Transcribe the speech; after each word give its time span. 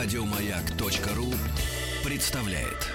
Радиомаяк.ру 0.00 1.26
представляет. 2.08 2.86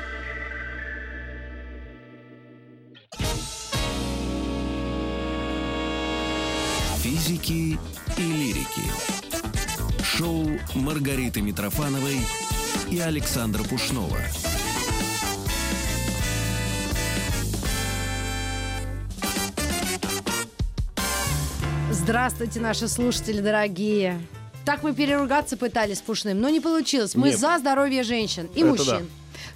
Физики 6.99 7.77
и 8.17 8.21
лирики. 8.21 8.83
Шоу 10.01 10.47
Маргариты 10.75 11.41
Митрофановой 11.41 12.19
и 12.89 12.99
Александра 12.99 13.65
Пушнова. 13.65 14.19
Здравствуйте, 21.91 22.61
наши 22.61 22.87
слушатели 22.87 23.41
дорогие. 23.41 24.21
Так 24.65 24.81
мы 24.83 24.93
переругаться 24.93 25.57
пытались 25.57 25.99
с 25.99 26.01
Пушным, 26.01 26.39
но 26.39 26.49
не 26.49 26.59
получилось. 26.61 27.15
Мы 27.15 27.29
Нет. 27.29 27.39
за 27.39 27.57
здоровье 27.57 28.03
женщин 28.03 28.47
и 28.55 28.61
Это 28.61 28.69
мужчин. 28.69 28.85
да. 28.87 29.01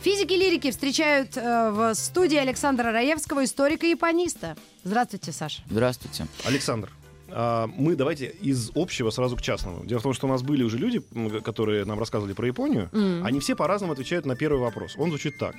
Физики 0.02 0.34
лирики 0.34 0.70
встречают 0.70 1.38
э, 1.38 1.70
в 1.72 1.94
студии 1.96 2.38
Александра 2.38 2.92
Раевского, 2.92 3.44
историка 3.46 3.86
и 3.86 3.92
япониста. 3.92 4.56
Здравствуйте, 4.84 5.32
Саша. 5.32 5.62
Здравствуйте. 5.70 6.28
Александр, 6.46 6.92
а, 7.30 7.68
мы 7.68 7.96
давайте 7.96 8.28
из 8.42 8.72
общего 8.76 9.10
сразу 9.10 9.36
к 9.38 9.42
частному. 9.42 9.86
Дело 9.86 10.00
в 10.00 10.04
том, 10.04 10.14
что 10.14 10.28
у 10.28 10.30
нас 10.30 10.44
были 10.44 10.64
уже 10.64 10.78
люди, 10.78 11.02
которые 11.44 11.86
нам 11.86 12.00
рассказывали 12.00 12.34
про 12.34 12.46
Японию. 12.46 12.90
М. 12.94 13.26
Они 13.26 13.40
все 13.40 13.56
по-разному 13.56 13.94
отвечают 13.94 14.26
на 14.26 14.36
первый 14.36 14.60
вопрос. 14.60 14.96
Он 14.98 15.10
звучит 15.10 15.38
так. 15.38 15.56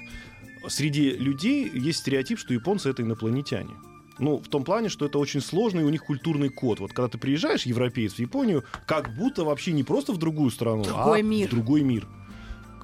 Среди 0.69 1.11
людей 1.11 1.70
есть 1.73 2.01
стереотип, 2.01 2.39
что 2.39 2.53
японцы— 2.53 2.91
это 2.91 3.03
инопланетяне. 3.03 3.70
Ну, 4.19 4.39
в 4.39 4.49
том 4.49 4.65
плане, 4.65 4.89
что 4.89 5.07
это 5.07 5.19
очень 5.19 5.41
сложный 5.41 5.85
у 5.85 5.89
них 5.91 6.05
культурный 6.05 6.49
код. 6.49 6.81
Вот 6.81 6.93
когда 6.93 7.09
ты 7.09 7.19
приезжаешь, 7.19 7.67
европеец, 7.67 8.15
в 8.15 8.19
Японию, 8.19 8.65
как 8.87 9.15
будто 9.17 9.45
вообще 9.45 9.73
не 9.73 9.85
просто 9.85 10.13
в 10.13 10.19
другую 10.19 10.51
страну, 10.51 10.85
Другой 10.85 11.20
а 11.20 11.23
мир. 11.23 11.48
в 11.48 11.51
другой 11.51 11.83
мир. 11.83 12.06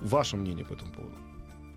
Ваше 0.01 0.37
мнение 0.37 0.65
по 0.65 0.75
этому 0.75 0.93
поводу? 0.93 1.15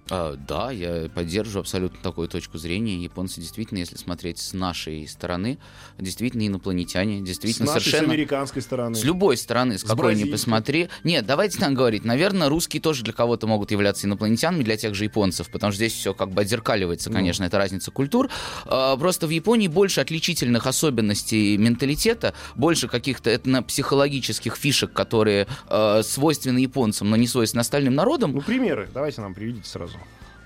А, 0.09 0.36
да, 0.47 0.72
я 0.72 1.09
поддерживаю 1.13 1.61
абсолютно 1.61 2.00
такую 2.02 2.27
точку 2.27 2.58
зрения. 2.58 2.95
Японцы 3.03 3.41
действительно, 3.41 3.80
если 3.80 3.97
смотреть 3.97 4.39
с 4.39 4.53
нашей 4.53 5.08
стороны, 5.08 5.58
действительно 5.97 6.47
инопланетяне, 6.47 7.19
С 7.22 7.27
действительно 7.27 7.73
нашей, 7.73 7.81
с 7.81 7.83
совершенно... 7.86 8.13
американской 8.13 8.61
стороны. 8.61 8.95
С 8.95 9.03
любой 9.03 9.38
стороны, 9.38 9.78
с, 9.78 9.81
С 9.81 9.83
какой 9.83 10.16
ни 10.16 10.23
посмотри. 10.23 10.89
Нет, 11.03 11.25
давайте 11.25 11.59
так 11.59 11.73
говорить. 11.73 12.05
Наверное, 12.05 12.47
русские 12.50 12.81
тоже 12.81 13.03
для 13.03 13.13
кого-то 13.13 13.47
могут 13.47 13.72
являться 13.72 14.08
инопланетянами, 14.08 14.63
для 14.63 14.78
тех 14.78 14.95
же 14.95 15.03
японцев, 15.03 15.50
потому 15.50 15.72
что 15.72 15.78
здесь 15.78 15.94
все 15.94 16.13
как 16.13 16.31
бы 16.31 16.41
отзеркаливается, 16.41 17.09
Ну. 17.09 17.16
конечно, 17.16 17.44
это 17.44 17.58
разница 17.58 17.91
культур. 17.91 18.30
А, 18.66 18.95
Просто 18.97 19.28
в 19.28 19.30
Японии 19.30 19.67
больше 19.67 20.02
отличительных 20.02 20.67
особенностей 20.67 21.58
менталитета, 21.58 22.33
больше 22.55 22.88
каких-то 22.88 23.30
этнопсихологических 23.30 24.55
фишек, 24.55 24.94
которые 24.94 25.47
э, 25.69 26.02
свойственны 26.03 26.59
японцам, 26.59 27.09
но 27.09 27.16
не 27.16 27.28
свойственны 27.28 27.61
остальным 27.61 27.95
народам. 27.95 28.31
Ну, 28.33 28.41
примеры. 28.41 28.89
Давайте 28.94 29.22
нам 29.22 29.33
приведите 29.33 29.67
сразу. 29.69 29.97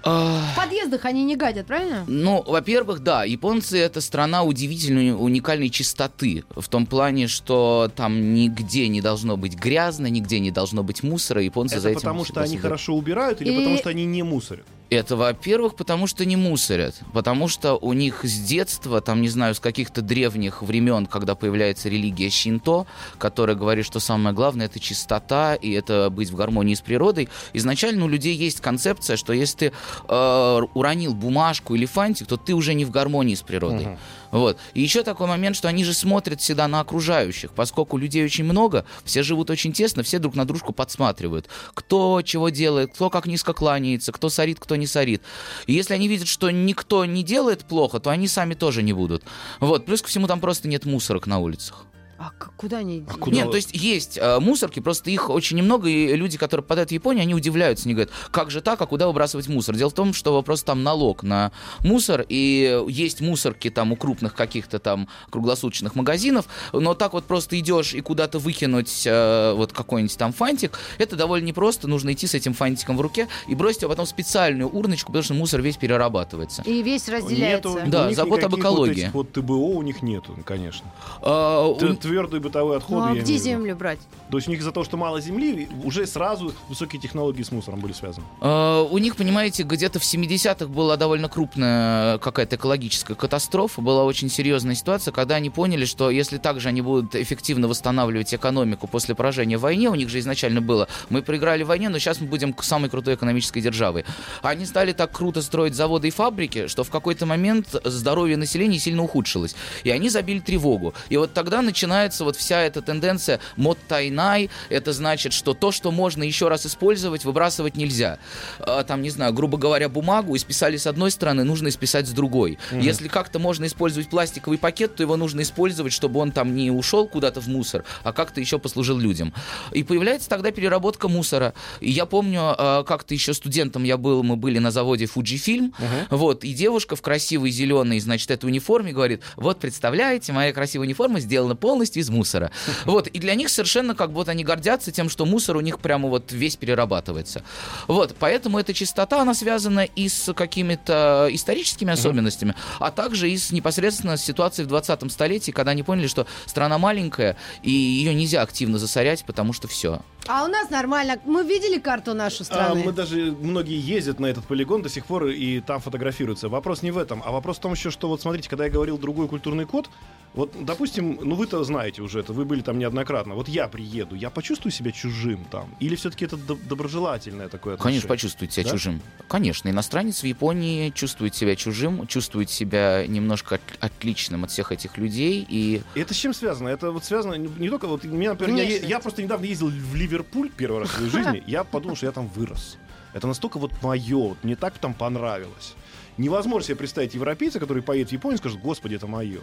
В 0.03 0.55
подъездах 0.55 1.05
они 1.05 1.23
не 1.23 1.35
гадят, 1.35 1.67
правильно? 1.67 2.03
Ну, 2.07 2.44
во-первых, 2.45 2.99
да, 3.02 3.23
японцы 3.23 3.77
это 3.77 4.02
страна 4.02 4.44
удивительной, 4.44 5.11
уникальной 5.13 5.69
чистоты. 5.69 6.44
В 6.55 6.67
том 6.67 6.85
плане, 6.85 7.27
что 7.27 7.91
там 7.95 8.33
нигде 8.33 8.88
не 8.88 9.02
должно 9.02 9.38
быть 9.38 9.55
грязно, 9.55 10.07
нигде 10.07 10.39
не 10.39 10.52
должно 10.52 10.83
быть 10.83 11.03
мусора. 11.03 11.41
Японцы 11.41 11.79
за 11.79 11.89
Это 11.89 11.99
этим 11.99 12.02
потому, 12.02 12.25
что 12.25 12.41
они 12.41 12.57
хорошо 12.57 12.95
убирают 12.95 13.41
или 13.41 13.52
И- 13.52 13.55
потому, 13.57 13.77
что 13.77 13.89
они 13.89 14.05
не 14.05 14.23
мусорят? 14.23 14.66
Это, 14.92 15.16
во-первых, 15.16 15.75
потому 15.75 16.06
что 16.06 16.25
не 16.25 16.36
мусорят. 16.36 16.95
Потому 17.14 17.47
что 17.47 17.75
у 17.75 17.94
них 17.94 18.25
с 18.25 18.39
детства, 18.39 19.00
там, 19.00 19.22
не 19.22 19.30
знаю, 19.30 19.56
с 19.56 19.61
каких-то 19.61 20.02
древних 20.02 20.61
времен, 20.61 21.06
когда 21.06 21.34
появляется 21.34 21.88
религия 21.88 22.30
Шинто, 22.30 22.86
которая 23.17 23.56
говорит, 23.56 23.86
что 23.86 24.02
самое 24.02 24.36
главное 24.36 24.66
это 24.66 24.81
чистота 24.81 25.56
и 25.56 25.72
это 25.72 26.09
быть 26.09 26.30
в 26.30 26.36
гармонии 26.36 26.75
с 26.75 26.81
природой, 26.81 27.30
изначально 27.53 28.03
у 28.03 28.09
людей 28.09 28.36
есть 28.36 28.59
концепция, 28.59 29.16
что 29.16 29.31
если 29.31 29.69
ты 29.69 29.72
э, 30.09 30.62
уронил 30.74 31.13
бумажку 31.13 31.74
или 31.75 31.85
фантик, 31.85 32.28
то 32.28 32.35
ты 32.35 32.53
уже 32.53 32.74
не 32.74 32.84
в 32.84 32.91
гармонии 32.91 33.35
с 33.35 33.41
природой. 33.41 33.85
Мгм. 33.85 33.97
Вот. 34.31 34.58
И 34.74 34.81
еще 34.81 35.03
такой 35.03 35.28
момент, 35.28 35.56
что 35.56 35.68
они 35.68 35.84
же 35.84 35.94
смотрят 35.94 36.42
всегда 36.42 36.68
на 36.68 36.80
окружающих, 36.80 37.52
поскольку 37.52 37.97
людей 37.97 38.24
очень 38.24 38.44
много, 38.44 38.86
все 39.03 39.24
живут 39.24 39.50
очень 39.50 39.74
тесно, 39.74 40.03
все 40.03 40.19
друг 40.19 40.36
на 40.36 40.46
дружку 40.46 40.74
подсматривают. 40.74 41.47
Кто 41.74 42.22
чего 42.22 42.50
делает, 42.50 42.94
кто 42.94 43.09
как 43.09 43.25
низко 43.25 43.53
кланяется, 43.53 44.12
кто 44.12 44.30
сорит, 44.30 44.59
кто 44.59 44.75
не 44.75 44.88
сорит. 44.88 45.22
И 45.68 45.74
если 45.74 45.94
они 45.94 46.08
видят, 46.08 46.28
что 46.28 46.50
никто 46.50 47.06
не 47.06 47.24
делает 47.24 47.66
плохо, 47.66 48.00
то 48.00 48.09
они 48.09 48.28
сами 48.28 48.53
тоже 48.53 48.84
не 48.84 48.94
будут. 48.94 49.24
Вот. 49.59 49.86
Плюс 49.86 50.02
ко 50.02 50.08
всему 50.08 50.28
там 50.28 50.40
просто 50.40 50.68
нет 50.68 50.86
мусорок 50.86 51.28
на 51.28 51.40
улицах. 51.40 51.86
А 52.21 52.31
куда 52.55 52.77
они? 52.77 53.03
А 53.09 53.13
куда? 53.17 53.35
Нет, 53.35 53.49
то 53.49 53.57
есть 53.57 53.71
есть 53.73 54.17
э, 54.21 54.39
мусорки, 54.39 54.79
просто 54.79 55.09
их 55.09 55.29
очень 55.31 55.57
немного, 55.57 55.89
и 55.89 56.15
люди, 56.15 56.37
которые 56.37 56.63
попадают 56.63 56.89
в 56.89 56.93
Японию, 56.93 57.23
они 57.23 57.33
удивляются, 57.33 57.85
они 57.85 57.95
говорят, 57.95 58.11
как 58.29 58.51
же 58.51 58.61
так, 58.61 58.79
а 58.79 58.85
куда 58.85 59.07
выбрасывать 59.07 59.47
мусор? 59.47 59.75
Дело 59.75 59.89
в 59.89 59.93
том, 59.93 60.13
что 60.13 60.33
вопрос 60.33 60.61
там 60.61 60.83
налог 60.83 61.23
на 61.23 61.51
мусор, 61.83 62.23
и 62.29 62.83
есть 62.89 63.21
мусорки 63.21 63.69
там 63.71 63.91
у 63.91 63.95
крупных 63.95 64.35
каких-то 64.35 64.77
там 64.77 65.07
круглосуточных 65.31 65.95
магазинов, 65.95 66.45
но 66.73 66.93
так 66.93 67.13
вот 67.13 67.23
просто 67.25 67.59
идешь 67.59 67.93
и 67.95 68.01
куда-то 68.01 68.38
выкинуть 68.38 69.03
э, 69.05 69.53
вот 69.55 69.73
какой-нибудь 69.73 70.17
там 70.17 70.31
фантик, 70.33 70.77
это 70.99 71.15
довольно 71.15 71.45
непросто, 71.45 71.88
нужно 71.88 72.13
идти 72.13 72.27
с 72.27 72.35
этим 72.35 72.53
фантиком 72.53 72.97
в 72.97 73.01
руке 73.01 73.27
и 73.47 73.55
бросить 73.55 73.81
его 73.81 73.89
потом 73.89 74.05
в 74.05 74.09
специальную 74.09 74.69
урночку, 74.69 75.07
потому 75.07 75.23
что 75.23 75.33
мусор 75.33 75.61
весь 75.61 75.77
перерабатывается. 75.77 76.61
И 76.65 76.83
весь 76.83 77.09
разделяется. 77.09 77.69
Нету, 77.69 77.79
Да, 77.88 78.11
забота 78.11 78.45
об 78.45 78.51
вот 78.51 78.59
экологии. 78.59 79.03
этих 79.05 79.13
Вот 79.13 79.31
ТБО 79.31 79.53
у 79.53 79.81
них 79.81 80.01
нету, 80.03 80.38
конечно. 80.45 80.85
А, 81.21 81.65
у- 81.65 81.75
Твердые 82.11 82.41
бытовые 82.41 82.77
отходы. 82.79 83.05
Ну 83.07 83.11
а 83.13 83.16
где 83.16 83.38
землю 83.38 83.73
брать? 83.73 83.99
То 84.29 84.35
есть 84.38 84.49
у 84.49 84.51
них 84.51 84.59
из-за 84.59 84.73
того, 84.73 84.83
что 84.83 84.97
мало 84.97 85.22
земли, 85.22 85.69
уже 85.85 86.05
сразу 86.05 86.53
высокие 86.67 87.01
технологии 87.01 87.41
с 87.41 87.51
мусором 87.53 87.79
были 87.79 87.94
связаны. 87.94 88.25
Э, 88.41 88.85
У 88.91 88.97
них, 88.97 89.16
понимаете, 89.16 89.63
где-то 89.63 89.99
в 89.99 90.03
70-х 90.03 90.66
была 90.66 90.97
довольно 90.97 91.29
крупная 91.29 92.17
какая-то 92.17 92.57
экологическая 92.57 93.16
катастрофа, 93.16 93.81
была 93.81 94.03
очень 94.03 94.29
серьезная 94.29 94.75
ситуация, 94.75 95.13
когда 95.13 95.35
они 95.35 95.50
поняли, 95.50 95.85
что 95.85 96.09
если 96.09 96.38
также 96.38 96.67
они 96.67 96.81
будут 96.81 97.16
эффективно 97.16 97.69
восстанавливать 97.69 98.33
экономику 98.33 98.88
после 98.88 99.16
поражения 99.16 99.57
в 99.57 99.61
войне, 99.61 99.89
у 99.89 99.95
них 99.95 100.09
же 100.09 100.19
изначально 100.19 100.59
было, 100.59 100.89
мы 101.09 101.21
проиграли 101.21 101.63
в 101.63 101.67
войне, 101.67 101.88
но 101.88 101.97
сейчас 101.97 102.19
мы 102.19 102.27
будем 102.27 102.51
к- 102.51 102.63
самой 102.63 102.89
крутой 102.89 103.16
экономической 103.16 103.61
державой. 103.61 104.03
Они 104.41 104.66
стали 104.66 104.91
так 104.91 105.13
круто 105.16 105.41
строить 105.41 105.75
заводы 105.75 106.09
и 106.09 106.11
фабрики, 106.11 106.67
что 106.67 106.83
в 106.83 106.89
какой-то 106.89 107.25
момент 107.25 107.67
здоровье 107.85 108.35
населения 108.35 108.79
сильно 108.79 109.01
ухудшилось. 109.01 109.55
И 109.85 109.89
они 109.91 110.09
забили 110.09 110.39
тревогу. 110.39 110.94
И 111.07 111.16
вот 111.16 111.31
тогда 111.33 111.61
начинается 111.61 112.00
вот 112.09 112.35
вся 112.35 112.62
эта 112.62 112.81
тенденция 112.81 113.39
мод 113.56 113.78
тайнай. 113.88 114.50
Это 114.69 114.94
значит, 114.94 115.34
что 115.34 115.53
то, 115.53 115.72
что 115.72 115.91
можно 115.91 116.23
еще 116.23 116.47
раз 116.47 116.66
использовать, 116.66 117.25
выбрасывать 117.25 117.75
нельзя. 117.75 118.17
А, 118.59 118.84
Там, 118.84 119.01
не 119.01 119.09
знаю, 119.09 119.34
грубо 119.34 119.57
говоря, 119.57 119.89
бумагу 119.89 120.35
исписали 120.35 120.78
с 120.78 120.88
одной 120.88 121.12
стороны, 121.12 121.44
нужно 121.44 121.67
исписать 121.67 122.07
с 122.07 122.12
другой. 122.12 122.57
Если 122.72 123.07
как-то 123.07 123.39
можно 123.39 123.66
использовать 123.66 124.09
пластиковый 124.09 124.57
пакет, 124.57 124.95
то 124.95 125.03
его 125.03 125.17
нужно 125.17 125.41
использовать, 125.41 125.94
чтобы 125.94 126.19
он 126.19 126.31
там 126.31 126.56
не 126.56 126.72
ушел 126.72 127.07
куда-то 127.07 127.41
в 127.41 127.47
мусор, 127.47 127.84
а 128.03 128.13
как-то 128.13 128.39
еще 128.39 128.57
послужил 128.59 128.97
людям. 128.97 129.33
И 129.72 129.83
появляется 129.83 130.29
тогда 130.29 130.51
переработка 130.51 131.07
мусора. 131.07 131.53
И 131.79 131.91
я 131.91 132.06
помню, 132.06 132.39
а, 132.41 132.83
как-то 132.83 133.13
еще 133.13 133.33
студентом 133.33 133.83
я 133.83 133.97
был, 133.97 134.23
мы 134.23 134.35
были 134.35 134.59
на 134.59 134.72
заводе 134.72 135.06
Fujifilm, 135.06 135.73
вот, 136.09 136.44
и 136.44 136.53
девушка 136.53 136.95
в 136.95 137.01
красивой 137.01 137.51
зеленой, 137.51 138.00
значит, 138.00 138.31
этой 138.31 138.45
униформе 138.45 138.94
говорит, 138.94 139.22
вот, 139.35 139.59
представляете, 139.59 140.31
моя 140.31 140.53
красивая 140.53 140.85
униформа 140.85 141.19
сделана 141.19 141.56
полностью 141.56 141.91
из 142.00 142.09
мусора. 142.09 142.52
Вот, 142.85 143.07
и 143.07 143.19
для 143.19 143.35
них 143.35 143.50
совершенно 143.50 143.96
как 143.96 144.12
будто 144.12 144.31
они 144.31 144.44
гордятся 144.44 144.91
тем, 144.91 145.09
что 145.09 145.25
мусор 145.25 145.57
у 145.57 145.62
них 145.62 145.79
прямо 145.79 146.09
вот 146.09 146.31
весь 146.31 146.56
перерабатывается. 146.56 147.44
Вот, 147.88 148.16
поэтому 148.19 148.59
эта 148.59 148.74
чистота, 148.74 149.22
она 149.22 149.34
связана 149.34 149.81
и 149.81 150.09
с 150.09 150.34
какими-то 150.34 151.28
историческими 151.31 151.91
особенностями, 151.94 152.56
а 152.80 152.91
также 152.91 153.30
и 153.30 153.38
с 153.38 153.51
непосредственно 153.51 154.18
с 154.18 154.24
ситуацией 154.24 154.68
в 154.68 154.74
20-м 154.74 155.09
столетии, 155.09 155.51
когда 155.51 155.72
они 155.72 155.84
поняли, 155.84 156.07
что 156.07 156.25
страна 156.46 156.78
маленькая, 156.78 157.38
и 157.63 157.72
ее 157.72 158.13
нельзя 158.13 158.42
активно 158.42 158.77
засорять, 158.77 159.24
потому 159.25 159.54
что 159.54 159.68
все. 159.68 160.01
А 160.27 160.44
у 160.45 160.48
нас 160.48 160.69
нормально. 160.69 161.18
Мы 161.25 161.44
видели 161.44 161.80
карту 161.80 162.13
нашу 162.13 162.44
А, 162.44 162.45
страны? 162.45 162.83
мы 162.86 162.92
даже 162.92 163.36
многие 163.39 163.80
ездят 163.80 164.19
на 164.19 164.27
этот 164.27 164.45
полигон 164.45 164.81
до 164.83 164.89
сих 164.89 165.06
пор 165.06 165.27
и 165.27 165.60
там 165.62 165.81
фотографируются. 165.81 166.48
Вопрос 166.48 166.83
не 166.83 166.92
в 166.92 166.98
этом, 166.98 167.24
а 167.25 167.31
вопрос 167.31 167.57
в 167.57 167.62
том 167.62 167.74
еще, 167.74 167.89
что 167.89 168.07
вот 168.07 168.21
смотрите, 168.21 168.48
когда 168.50 168.65
я 168.65 168.71
говорил 168.71 168.98
другой 168.98 169.27
культурный 169.27 169.65
код, 169.65 169.89
вот, 170.33 170.54
допустим, 170.63 171.19
ну 171.22 171.36
вы-то 171.36 171.62
знаете 171.66 172.01
уже 172.01 172.19
это, 172.22 172.31
вы 172.31 172.45
были 172.45 172.62
там 172.62 172.80
неоднократно. 172.80 173.36
Вот 173.36 173.50
я 173.50 173.68
приеду, 173.68 174.16
я 174.16 174.30
почувствую 174.30 174.72
себя 174.72 174.92
чужим 174.92 175.44
там, 175.51 175.75
или 175.81 175.95
все-таки 175.95 176.24
это 176.25 176.38
доб- 176.38 176.66
доброжелательное 176.68 177.50
такое 177.50 177.74
отношение? 177.74 178.00
Конечно, 178.01 178.07
почувствует 178.10 178.54
себя 178.54 178.63
Да? 178.63 178.69
чужим. 178.72 179.01
Конечно, 179.28 179.68
иностранец 179.69 180.22
в 180.22 180.25
Японии 180.25 180.89
чувствует 180.92 181.36
себя 181.36 181.56
чужим, 181.57 182.07
чувствует 182.07 182.50
себя 182.50 183.06
немножко 183.07 183.56
от- 183.56 183.62
отличным 183.80 184.45
от 184.45 184.51
всех 184.51 184.72
этих 184.72 184.98
людей. 184.98 185.45
И 185.50 185.81
И 185.95 186.00
Это 186.00 186.13
с 186.13 186.18
чем 186.18 186.34
связано? 186.34 186.69
Это 186.69 186.92
вот 186.92 187.04
связано 187.04 187.34
не, 187.34 187.69
только 187.69 187.88
вот 187.88 188.04
меня, 188.06 188.31
например, 188.31 188.66
я, 188.66 188.77
я 188.77 189.00
просто 189.00 189.22
недавно 189.22 189.44
ездил 189.45 189.68
в 189.68 189.95
Ливерпуль 189.95 190.50
первый 190.56 190.81
раз 190.81 190.89
в 190.92 190.94
своей 190.94 191.10
жизни, 191.12 191.44
я 191.48 191.63
подумал, 191.66 191.95
что 191.98 192.06
я 192.06 192.12
там 192.13 192.27
вырос. 192.30 192.77
Это 193.13 193.27
настолько 193.27 193.60
вот 193.60 193.74
мое, 193.81 194.30
вот 194.30 194.44
мне 194.44 194.56
так 194.56 194.77
там 194.77 194.94
понравилось. 194.94 195.74
Невозможно 196.18 196.66
себе 196.68 196.77
представить 196.77 197.13
европейца, 197.16 197.60
который 197.60 197.84
поедет 197.84 198.10
в 198.10 198.13
Японию 198.13 198.36
и 198.36 198.38
скажет, 198.39 198.60
господи, 198.62 198.95
это 198.95 199.07
мое. 199.07 199.42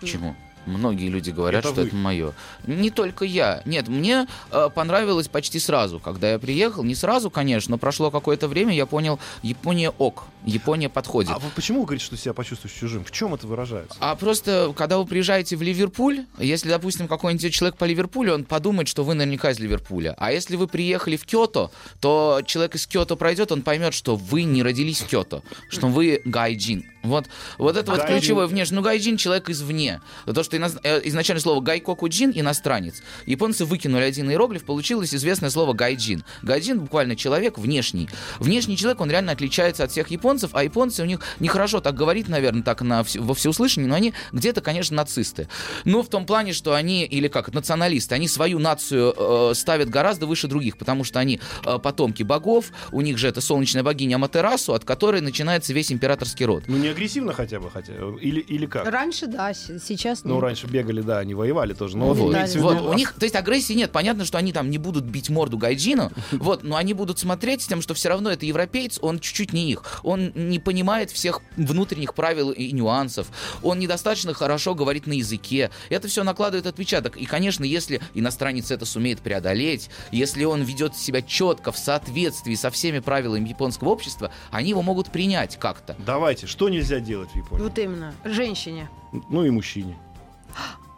Почему? 0.00 0.34
Многие 0.66 1.08
люди 1.10 1.30
говорят, 1.30 1.60
Это 1.60 1.72
что 1.72 1.80
вы. 1.82 1.86
это 1.86 1.94
мое. 1.94 2.32
Не 2.66 2.90
только 2.90 3.24
я. 3.24 3.62
Нет, 3.66 3.86
мне 3.86 4.26
э, 4.50 4.68
понравилось 4.74 5.28
почти 5.28 5.60
сразу, 5.60 6.00
когда 6.00 6.32
я 6.32 6.40
приехал. 6.40 6.82
Не 6.82 6.96
сразу, 6.96 7.30
конечно, 7.30 7.70
но 7.72 7.78
прошло 7.78 8.10
какое-то 8.10 8.48
время, 8.48 8.74
я 8.74 8.84
понял, 8.84 9.20
Япония 9.44 9.90
ок, 9.90 10.24
Япония 10.44 10.88
подходит. 10.88 11.30
А 11.30 11.38
вы 11.38 11.50
почему 11.54 11.80
вы 11.82 11.86
говорите, 11.86 12.04
что 12.04 12.16
себя 12.16 12.34
почувствуешь 12.34 12.74
чужим? 12.74 13.04
В 13.04 13.12
чем 13.12 13.32
это 13.32 13.46
выражается? 13.46 13.96
А 14.00 14.16
просто, 14.16 14.74
когда 14.76 14.98
вы 14.98 15.06
приезжаете 15.06 15.54
в 15.54 15.62
Ливерпуль, 15.62 16.24
если, 16.38 16.68
допустим, 16.68 17.06
какой-нибудь 17.06 17.54
человек 17.54 17.76
по 17.78 17.84
Ливерпулю, 17.84 18.34
он 18.34 18.42
подумает, 18.44 18.88
что 18.88 19.04
вы 19.04 19.14
наверняка 19.14 19.52
из 19.52 19.60
Ливерпуля. 19.60 20.16
А 20.18 20.32
если 20.32 20.56
вы 20.56 20.66
приехали 20.66 21.16
в 21.16 21.24
Кёто, 21.26 21.70
то 22.00 22.40
человек 22.44 22.74
из 22.74 22.88
Кёто 22.88 23.14
пройдет, 23.14 23.52
он 23.52 23.62
поймет, 23.62 23.94
что 23.94 24.16
вы 24.16 24.42
не 24.42 24.64
родились 24.64 25.00
в 25.00 25.06
Кёто, 25.06 25.44
что 25.70 25.86
вы 25.86 26.22
гайджин. 26.24 26.84
Вот, 27.06 27.26
вот 27.58 27.76
это 27.76 27.90
вот 27.90 28.00
Гайджин. 28.00 28.18
ключевое 28.18 28.46
внешне. 28.46 28.76
Ну, 28.76 28.82
гайджин— 28.82 29.16
человек 29.18 29.48
извне. 29.50 30.00
То, 30.26 30.42
что 30.42 30.56
иноз- 30.56 30.78
э, 30.82 31.00
изначально 31.04 31.40
слово 31.40 31.60
гайкокуджин— 31.60 32.32
иностранец. 32.34 33.02
Японцы 33.26 33.64
выкинули 33.64 34.02
один 34.02 34.30
иероглиф, 34.30 34.64
получилось 34.64 35.14
известное 35.14 35.50
слово 35.50 35.72
гайджин. 35.72 36.24
Гайджин 36.42 36.80
буквально 36.80 37.16
человек 37.16 37.58
внешний. 37.58 38.08
Внешний 38.38 38.76
человек, 38.76 39.00
он 39.00 39.10
реально 39.10 39.32
отличается 39.32 39.84
от 39.84 39.90
всех 39.90 40.10
японцев, 40.10 40.50
а 40.54 40.64
японцы 40.64 41.02
у 41.02 41.06
них 41.06 41.20
нехорошо 41.40 41.80
так 41.80 41.94
говорить, 41.94 42.28
наверное, 42.28 42.62
так 42.62 42.82
на, 42.82 43.00
вс- 43.00 43.20
во 43.20 43.34
всеуслышание, 43.34 43.88
но 43.88 43.94
они 43.94 44.12
где-то, 44.32 44.60
конечно, 44.60 44.96
нацисты. 44.96 45.48
Ну, 45.84 46.02
в 46.02 46.08
том 46.08 46.26
плане, 46.26 46.52
что 46.52 46.74
они, 46.74 47.04
или 47.04 47.28
как, 47.28 47.52
националисты, 47.52 48.14
они 48.14 48.28
свою 48.28 48.58
нацию 48.58 49.14
э, 49.16 49.52
ставят 49.54 49.88
гораздо 49.88 50.26
выше 50.26 50.48
других, 50.48 50.76
потому 50.76 51.04
что 51.04 51.18
они 51.20 51.40
э, 51.64 51.78
потомки 51.78 52.22
богов, 52.22 52.66
у 52.92 53.00
них 53.00 53.18
же 53.18 53.28
это 53.28 53.40
солнечная 53.40 53.82
богиня 53.82 54.16
Аматерасу, 54.16 54.74
от 54.74 54.84
которой 54.84 55.20
начинается 55.20 55.72
весь 55.72 55.92
императорский 55.92 56.46
род. 56.46 56.64
Ну, 56.66 56.76
агрессивно 56.96 57.32
хотя 57.32 57.60
бы, 57.60 57.70
хотя. 57.70 57.92
Или, 58.20 58.40
или 58.40 58.66
как? 58.66 58.86
Раньше, 58.88 59.26
да, 59.26 59.52
сейчас 59.54 60.24
Ну, 60.24 60.34
нет. 60.34 60.42
раньше 60.42 60.66
бегали, 60.66 61.00
да, 61.02 61.18
они 61.18 61.34
воевали 61.34 61.74
тоже. 61.74 61.96
Но 61.96 62.06
Ну, 62.06 62.14
вот, 62.14 62.18
вот. 62.18 62.34
имеется 62.34 62.58
в 62.58 62.62
Вот, 62.62 62.74
виду- 62.76 62.90
у 62.90 62.94
них, 62.94 63.12
то 63.12 63.24
есть 63.24 63.36
агрессии 63.36 63.74
нет. 63.74 63.92
Понятно, 63.92 64.24
что 64.24 64.38
они 64.38 64.52
там 64.52 64.70
не 64.70 64.78
будут 64.78 65.04
бить 65.04 65.28
морду 65.30 65.58
Гайджину, 65.58 66.10
вот, 66.32 66.62
но 66.64 66.76
они 66.76 66.94
будут 66.94 67.18
смотреть 67.18 67.62
с 67.62 67.66
тем, 67.66 67.82
что 67.82 67.94
все 67.94 68.08
равно 68.08 68.30
это 68.30 68.46
европеец, 68.46 68.98
он 69.02 69.18
чуть-чуть 69.18 69.52
не 69.52 69.70
их. 69.72 69.82
Он 70.02 70.32
не 70.34 70.58
понимает 70.58 71.10
всех 71.10 71.40
внутренних 71.56 72.14
правил 72.14 72.50
и 72.50 72.72
нюансов. 72.72 73.28
Он 73.62 73.78
недостаточно 73.78 74.32
хорошо 74.34 74.74
говорит 74.74 75.06
на 75.06 75.12
языке. 75.12 75.70
Это 75.90 76.08
все 76.08 76.24
накладывает 76.24 76.66
отпечаток. 76.66 77.16
И, 77.16 77.26
конечно, 77.26 77.64
если 77.64 78.00
иностранец 78.14 78.70
это 78.70 78.86
сумеет 78.86 79.20
преодолеть, 79.20 79.90
если 80.12 80.44
он 80.44 80.62
ведет 80.62 80.96
себя 80.96 81.22
четко, 81.22 81.72
в 81.72 81.78
соответствии 81.78 82.54
со 82.54 82.70
всеми 82.70 83.00
правилами 83.00 83.48
японского 83.48 83.88
общества, 83.90 84.30
они 84.50 84.70
его 84.70 84.82
могут 84.82 85.10
принять 85.10 85.58
как-то. 85.58 85.96
Давайте, 85.98 86.46
что 86.46 86.68
нельзя 86.68 86.85
делать 87.00 87.30
в 87.30 87.36
Японии? 87.36 87.62
Вот 87.62 87.78
именно. 87.78 88.14
Женщине. 88.24 88.88
Ну 89.28 89.44
и 89.44 89.50
мужчине. 89.50 89.96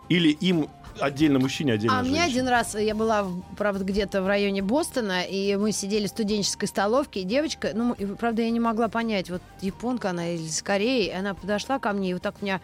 Или 0.08 0.30
им 0.30 0.68
отдельно 1.00 1.38
мужчине, 1.38 1.74
отдельно 1.74 1.98
А 1.98 2.02
мне 2.02 2.20
женщине. 2.20 2.40
один 2.40 2.48
раз, 2.48 2.74
я 2.74 2.94
была, 2.94 3.26
правда, 3.56 3.84
где-то 3.84 4.22
в 4.22 4.26
районе 4.26 4.62
Бостона, 4.62 5.22
и 5.22 5.54
мы 5.56 5.72
сидели 5.72 6.06
в 6.06 6.10
студенческой 6.10 6.66
столовке, 6.66 7.20
и 7.20 7.24
девочка, 7.24 7.70
ну, 7.74 7.92
и, 7.92 8.06
правда, 8.06 8.42
я 8.42 8.50
не 8.50 8.60
могла 8.60 8.88
понять, 8.88 9.30
вот 9.30 9.42
японка 9.60 10.10
она 10.10 10.30
или 10.30 10.48
с 10.48 10.62
Кореи, 10.62 11.10
она 11.10 11.34
подошла 11.34 11.78
ко 11.78 11.92
мне, 11.92 12.10
и 12.10 12.14
вот 12.14 12.22
так 12.22 12.42
меня 12.42 12.60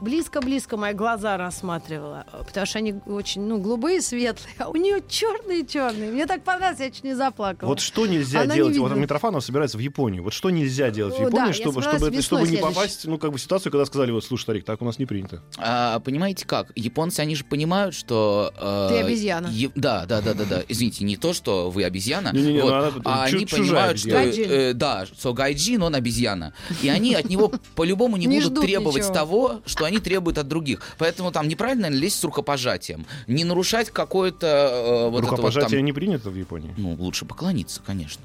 близко-близко 0.00 0.76
мои 0.76 0.92
глаза 0.92 1.36
рассматривала, 1.36 2.26
э, 2.32 2.42
потому 2.44 2.66
что 2.66 2.78
они 2.78 2.94
очень, 3.06 3.42
ну, 3.42 3.58
голубые, 3.58 4.00
светлые, 4.02 4.54
а 4.58 4.68
у 4.68 4.76
нее 4.76 5.02
черные-черные. 5.08 6.10
Мне 6.12 6.26
так 6.26 6.42
понравилось, 6.42 6.80
я 6.80 6.90
чуть 6.90 7.04
не 7.04 7.14
заплакала. 7.14 7.68
Вот 7.68 7.80
что 7.80 8.06
нельзя 8.06 8.40
Она 8.42 8.54
не 8.54 8.56
делать? 8.56 8.76
Вот 8.78 8.88
видит. 8.90 9.02
Митрофанов 9.02 9.44
собирается 9.44 9.76
в 9.78 9.80
Японию. 9.80 10.22
Вот 10.24 10.32
что 10.32 10.50
нельзя 10.50 10.90
делать 10.90 11.14
в 11.14 11.18
да, 11.18 11.24
Японии, 11.24 11.46
я 11.48 11.52
чтобы, 11.52 11.82
чтобы, 11.82 12.08
это- 12.08 12.22
чтобы 12.22 12.48
не 12.48 12.56
попасть 12.56 13.06
ну, 13.06 13.18
как 13.18 13.32
бы, 13.32 13.38
в 13.38 13.40
ситуацию, 13.40 13.70
когда 13.72 13.84
сказали, 13.86 14.10
вот, 14.10 14.24
слушай, 14.24 14.42
старик, 14.42 14.64
так 14.64 14.80
у 14.82 14.84
нас 14.84 14.98
не 14.98 15.06
принято. 15.06 15.42
А, 15.58 15.98
понимаете 16.00 16.46
как? 16.46 16.70
Японцы, 16.74 17.20
они 17.20 17.34
же 17.36 17.44
понимают, 17.44 17.94
что... 17.94 18.52
э, 18.58 18.88
Ты 18.90 18.98
обезьяна. 19.00 19.48
е- 19.48 19.70
да, 19.74 20.06
да, 20.06 20.20
да, 20.20 20.34
да, 20.34 20.44
да. 20.44 20.62
Извините, 20.68 21.04
не 21.04 21.16
то, 21.16 21.32
что 21.32 21.70
вы 21.70 21.84
обезьяна. 21.84 22.30
Не-не-не, 22.32 22.62
вот, 22.62 22.70
ну 22.70 22.76
она 22.76 22.92
а 23.04 23.28
чу- 23.30 23.36
они 23.36 23.46
понимают, 23.46 23.98
что... 23.98 24.18
обезьяна. 24.18 24.24
Гайджин. 24.24 24.50
э, 24.50 24.72
да, 24.74 25.06
что 25.06 25.32
гайджин, 25.32 25.82
он 25.82 25.94
обезьяна. 25.94 26.54
И 26.82 26.88
они 26.88 27.14
от 27.14 27.28
него 27.28 27.52
по-любому 27.74 28.16
не 28.16 28.26
Не 28.26 28.40
будут 28.40 28.60
требовать 28.64 29.02
ничего. 29.02 29.14
того, 29.14 29.60
что 29.66 29.83
они 29.84 29.98
требуют 29.98 30.38
от 30.38 30.48
других. 30.48 30.80
Поэтому 30.98 31.30
там 31.32 31.48
неправильно 31.48 31.86
лезть 31.88 32.20
с 32.20 32.24
рукопожатием. 32.24 33.06
Не 33.26 33.44
нарушать 33.44 33.90
какое-то... 33.90 34.46
э, 34.46 35.08
вот 35.10 35.18
это 35.18 35.30
вот 35.30 35.30
Рукопожатие 35.30 35.78
там- 35.78 35.84
не 35.84 35.92
принято 35.92 36.30
в 36.30 36.36
Японии. 36.36 36.74
Ну, 36.76 36.94
лучше 36.98 37.24
поклониться, 37.24 37.80
конечно. 37.86 38.22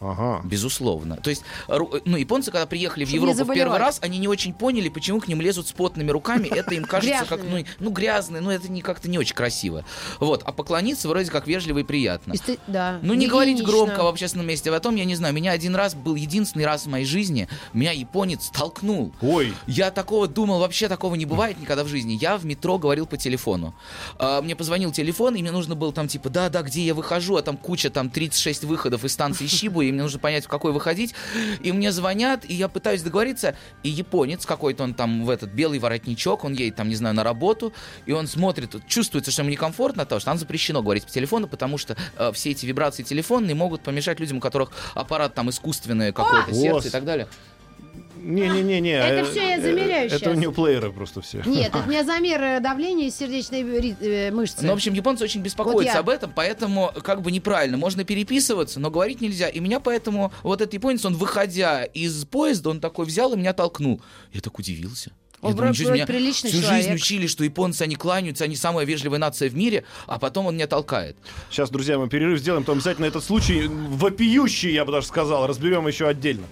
Ага. 0.00 0.40
Безусловно. 0.44 1.16
То 1.16 1.30
есть, 1.30 1.42
ру- 1.68 2.00
ну, 2.04 2.16
японцы, 2.16 2.50
когда 2.50 2.66
приехали 2.66 3.04
в 3.04 3.08
Чтобы 3.08 3.26
не 3.26 3.32
Европу 3.32 3.52
в 3.52 3.54
первый 3.54 3.78
раз, 3.78 3.98
они 4.02 4.18
не 4.18 4.28
очень 4.28 4.52
поняли, 4.52 4.88
почему 4.88 5.20
к 5.20 5.28
ним 5.28 5.40
лезут 5.40 5.68
с 5.68 5.72
потными 5.72 6.10
руками. 6.10 6.48
Это 6.48 6.74
им 6.74 6.84
кажется 6.84 7.24
как, 7.28 7.40
ну, 7.42 7.64
ну 7.78 7.90
грязные, 7.90 8.40
ну, 8.40 8.50
это 8.50 8.70
не 8.70 8.82
как-то 8.82 9.08
не 9.08 9.18
очень 9.18 9.34
красиво. 9.34 9.84
Вот. 10.18 10.42
А 10.44 10.52
поклониться 10.52 11.08
вроде 11.08 11.30
как 11.30 11.46
вежливо 11.46 11.78
и 11.78 11.82
приятно. 11.82 12.32
И 12.32 12.36
сты- 12.36 12.58
да, 12.66 12.98
Ну, 13.02 13.14
не 13.14 13.26
говорить 13.26 13.56
гигиенично. 13.58 13.84
громко 13.86 14.04
в 14.04 14.06
общественном 14.08 14.46
месте. 14.46 14.70
Потом, 14.70 14.94
я 14.96 15.04
не 15.04 15.14
знаю, 15.16 15.34
меня 15.34 15.52
один 15.52 15.74
раз 15.74 15.94
был 15.94 16.14
единственный 16.14 16.64
раз 16.64 16.84
в 16.84 16.88
моей 16.88 17.04
жизни, 17.04 17.48
меня 17.72 17.92
японец 17.92 18.50
толкнул. 18.52 19.12
Ой, 19.20 19.52
Я 19.66 19.90
такого 19.90 20.26
думал, 20.28 20.60
вообще 20.60 20.88
такого 20.88 21.14
не 21.14 21.26
бывает 21.26 21.58
никогда 21.60 21.84
в 21.84 21.88
жизни. 21.88 22.12
Я 22.20 22.36
в 22.36 22.44
метро 22.44 22.78
говорил 22.78 23.06
по 23.06 23.16
телефону. 23.16 23.74
А, 24.18 24.42
мне 24.42 24.54
позвонил 24.56 24.92
телефон, 24.92 25.34
и 25.34 25.42
мне 25.42 25.50
нужно 25.52 25.74
было 25.74 25.92
там 25.92 26.08
типа, 26.08 26.28
да-да, 26.30 26.62
где 26.62 26.82
я 26.84 26.94
выхожу, 26.94 27.36
а 27.36 27.42
там 27.42 27.56
куча, 27.56 27.90
там 27.90 28.10
36 28.10 28.64
выходов 28.64 29.04
из 29.04 29.12
станции 29.12 29.46
Шибу, 29.50 29.82
и 29.82 29.92
мне 29.92 30.02
нужно 30.02 30.18
понять, 30.18 30.44
в 30.44 30.48
какой 30.48 30.72
выходить. 30.72 31.14
И 31.60 31.72
мне 31.72 31.92
звонят, 31.92 32.44
и 32.48 32.54
я 32.54 32.68
пытаюсь 32.68 33.02
договориться, 33.02 33.56
и 33.82 33.88
японец 33.88 34.46
какой-то, 34.46 34.84
он 34.84 34.94
там 34.94 35.24
в 35.24 35.30
этот 35.30 35.50
белый 35.50 35.78
воротничок, 35.78 36.44
он 36.44 36.52
едет 36.54 36.76
там, 36.76 36.88
не 36.88 36.96
знаю, 36.96 37.14
на 37.14 37.24
работу, 37.24 37.72
и 38.06 38.12
он 38.12 38.26
смотрит, 38.26 38.76
чувствуется, 38.86 39.30
что 39.30 39.42
ему 39.42 39.50
некомфортно, 39.50 40.06
то, 40.06 40.18
что 40.18 40.26
там 40.26 40.38
запрещено 40.38 40.82
говорить 40.82 41.04
по 41.04 41.10
телефону, 41.10 41.48
потому 41.48 41.78
что 41.78 41.96
э, 42.16 42.32
все 42.32 42.50
эти 42.50 42.66
вибрации 42.66 43.02
телефонные 43.02 43.54
могут 43.54 43.82
помешать 43.82 44.20
людям, 44.20 44.38
у 44.38 44.40
которых 44.40 44.70
аппарат 44.94 45.34
там 45.34 45.50
искусственное 45.50 46.12
какое-то, 46.12 46.54
сердце 46.54 46.88
и 46.88 46.90
так 46.90 47.04
далее. 47.04 47.28
Не-не-не-не. 48.22 48.90
Это 48.92 49.28
э, 49.28 49.30
всё 49.30 49.40
я 49.40 49.56
э, 49.58 49.60
замеряю 49.60 50.06
Это 50.06 50.18
щас. 50.18 50.28
у 50.28 50.34
нее 50.36 50.52
плееры 50.52 50.92
просто 50.92 51.20
все. 51.20 51.42
Нет, 51.46 51.68
это 51.68 51.78
у 51.84 51.88
меня 51.88 52.04
замер 52.10 52.42
э, 52.42 52.60
давления 52.60 53.08
и 53.08 53.10
сердечной 53.10 53.62
э, 54.00 54.30
мышцы. 54.30 54.64
Ну, 54.64 54.70
в 54.70 54.74
общем, 54.74 54.92
японцы 54.94 55.24
очень 55.24 55.40
беспокоятся 55.40 55.82
Вот 55.82 55.94
я. 55.94 55.98
об 56.00 56.08
этом, 56.08 56.32
поэтому 56.34 56.92
как 57.02 57.22
бы 57.22 57.32
неправильно. 57.32 57.76
Можно 57.76 58.04
переписываться, 58.04 58.80
но 58.80 58.90
говорить 58.90 59.20
нельзя. 59.20 59.48
И 59.48 59.60
меня 59.60 59.80
поэтому 59.80 60.32
вот 60.42 60.60
этот 60.60 60.74
японец, 60.74 61.04
он 61.04 61.14
выходя 61.14 61.84
из 61.84 62.24
поезда, 62.24 62.70
он 62.70 62.80
такой 62.80 63.06
взял 63.06 63.32
и 63.32 63.36
меня 63.36 63.52
толкнул. 63.52 64.00
Я 64.32 64.40
так 64.40 64.58
удивился. 64.58 65.12
Он 65.42 65.52
Я 65.52 65.56
думаю, 65.56 65.72
вроде 65.74 65.90
меня 65.92 66.06
приличный 66.06 66.50
всю 66.50 66.60
человек. 66.60 66.82
жизнь 66.82 66.94
учили, 66.96 67.26
что 67.26 67.44
японцы, 67.44 67.80
они 67.80 67.96
кланяются, 67.96 68.44
они 68.44 68.56
самая 68.56 68.84
вежливая 68.84 69.18
нация 69.18 69.48
в 69.48 69.56
мире, 69.56 69.84
а 70.06 70.18
потом 70.18 70.44
он 70.44 70.54
меня 70.54 70.66
толкает. 70.66 71.16
Сейчас, 71.50 71.70
друзья, 71.70 71.98
мы 71.98 72.10
перерыв 72.10 72.40
сделаем, 72.40 72.62
потом 72.62 72.76
обязательно 72.76 73.06
этот 73.06 73.24
случай 73.24 73.66
вопиющий, 73.66 74.70
я 74.74 74.84
бы 74.84 74.92
даже 74.92 75.06
сказал, 75.06 75.46
разберем 75.46 75.86
еще 75.88 76.06
отдельно. 76.08 76.44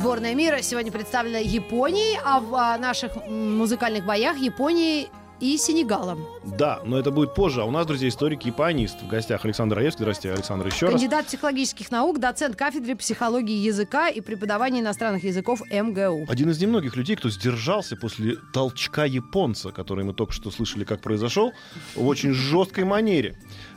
Сборная 0.00 0.34
мира 0.34 0.62
сегодня 0.62 0.90
представлена 0.90 1.40
Японией, 1.40 2.18
а 2.24 2.40
в 2.40 2.54
а, 2.54 2.78
наших 2.78 3.26
музыкальных 3.26 4.06
боях 4.06 4.38
Японией 4.38 5.10
и 5.40 5.58
Сенегалом. 5.58 6.24
Да, 6.42 6.80
но 6.86 6.98
это 6.98 7.10
будет 7.10 7.34
позже. 7.34 7.60
А 7.60 7.66
у 7.66 7.70
нас, 7.70 7.86
друзья, 7.86 8.08
историк 8.08 8.40
японист. 8.46 9.02
В 9.02 9.08
гостях 9.08 9.44
Александр 9.44 9.76
Раевский. 9.76 10.04
Здравствуйте, 10.04 10.34
Александр, 10.34 10.68
еще 10.68 10.86
раз. 10.86 10.94
Кандидат 10.94 11.26
психологических 11.26 11.90
наук, 11.90 12.18
доцент 12.18 12.56
кафедры 12.56 12.96
психологии 12.96 13.58
языка 13.58 14.08
и 14.08 14.22
преподавания 14.22 14.80
иностранных 14.80 15.22
языков 15.22 15.60
МГУ. 15.70 16.24
Один 16.30 16.48
из 16.48 16.58
немногих 16.58 16.96
людей, 16.96 17.16
кто 17.16 17.28
сдержался 17.28 17.94
после 17.94 18.36
толчка 18.54 19.04
японца, 19.04 19.70
который 19.70 20.06
мы 20.06 20.14
только 20.14 20.32
что 20.32 20.50
слышали, 20.50 20.84
как 20.84 21.02
произошел, 21.02 21.52
в 21.94 22.06
очень 22.06 22.32
жесткой 22.32 22.84
манере. 22.84 23.36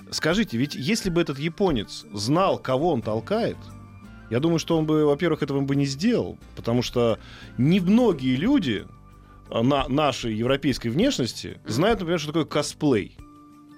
Скажите, 0.10 0.56
ведь 0.56 0.74
если 0.74 1.10
бы 1.10 1.20
этот 1.20 1.38
японец 1.38 2.06
знал, 2.14 2.60
кого 2.60 2.94
он 2.94 3.02
толкает, 3.02 3.58
я 4.30 4.40
думаю, 4.40 4.60
что 4.60 4.78
он 4.78 4.86
бы, 4.86 5.06
во-первых, 5.06 5.44
этого 5.44 5.62
бы 5.62 5.76
не 5.76 5.86
сделал, 5.86 6.38
потому 6.56 6.82
что 6.82 7.20
немногие 7.58 8.36
люди 8.36 8.86
а, 9.50 9.64
на 9.64 9.88
нашей 9.88 10.34
европейской 10.34 10.88
внешности 10.90 11.60
знают, 11.66 12.00
например, 12.00 12.20
что 12.20 12.30
такое 12.30 12.46
косплей. 12.46 13.16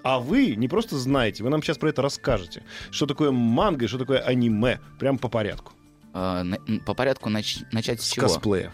А 0.02 0.18
вы 0.20 0.54
не 0.54 0.68
просто 0.68 0.96
знаете, 0.96 1.42
вы 1.42 1.50
нам 1.50 1.62
сейчас 1.62 1.78
про 1.78 1.88
это 1.88 2.00
расскажете. 2.00 2.62
Что 2.90 3.06
такое 3.06 3.32
манга 3.32 3.86
и 3.86 3.88
что 3.88 3.98
такое 3.98 4.20
аниме. 4.20 4.78
Прям 5.00 5.18
по 5.18 5.28
порядку. 5.28 5.72
А, 6.12 6.44
на- 6.44 6.58
по 6.86 6.94
порядку 6.94 7.28
нач- 7.28 7.64
начать 7.72 8.00
с 8.00 8.06
С 8.06 8.12
чего? 8.12 8.26
косплея. 8.28 8.72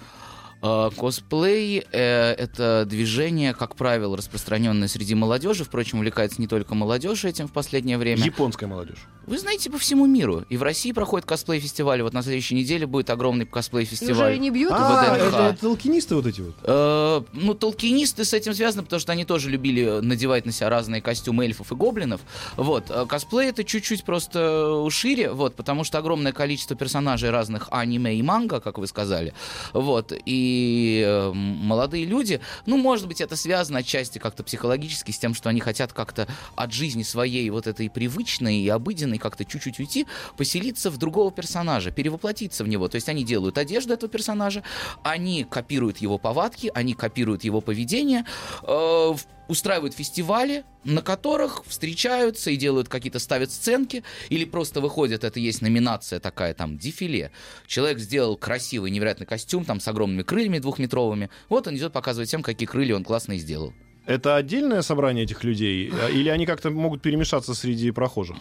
Э, 0.64 0.90
Косплей 0.96 1.84
э, 1.90 2.32
это 2.34 2.84
движение, 2.86 3.52
как 3.52 3.74
правило, 3.74 4.16
распространенное 4.16 4.86
среди 4.86 5.14
молодежи. 5.16 5.64
Впрочем, 5.64 5.98
увлекается 5.98 6.40
не 6.40 6.46
только 6.46 6.76
молодежь 6.76 7.24
этим 7.24 7.48
в 7.48 7.52
последнее 7.52 7.98
время. 7.98 8.22
Японская 8.22 8.68
молодежь. 8.68 8.98
Вы 9.26 9.38
знаете, 9.38 9.70
по 9.70 9.78
всему 9.78 10.06
миру. 10.06 10.44
И 10.48 10.56
в 10.56 10.62
России 10.62 10.92
проходит 10.92 11.26
косплей-фестиваль. 11.26 12.02
Вот 12.02 12.12
на 12.12 12.22
следующей 12.22 12.54
неделе 12.54 12.86
будет 12.86 13.10
огромный 13.10 13.44
И 13.44 13.48
уже 13.48 13.52
косплей-фестиваль. 13.52 14.38
не 14.38 14.50
бьют? 14.50 14.72
А, 14.72 15.16
это, 15.16 15.56
толкинисты 15.60 16.14
вот 16.14 16.26
эти 16.26 16.40
вот. 16.40 16.54
Э, 16.62 17.22
ну, 17.32 17.54
толкинисты 17.54 18.24
с 18.24 18.32
этим 18.32 18.54
связаны, 18.54 18.82
потому 18.82 19.00
что 19.00 19.12
они 19.12 19.24
тоже 19.24 19.50
любили 19.50 20.00
надевать 20.00 20.46
на 20.46 20.52
себя 20.52 20.68
разные 20.70 21.00
костюмы 21.00 21.44
эльфов 21.44 21.72
и 21.72 21.74
гоблинов. 21.74 22.20
Вот. 22.56 22.90
А 22.90 23.06
Косплей 23.06 23.48
это 23.48 23.64
чуть-чуть 23.64 24.04
просто 24.04 24.88
шире, 24.92 25.30
вот, 25.30 25.54
потому 25.56 25.84
что 25.84 25.98
огромное 25.98 26.32
количество 26.32 26.76
персонажей 26.76 27.30
разных 27.30 27.68
аниме 27.70 28.14
и 28.14 28.22
манга, 28.22 28.60
как 28.60 28.78
вы 28.78 28.86
сказали. 28.86 29.34
Вот. 29.72 30.12
И 30.26 31.02
э, 31.04 31.32
молодые 31.32 32.04
люди, 32.04 32.40
ну, 32.66 32.76
может 32.76 33.08
быть, 33.08 33.20
это 33.20 33.36
связано 33.36 33.80
отчасти 33.80 34.18
как-то 34.18 34.42
психологически 34.44 35.10
с 35.10 35.18
тем, 35.18 35.34
что 35.34 35.48
они 35.48 35.60
хотят 35.60 35.92
как-то 35.92 36.28
от 36.54 36.72
жизни 36.72 37.02
своей 37.02 37.48
вот 37.50 37.66
этой 37.66 37.90
привычной 37.90 38.58
и 38.58 38.68
обыденной 38.68 39.12
как-то 39.19 39.45
чуть-чуть 39.45 39.78
уйти, 39.81 40.07
поселиться 40.37 40.90
в 40.90 40.99
другого 40.99 41.31
персонажа, 41.31 41.90
перевоплотиться 41.90 42.64
в 42.64 42.69
него. 42.69 42.88
То 42.88 42.97
есть 42.97 43.09
они 43.09 43.25
делают 43.25 43.59
одежду 43.59 43.95
этого 43.95 44.11
персонажа, 44.11 44.62
они 45.02 45.45
копируют 45.45 45.99
его 45.99 46.19
повадки, 46.19 46.71
они 46.75 46.95
копируют 46.95 47.45
его 47.45 47.61
поведение, 47.61 48.25
э, 48.62 49.14
устраивают 49.49 49.95
фестивали, 49.95 50.64
на 50.85 51.02
которых 51.02 51.62
встречаются 51.66 52.50
и 52.50 52.57
делают 52.57 52.88
какие-то, 52.88 53.19
ставят 53.19 53.50
сценки, 53.50 54.02
или 54.31 54.45
просто 54.45 54.81
выходят, 54.81 55.25
это 55.25 55.38
есть 55.40 55.62
номинация 55.62 56.21
такая, 56.21 56.54
там, 56.54 56.78
дефиле. 56.78 57.31
Человек 57.66 57.99
сделал 57.99 58.37
красивый, 58.37 58.90
невероятный 58.90 59.26
костюм, 59.26 59.64
там, 59.64 59.81
с 59.81 59.88
огромными 59.88 60.23
крыльями 60.23 60.59
двухметровыми. 60.59 61.31
Вот 61.49 61.66
он 61.66 61.76
идет 61.76 61.92
показывать 61.92 62.28
всем, 62.28 62.42
какие 62.42 62.66
крылья 62.66 62.97
он 62.97 63.04
классные 63.04 63.38
сделал. 63.38 63.73
Это 64.07 64.37
отдельное 64.37 64.83
собрание 64.83 65.25
этих 65.25 65.45
людей? 65.45 65.90
э, 65.92 66.12
Или 66.12 66.28
они 66.28 66.47
как-то 66.47 66.71
могут 66.71 67.02
перемешаться 67.02 67.54
среди 67.54 67.90
прохожих? 67.92 68.37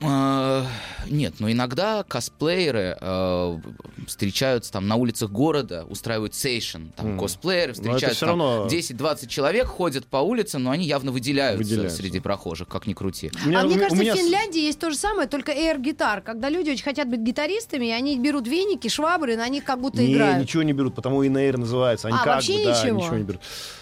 Э, 0.00 0.64
Нет, 1.10 1.34
но 1.40 1.50
иногда 1.50 2.04
косплееры 2.04 2.96
э, 3.00 3.58
встречаются 4.06 4.70
там 4.72 4.86
на 4.86 4.96
улицах 4.96 5.30
города, 5.30 5.84
устраивают 5.88 6.34
сейшн, 6.34 6.88
там 6.96 7.10
Мгм. 7.12 7.18
косплееры 7.20 7.72
это 7.72 7.80
встречаются, 7.82 8.20
там 8.26 8.28
равно- 8.40 8.66
10-20 8.68 9.28
человек 9.28 9.66
ходят 9.66 10.06
по 10.06 10.18
улицам, 10.18 10.62
но 10.64 10.70
они 10.70 10.84
явно 10.84 11.10
выделяются, 11.10 11.58
Выделяются. 11.64 11.96
среди 11.96 12.20
прохожих, 12.20 12.68
как 12.68 12.86
ни 12.86 12.92
крути. 12.92 13.30
У 13.44 13.48
меня- 13.48 13.60
а 13.60 13.64
мне 13.64 13.76
кажется, 13.76 13.96
меня 13.96 14.14
в 14.14 14.18
Финляндии 14.18 14.60
есть 14.60 14.78
то 14.78 14.90
же 14.90 14.96
самое, 14.96 15.26
только 15.28 15.50
air-гитар, 15.52 16.20
когда 16.20 16.48
люди 16.50 16.70
очень 16.70 16.84
хотят 16.84 17.08
быть 17.08 17.20
гитаристами, 17.20 17.86
и 17.86 17.90
они 17.90 18.18
берут 18.18 18.46
веники, 18.46 18.88
швабры, 18.88 19.32
и 19.32 19.36
на 19.36 19.48
них 19.48 19.64
как 19.64 19.80
будто 19.80 20.02
Не, 20.02 20.12
играют. 20.12 20.42
ничего 20.42 20.62
не 20.62 20.72
берут, 20.74 20.94
потому 20.94 21.22
и 21.22 21.28
Нейр 21.28 21.56
называется. 21.58 22.08
Они 22.08 22.16
А, 22.16 22.24
как 22.24 22.34
вообще 22.36 22.58
бы, 22.58 22.64
да, 22.64 22.82
ничего? 22.82 22.98
ничего 23.00 23.16
не 23.16 23.22
берут. 23.24 23.40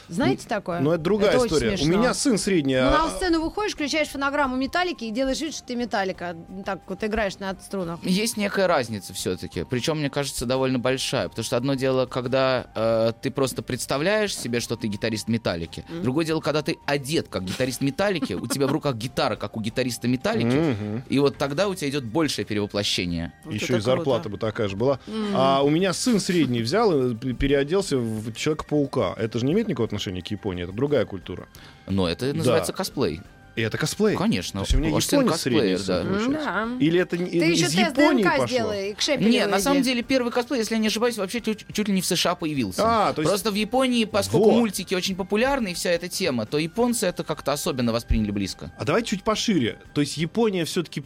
Знаете 0.09 0.47
такое? 0.47 0.79
Но 0.79 0.95
это 0.95 1.03
другая 1.03 1.37
очень 1.37 1.47
история. 1.57 1.77
У 1.83 1.87
меня 1.89 2.15
сын 2.15 2.39
средний. 2.39 2.77
Ну, 2.77 2.87
а- 2.87 3.09
на 3.09 3.11
сцену 3.11 3.43
выходишь, 3.43 3.73
включаешь 3.75 4.07
фонограмму 4.07 4.55
металлики 4.55 5.03
и 5.05 5.11
делаешь 5.11 5.41
вид, 5.41 5.53
что 5.53 5.67
ты 5.67 5.75
металлика. 6.07 6.37
Так 6.65 6.81
вот 6.87 7.05
играешь 7.05 7.39
на 7.39 7.55
струнах. 7.61 8.03
Есть 8.03 8.37
некая 8.37 8.67
разница 8.67 9.13
все-таки, 9.13 9.65
причем, 9.65 9.99
мне 9.99 10.11
кажется, 10.11 10.47
довольно 10.47 10.79
большая, 10.79 11.29
потому 11.29 11.45
что 11.45 11.57
одно 11.57 11.75
дело, 11.75 12.07
когда 12.07 12.67
э, 12.75 13.13
ты 13.21 13.31
просто 13.31 13.63
представляешь 13.63 14.37
себе, 14.37 14.61
что 14.61 14.77
ты 14.77 14.89
гитарист 14.89 15.29
Металлики, 15.29 15.85
другое 16.03 16.25
дело, 16.25 16.41
когда 16.41 16.63
ты 16.63 16.77
одет 16.87 17.29
как 17.29 17.45
гитарист 17.45 17.81
Металлики, 17.81 18.35
у 18.35 18.47
тебя 18.47 18.67
в 18.67 18.73
руках 18.73 18.97
гитара, 18.97 19.37
как 19.37 19.57
у 19.57 19.61
гитариста 19.61 20.09
Металлики, 20.09 21.03
и 21.09 21.19
вот 21.19 21.37
тогда 21.39 21.69
у 21.69 21.75
тебя 21.75 21.91
идет 21.91 22.05
большее 22.05 22.45
перевоплощение. 22.45 23.33
Еще 23.49 23.77
и 23.77 23.81
зарплата 23.81 24.29
бы 24.29 24.39
такая 24.39 24.69
же 24.69 24.77
была. 24.77 25.01
А 25.35 25.63
у 25.63 25.71
меня 25.71 25.93
сын 25.93 26.21
средний 26.21 26.63
взял 26.63 27.11
и 27.11 27.33
переоделся 27.33 27.99
в 27.99 28.33
Человека-паука. 28.35 29.15
Это 29.17 29.39
же 29.39 29.47
не 29.47 29.53
имеет 29.53 29.69
никакого 29.69 29.87
отношения 29.87 30.23
к 30.23 30.29
Японии, 30.29 30.65
это 30.65 30.73
другая 30.73 31.05
культура. 31.05 31.49
Но 31.87 32.09
это 32.09 32.33
называется 32.33 32.73
косплей. 32.73 33.21
И 33.57 33.63
это 33.63 33.79
косплей. 33.79 34.17
Конечно. 34.17 34.61
То 34.61 34.65
есть 34.67 34.75
у 34.75 34.79
меня 34.79 34.91
Ваш 34.91 35.05
сын 35.07 35.27
косплеер, 35.27 35.81
да. 35.87 36.03
Да. 36.05 36.69
Или 36.79 37.01
это 37.01 37.17
не- 37.17 37.31
Ты 37.31 37.53
из 37.53 37.73
еще 37.73 37.81
Японии 37.81 38.23
ДНК 38.23 38.33
пошло? 38.33 38.47
сделай, 38.47 38.95
к 38.95 39.01
Шепелеву 39.01 39.31
Нет, 39.33 39.51
на 39.51 39.59
самом 39.61 39.83
деле 39.83 40.03
первый 40.03 40.31
косплей, 40.31 40.59
если 40.61 40.75
я 40.75 40.81
не 40.81 40.89
ошибаюсь, 40.89 41.17
вообще 41.17 41.41
чуть, 41.41 41.65
чуть 41.73 41.89
ли 41.89 41.95
не 41.95 42.03
в 42.03 42.07
США 42.07 42.35
появился. 42.35 42.83
А, 42.85 43.13
то 43.15 43.23
есть- 43.23 43.31
Просто 43.31 43.51
в 43.51 43.55
Японии, 43.55 44.05
поскольку 44.05 44.51
Вот. 44.51 44.59
мультики 44.59 44.95
очень 44.95 45.17
популярны 45.17 45.69
и 45.73 45.75
вся 45.75 45.91
эта 45.91 46.09
тема, 46.09 46.45
то 46.47 46.59
японцы 46.59 47.07
это 47.07 47.25
как-то 47.25 47.53
особенно 47.53 47.93
восприняли 47.93 48.31
близко. 48.31 48.73
А 48.79 48.85
давайте 48.85 49.09
чуть 49.11 49.25
пошире. 49.25 49.79
То 49.95 50.03
есть 50.03 50.19
Япония 50.19 50.65
все-таки 50.67 51.03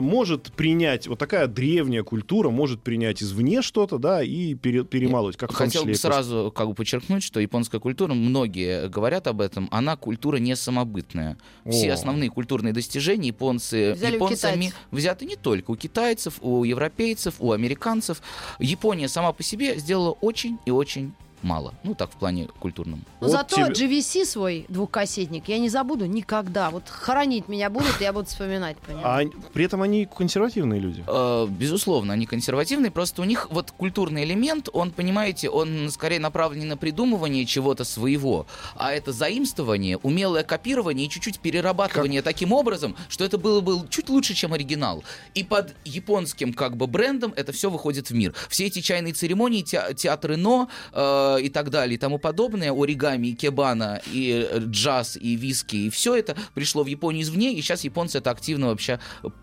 может 0.00 0.52
принять, 0.52 1.06
вот 1.06 1.18
такая 1.18 1.46
древняя 1.46 2.02
культура 2.02 2.50
может 2.50 2.82
принять 2.82 3.22
извне 3.22 3.62
что-то, 3.62 3.98
да, 3.98 4.22
и 4.22 4.54
пере- 4.54 4.84
перемалывать. 4.84 5.36
Как 5.36 5.52
Хотел 5.52 5.84
бы 5.84 5.94
сразу 5.94 6.52
как 6.54 6.68
бы 6.68 6.74
подчеркнуть, 6.74 7.22
что 7.22 7.40
японская 7.40 7.80
культура, 7.80 8.14
многие 8.14 8.88
говорят 8.88 9.26
об 9.26 9.40
этом, 9.40 9.68
она 9.70 9.96
культура 9.96 10.36
не 10.38 10.56
самобытная. 10.56 11.36
Все 11.68 11.90
О. 11.90 11.94
основные 11.94 12.30
культурные 12.30 12.72
достижения 12.72 13.28
японцы 13.28 13.92
Взяли 13.94 14.14
японцами 14.14 14.72
взяты 14.90 15.26
не 15.26 15.36
только 15.36 15.70
у 15.70 15.76
китайцев, 15.76 16.34
у 16.40 16.64
европейцев, 16.64 17.36
у 17.38 17.52
американцев. 17.52 18.22
Япония 18.58 19.08
сама 19.08 19.32
по 19.32 19.42
себе 19.42 19.78
сделала 19.78 20.12
очень 20.12 20.58
и 20.64 20.70
очень 20.70 21.12
мало. 21.42 21.74
Ну, 21.84 21.94
так, 21.94 22.10
в 22.10 22.16
плане 22.16 22.48
культурном. 22.58 23.04
Но 23.20 23.26
Вот 23.28 23.32
зато 23.32 23.56
тебе- 23.56 23.88
GVC 24.00 24.24
свой 24.24 24.66
двухкассетник 24.68 25.48
я 25.48 25.58
не 25.58 25.68
забуду 25.68 26.06
никогда. 26.06 26.70
Вот 26.70 26.84
хоронить 26.88 27.48
меня 27.48 27.70
будут, 27.70 28.00
я 28.00 28.12
буду 28.12 28.26
вспоминать 28.26 28.76
по 28.78 28.90
нему. 28.90 29.02
А 29.04 29.20
при 29.52 29.64
этом 29.64 29.82
они 29.82 30.06
консервативные 30.06 30.80
люди. 30.80 31.04
Э, 31.06 31.46
Безусловно, 31.48 32.12
они 32.12 32.26
консервативные, 32.26 32.90
просто 32.90 33.22
у 33.22 33.24
них 33.24 33.48
вот 33.50 33.70
культурный 33.70 34.24
элемент, 34.24 34.68
он, 34.72 34.90
понимаете, 34.90 35.48
он 35.50 35.90
скорее 35.90 36.20
направлен 36.20 36.60
не 36.60 36.66
на 36.66 36.76
придумывание 36.76 37.44
чего-то 37.46 37.84
своего, 37.84 38.46
а 38.76 38.92
это 38.92 39.12
заимствование, 39.12 39.96
умелое 39.98 40.42
копирование 40.42 41.06
и 41.06 41.10
чуть-чуть 41.10 41.40
перерабатывание 41.40 42.22
таким 42.22 42.52
образом, 42.52 42.96
что 43.08 43.24
это 43.24 43.38
было 43.38 43.60
бы 43.60 43.86
чуть 43.88 44.08
лучше, 44.08 44.34
чем 44.34 44.52
оригинал. 44.52 45.02
И 45.34 45.44
под 45.44 45.74
японским 45.84 46.52
как 46.52 46.76
бы 46.76 46.86
брендом 46.86 47.32
это 47.36 47.52
все 47.52 47.70
выходит 47.70 48.10
в 48.10 48.14
мир. 48.14 48.34
Все 48.48 48.66
эти 48.66 48.80
чайные 48.80 49.12
церемонии, 49.14 49.62
те- 49.62 49.94
театры 49.96 50.36
но 50.36 50.68
э, 50.92 51.29
и 51.38 51.48
так 51.48 51.70
далее 51.70 51.94
и 51.94 51.98
тому 51.98 52.18
подобное, 52.18 52.72
оригами, 52.72 53.28
и 53.28 53.34
кебана, 53.34 54.00
и 54.12 54.48
э, 54.50 54.58
джаз, 54.60 55.16
и 55.16 55.36
виски, 55.36 55.76
и 55.76 55.90
все 55.90 56.14
это 56.14 56.36
пришло 56.54 56.82
в 56.82 56.86
Японию 56.86 57.22
извне, 57.22 57.52
и 57.54 57.62
сейчас 57.62 57.84
японцы 57.84 58.18
это 58.18 58.30
активно 58.30 58.68
вообще 58.68 59.00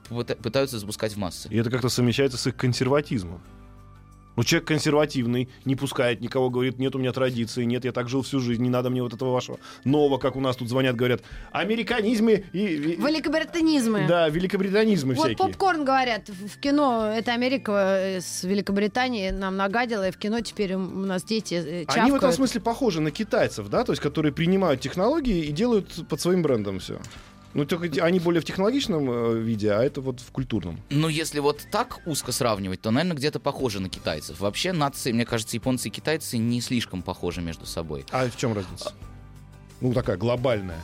пыта- 0.09 0.35
пытаются 0.35 0.79
запускать 0.79 1.13
в 1.13 1.17
массы. 1.17 1.47
И 1.49 1.57
это 1.57 1.69
как-то 1.69 1.89
совмещается 1.89 2.37
с 2.37 2.47
их 2.47 2.55
консерватизмом. 2.55 3.41
Ну, 4.37 4.43
человек 4.43 4.67
консервативный, 4.67 5.49
не 5.65 5.75
пускает 5.75 6.21
никого, 6.21 6.51
говорит, 6.51 6.77
нет 6.77 6.95
у 6.95 6.99
меня 6.99 7.11
традиции, 7.11 7.63
нет, 7.63 7.85
я 7.85 7.91
так 7.91 8.07
жил 8.07 8.21
всю 8.21 8.39
жизнь, 8.39 8.61
не 8.61 8.69
надо 8.69 8.91
мне 8.91 9.01
вот 9.01 9.13
этого 9.13 9.33
вашего 9.33 9.57
нового, 9.83 10.19
как 10.19 10.35
у 10.35 10.39
нас 10.39 10.55
тут 10.55 10.69
звонят, 10.69 10.95
говорят, 10.95 11.21
американизмы 11.51 12.45
и... 12.53 12.95
Великобританизмы. 12.99 14.05
Да, 14.07 14.29
великобританизмы 14.29 15.15
Вот 15.15 15.25
всякие. 15.25 15.37
попкорн 15.37 15.83
говорят 15.83 16.29
в 16.29 16.59
кино. 16.59 17.11
Это 17.15 17.33
Америка 17.33 17.71
э, 17.99 18.21
с 18.21 18.43
Великобритании 18.43 19.31
нам 19.31 19.57
нагадила, 19.57 20.07
и 20.07 20.11
в 20.11 20.17
кино 20.17 20.39
теперь 20.41 20.75
у 20.75 20.79
нас 20.79 21.23
дети 21.23 21.55
э, 21.55 21.85
чавкают. 21.85 22.03
Они 22.03 22.11
в 22.11 22.15
этом 22.15 22.31
смысле 22.31 22.61
похожи 22.61 23.01
на 23.01 23.09
китайцев, 23.09 23.69
да, 23.69 23.83
то 23.83 23.91
есть 23.91 24.03
которые 24.03 24.31
принимают 24.31 24.81
технологии 24.81 25.45
и 25.45 25.51
делают 25.51 26.07
под 26.07 26.21
своим 26.21 26.43
брендом 26.43 26.77
все. 26.77 26.99
Ну, 27.57 27.65
только 27.65 28.05
они 28.05 28.19
более 28.19 28.39
в 28.39 28.45
технологичном 28.45 29.09
э, 29.09 29.39
виде, 29.39 29.71
а 29.71 29.81
это 29.81 29.99
вот 29.99 30.19
в 30.19 30.31
культурном. 30.31 30.79
Ну, 30.91 31.07
если 31.07 31.39
вот 31.39 31.65
так 31.71 32.01
узко 32.05 32.31
сравнивать, 32.31 32.81
то, 32.81 32.91
наверное, 32.91 33.17
где-то 33.17 33.39
похоже 33.39 33.79
на 33.79 33.89
китайцев. 33.89 34.39
Вообще, 34.39 34.73
нации, 34.73 35.11
мне 35.11 35.25
кажется, 35.25 35.55
японцы 35.55 35.87
и 35.87 35.91
китайцы 35.91 36.37
не 36.37 36.61
слишком 36.61 37.01
похожи 37.01 37.41
между 37.41 37.65
собой. 37.65 38.05
А 38.11 38.29
в 38.29 38.37
чем 38.37 38.53
разница? 38.53 38.93
Ну, 39.81 39.91
такая 39.91 40.17
глобальная. 40.17 40.79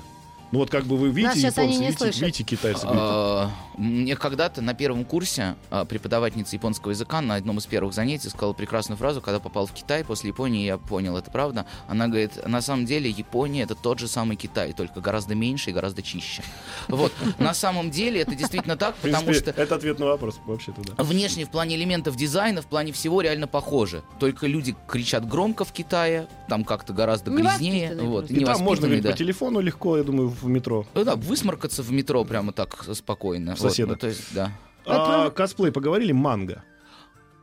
Ну, 0.53 0.59
вот 0.59 0.69
как 0.69 0.85
бы 0.85 0.97
вы 0.97 1.09
видите 1.09 1.31
они 1.31 1.41
японцы, 1.47 1.65
не 1.65 1.77
видите, 1.79 1.97
слышат. 1.97 2.21
видите 2.21 2.43
китайцы. 2.43 2.85
А, 2.87 3.49
Мне 3.75 4.15
когда-то 4.15 4.61
на 4.61 4.75
первом 4.75 5.03
курсе 5.03 5.55
а, 5.71 5.83
преподавательница 5.83 6.55
японского 6.55 6.91
языка 6.91 7.21
на 7.21 7.33
одном 7.33 7.57
из 7.57 7.65
первых 7.65 7.95
занятий 7.95 8.29
сказала 8.29 8.53
прекрасную 8.53 8.99
фразу, 8.99 9.19
когда 9.19 9.39
попал 9.39 9.65
в 9.65 9.71
Китай 9.71 10.03
после 10.03 10.27
Японии, 10.27 10.63
я 10.63 10.77
понял, 10.77 11.17
это 11.17 11.31
правда. 11.31 11.65
Она 11.87 12.07
говорит, 12.07 12.33
на 12.47 12.61
самом 12.61 12.85
деле 12.85 13.09
Япония 13.09 13.63
это 13.63 13.73
тот 13.73 13.97
же 13.97 14.07
самый 14.07 14.35
Китай, 14.35 14.73
только 14.73 15.01
гораздо 15.01 15.33
меньше 15.33 15.71
и 15.71 15.73
гораздо 15.73 16.03
чище. 16.03 16.43
Вот, 16.87 17.11
на 17.39 17.55
самом 17.55 17.89
деле 17.89 18.21
это 18.21 18.35
действительно 18.35 18.77
так, 18.77 18.93
потому 18.97 19.33
что 19.33 19.49
это 19.49 19.73
ответ 19.73 19.97
на 19.97 20.05
вопрос 20.05 20.39
вообще-то, 20.45 20.81
да. 20.83 21.03
Внешне 21.03 21.45
в 21.45 21.49
плане 21.49 21.77
элементов 21.77 22.15
дизайна, 22.15 22.61
в 22.61 22.67
плане 22.67 22.91
всего 22.91 23.21
реально 23.21 23.47
похоже. 23.47 24.03
Только 24.19 24.45
люди 24.45 24.75
кричат 24.87 25.27
громко 25.27 25.65
в 25.65 25.71
Китае, 25.71 26.27
там 26.47 26.63
как-то 26.63 26.93
гораздо 26.93 27.31
грязнее. 27.31 27.95
Вот. 27.95 28.29
И 28.29 28.45
там 28.45 28.61
можно 28.61 28.87
да. 29.01 29.09
по 29.09 29.17
телефону 29.17 29.59
легко, 29.59 29.97
я 29.97 30.03
думаю, 30.03 30.31
в 30.43 30.47
метро. 30.49 30.85
Ну 30.93 31.03
да, 31.03 31.15
высморкаться 31.15 31.81
в 31.83 31.91
метро 31.91 32.23
прямо 32.25 32.51
так 32.53 32.83
спокойно. 32.93 33.51
Вот, 33.51 33.59
Соседа. 33.59 33.91
ну, 33.93 33.95
то 33.97 34.07
есть, 34.07 34.33
да. 34.33 34.51
А, 34.85 35.29
косплей 35.29 35.71
поговорили, 35.71 36.11
манго. 36.11 36.63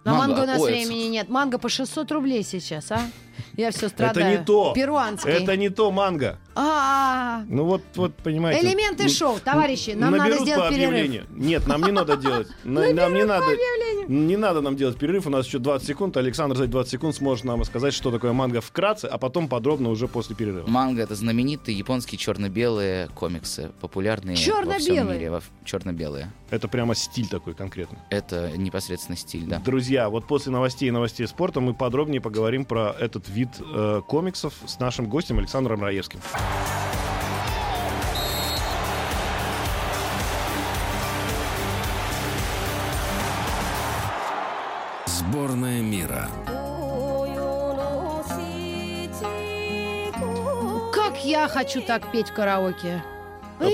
На 0.05 0.15
Манго, 0.15 0.29
манго 0.29 0.43
у 0.43 0.47
нас 0.47 0.61
ой, 0.61 0.71
времени 0.73 1.09
нет. 1.09 1.29
Манго 1.29 1.59
по 1.59 1.69
600 1.69 2.11
рублей 2.13 2.43
сейчас, 2.43 2.91
а? 2.91 3.01
Я 3.57 3.71
все 3.71 3.89
страдаю. 3.91 4.39
не 4.39 4.45
то. 4.45 4.73
Перуанский. 4.75 5.31
Это 5.31 5.57
не 5.59 5.69
то 5.69 5.91
манго. 5.91 6.39
А, 6.55 7.43
Ну 7.49 7.65
вот, 7.65 7.83
вот 7.97 8.15
понимаете. 8.15 8.67
Элементы 8.67 9.09
шоу, 9.11 9.39
товарищи, 9.45 9.91
нам 9.91 10.17
надо 10.17 10.39
сделать 10.39 10.71
перерыв. 10.75 11.29
Нет, 11.31 11.67
нам 11.67 11.83
не 11.83 11.93
надо 11.93 12.17
делать. 12.17 12.49
На- 12.65 12.91
Нам 12.93 13.15
не 13.15 13.25
надо. 13.25 13.45
Не 14.11 14.37
надо 14.37 14.61
нам 14.61 14.75
делать 14.75 14.99
перерыв, 14.99 15.29
у 15.29 15.31
нас 15.31 15.47
еще 15.47 15.61
20 15.61 15.87
секунд. 15.87 16.17
Александр 16.17 16.57
за 16.57 16.65
эти 16.65 16.73
20 16.73 16.91
секунд 16.91 17.15
сможет 17.15 17.45
нам 17.45 17.63
сказать, 17.65 17.95
что 17.95 18.11
такое 18.11 18.33
манго 18.33 18.61
вкратце, 18.61 19.07
а 19.07 19.19
потом 19.19 19.47
подробно 19.47 19.89
уже 19.89 20.09
после 20.09 20.35
перерыва. 20.35 20.67
Манго— 20.69 21.01
это 21.03 21.15
знаменитые 21.15 21.79
японские 21.79 22.19
черно-белые 22.19 23.07
комиксы, 23.15 23.71
популярные 23.81 24.35
во 24.35 24.41
всем 24.43 24.55
Черно-белые? 24.57 25.19
мире. 25.19 25.31
во- 25.31 25.43
Черно-белые. 25.65 26.33
Это 26.51 26.67
прямо 26.67 26.97
стиль 26.97 27.29
такой 27.29 27.55
конкретный. 27.55 28.01
Это 28.11 28.51
непосредственно 28.57 29.17
стиль, 29.17 29.45
да. 29.47 29.61
Друзья, 29.61 30.09
вот 30.09 30.27
после 30.27 30.51
новостей 30.51 30.89
и 30.89 30.91
новостей 30.91 31.29
спорта 31.29 31.61
мы 31.61 31.73
подробнее 31.73 32.21
поговорим 32.21 32.65
про 32.65 32.93
этот 32.99 33.29
вид 33.29 33.51
э, 33.61 34.01
комиксов 34.09 34.55
с 34.67 34.81
нашим 34.81 35.07
гостем 35.09 35.39
Александром 35.39 35.83
Раевским. 35.85 36.19
Мира. 46.01 46.29
Как 50.93 51.25
я 51.25 51.49
хочу 51.49 51.83
так 51.83 52.11
петь 52.13 52.31
караоке. 52.31 53.03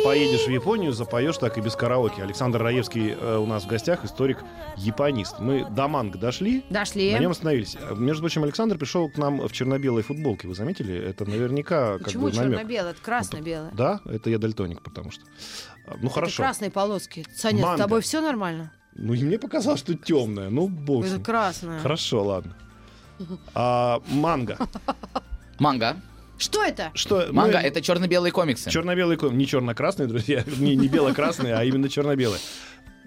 Поедешь 0.05 0.47
в 0.47 0.51
Японию, 0.51 0.93
запоешь 0.93 1.37
так 1.39 1.59
и 1.59 1.61
без 1.61 1.77
караоке. 1.77 2.21
Александр 2.25 2.61
Раевский 2.61 3.13
э, 3.13 3.37
у 3.37 3.47
нас 3.47 3.63
в 3.63 3.69
гостях, 3.69 4.05
историк-японист. 4.05 5.39
Мы 5.39 5.65
до 5.71 5.87
манго 5.87 6.19
дошли, 6.19 6.65
Дошли. 6.71 7.13
на 7.13 7.21
нем 7.21 7.31
остановились. 7.31 7.77
Между 7.97 8.23
прочим, 8.23 8.43
Александр 8.43 8.79
пришел 8.79 9.09
к 9.09 9.17
нам 9.17 9.47
в 9.47 9.53
черно-белой 9.53 10.03
футболке. 10.03 10.49
Вы 10.49 10.57
заметили? 10.57 10.93
Это 10.97 11.25
наверняка 11.25 11.99
как 11.99 12.07
Почему 12.07 12.25
бы 12.25 12.33
намек. 12.33 12.51
черно-белое? 12.59 12.91
Это 12.91 13.01
красно-белое. 13.01 13.71
Да, 13.75 14.01
это 14.07 14.29
я 14.29 14.39
дальтоник, 14.39 14.83
потому 14.83 15.13
что. 15.13 15.23
Ну 15.87 15.95
Это 16.07 16.09
хорошо. 16.11 16.43
красные 16.43 16.73
полоски. 16.73 17.25
Саня, 17.37 17.63
Манго. 17.63 17.77
с 17.77 17.81
тобой 17.81 18.01
все 18.01 18.21
нормально? 18.21 18.73
Ну 18.99 19.15
и 19.15 19.23
мне 19.23 19.39
показалось, 19.39 19.81
что 19.81 19.95
темное. 19.95 20.49
Ну, 20.49 20.69
бог 20.69 21.05
Это 21.05 21.15
ним. 21.15 21.25
красное. 21.25 21.81
Хорошо, 21.81 22.25
ладно. 22.25 22.57
А, 23.55 24.03
манго. 24.09 24.59
Манго. 25.59 25.97
Что 26.39 26.63
это? 26.63 26.91
Что? 26.95 27.29
Манго— 27.33 27.59
это 27.59 27.81
черно-белые 27.81 28.31
комиксы. 28.31 28.71
Черно-белый 28.71 29.17
ком, 29.17 29.39
не 29.39 29.47
черно-красный, 29.47 30.07
друзья, 30.07 30.45
не, 30.59 30.77
не 30.77 30.87
бело-красный, 30.89 31.55
а 31.55 31.65
именно 31.65 31.89
черно-белый. 31.89 32.39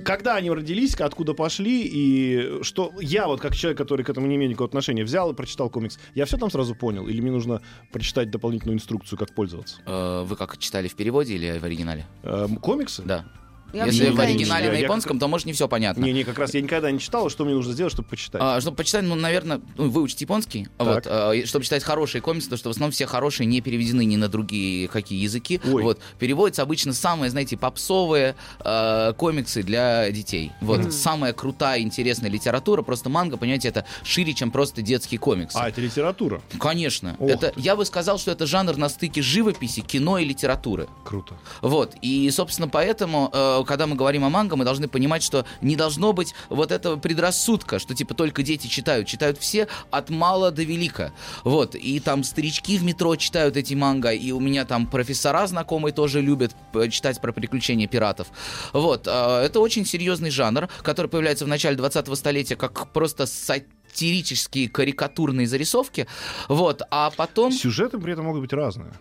Когда 0.03 0.35
они 0.35 0.49
родились, 0.49 0.95
откуда 0.95 1.33
пошли, 1.33 1.83
и 1.85 2.63
что 2.63 2.91
я 3.01 3.27
вот 3.27 3.41
как 3.41 3.53
человек, 3.55 3.77
который 3.77 4.03
к 4.03 4.09
этому 4.09 4.27
не 4.27 4.37
имеет 4.37 4.49
никакого 4.51 4.69
отношения, 4.69 5.03
взял 5.03 5.29
и 5.31 5.35
прочитал 5.35 5.69
комикс, 5.69 5.99
я 6.15 6.25
все 6.25 6.37
там 6.37 6.49
сразу 6.49 6.73
понял, 6.73 7.07
или 7.07 7.19
мне 7.21 7.31
нужно 7.31 7.61
прочитать 7.91 8.31
дополнительную 8.31 8.77
инструкцию, 8.77 9.19
как 9.19 9.35
пользоваться? 9.35 9.81
Э, 9.85 10.23
Вы 10.23 10.35
как 10.37 10.57
читали 10.57 10.87
в 10.87 10.95
переводе 10.95 11.35
или 11.35 11.59
в 11.59 11.63
оригинале? 11.65 12.07
Эм, 12.23 12.55
комиксы? 12.55 13.03
Да. 13.03 13.25
Я 13.73 13.85
Если 13.85 14.09
в 14.09 14.19
оригинале 14.19 14.43
читала. 14.45 14.59
на 14.59 14.77
Я 14.77 14.83
японском, 14.83 15.19
то 15.19 15.27
может 15.27 15.45
не 15.45 15.53
все 15.53 15.67
понятно. 15.67 16.03
Не, 16.03 16.13
не, 16.13 16.23
как 16.23 16.37
раз 16.39 16.53
я 16.53 16.61
никогда 16.61 16.91
не 16.91 16.99
читал, 16.99 17.29
что 17.29 17.45
мне 17.45 17.53
нужно 17.53 17.73
сделать, 17.73 17.93
чтобы 17.93 18.09
почитать. 18.09 18.41
А, 18.43 18.61
чтобы 18.61 18.77
почитать, 18.77 19.03
ну, 19.03 19.15
наверное, 19.15 19.61
ну, 19.77 19.89
выучить 19.89 20.21
японский. 20.21 20.67
Вот, 20.77 21.03
а, 21.05 21.33
чтобы 21.45 21.65
читать 21.65 21.83
хорошие 21.83 22.21
комиксы, 22.21 22.47
потому 22.47 22.59
что 22.59 22.69
в 22.69 22.71
основном 22.71 22.91
все 22.91 23.05
хорошие 23.05 23.47
не 23.47 23.61
переведены 23.61 24.05
ни 24.05 24.15
на 24.15 24.27
другие 24.27 24.87
какие 24.87 25.21
языки. 25.21 25.59
Ой. 25.65 25.83
Вот, 25.83 25.99
переводятся 26.19 26.61
обычно 26.61 26.93
самые, 26.93 27.29
знаете, 27.29 27.57
попсовые 27.57 28.35
э, 28.63 29.13
комиксы 29.17 29.63
для 29.63 30.11
детей. 30.11 30.51
Вот, 30.61 30.93
самая 30.93 31.33
крутая, 31.33 31.81
интересная 31.81 32.29
литература. 32.29 32.81
Просто 32.81 33.09
манга, 33.09 33.37
понимаете, 33.37 33.67
это 33.67 33.85
шире, 34.03 34.33
чем 34.33 34.51
просто 34.51 34.81
детские 34.81 35.19
комиксы. 35.19 35.57
А, 35.57 35.69
это 35.69 35.81
литература. 35.81 36.41
Конечно. 36.59 37.15
Ох 37.19 37.29
это, 37.29 37.51
ты. 37.51 37.61
я 37.61 37.75
бы 37.75 37.85
сказал, 37.85 38.17
что 38.17 38.31
это 38.31 38.45
жанр 38.45 38.77
на 38.77 38.89
стыке 38.89 39.21
живописи, 39.21 39.81
кино 39.81 40.17
и 40.17 40.25
литературы. 40.25 40.87
Круто. 41.03 41.35
Вот, 41.61 41.95
и, 42.01 42.29
собственно, 42.31 42.67
поэтому, 42.67 43.29
э, 43.31 43.58
когда 43.63 43.87
мы 43.87 43.95
говорим 43.95 44.23
о 44.25 44.29
манго, 44.29 44.55
мы 44.55 44.65
должны 44.65 44.87
понимать, 44.87 45.23
что 45.23 45.45
не 45.61 45.75
должно 45.75 46.13
быть 46.13 46.33
вот 46.49 46.71
этого 46.71 46.97
предрассудка, 46.97 47.79
что, 47.79 47.95
типа, 47.95 48.13
только 48.13 48.43
дети 48.43 48.67
читают. 48.67 49.07
Читают 49.07 49.37
все 49.37 49.67
от 49.91 50.09
мала 50.09 50.51
до 50.51 50.63
велика. 50.63 51.13
Вот, 51.43 51.75
и 51.75 51.99
там 51.99 52.23
старички 52.23 52.77
в 52.77 52.83
метро 52.83 53.15
читают 53.15 53.57
эти 53.57 53.73
манго, 53.73 54.11
и 54.11 54.31
у 54.31 54.39
меня 54.39 54.65
там 54.65 54.87
профессора 54.87 55.47
знакомые 55.47 55.93
тоже 55.93 56.21
любят 56.21 56.55
э, 56.73 56.89
читать 56.89 57.19
про 57.21 57.31
приключения 57.31 57.87
пиратов. 57.87 58.27
Вот, 58.73 59.07
э, 59.07 59.41
это 59.45 59.59
очень 59.59 59.85
серьезный 59.85 60.29
жанр, 60.29 60.67
который 60.83 61.07
появляется 61.07 61.45
в 61.45 61.47
начале 61.47 61.77
20-го 61.77 62.15
столетия 62.15 62.55
как 62.55 62.91
просто 62.93 63.25
сатирические 63.25 64.69
карикатурные 64.69 65.47
зарисовки. 65.47 66.07
Вот, 66.47 66.81
а 66.91 67.11
потом... 67.15 67.51
Сюжеты 67.51 67.99
при 67.99 68.13
этом 68.13 68.25
могут 68.25 68.41
быть 68.41 68.53
разные. 68.53 68.93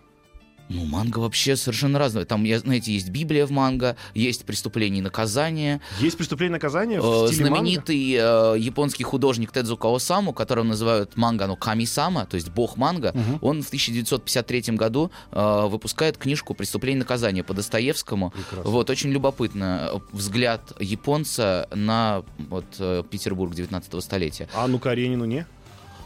Ну, 0.69 0.85
манга 0.85 1.19
вообще 1.19 1.57
совершенно 1.57 1.99
разная. 1.99 2.25
Там, 2.25 2.45
я, 2.45 2.59
знаете, 2.59 2.93
есть 2.93 3.09
Библия 3.11 3.47
в 3.47 3.51
манго, 3.51 3.97
есть 4.15 4.45
преступление 4.45 5.01
и 5.01 5.03
наказание. 5.03 5.81
Есть 6.01 6.17
преступление 6.17 6.51
и 6.51 6.53
наказание 6.53 6.99
Э, 6.99 7.03
в 7.03 7.29
стиле 7.29 7.45
манго? 7.51 7.57
знаменитый 7.59 8.12
э, 8.12 8.55
японский 8.59 9.05
художник 9.05 9.53
Тедзука 9.53 9.95
Осаму, 9.95 10.33
которого 10.33 10.64
называют 10.64 11.16
манга, 11.16 11.47
ну, 11.47 11.57
Ками-сама, 11.57 12.27
то 12.27 12.37
есть 12.37 12.51
бог 12.51 12.77
манга, 12.77 13.12
Мгм. 13.14 13.38
он 13.40 13.62
в 13.62 13.69
1953 13.69 14.77
году 14.77 15.11
э, 15.33 15.66
выпускает 15.69 16.19
книжку 16.19 16.55
«Преступление 16.55 16.97
и 16.99 17.01
наказание» 17.01 17.45
по 17.45 17.55
Достоевскому. 17.55 18.31
Прекрасно. 18.31 18.71
Вот, 18.71 18.90
очень 18.90 19.11
любопытно 19.11 19.90
э, 19.95 19.99
взгляд 20.12 20.73
японца 20.81 21.69
на 21.75 22.23
вот, 22.51 22.64
э, 22.79 23.03
Петербург 23.11 23.55
19 23.55 24.03
столетия. 24.03 24.49
Анну 24.55 24.79
Каренину 24.79 25.25
не? 25.25 25.47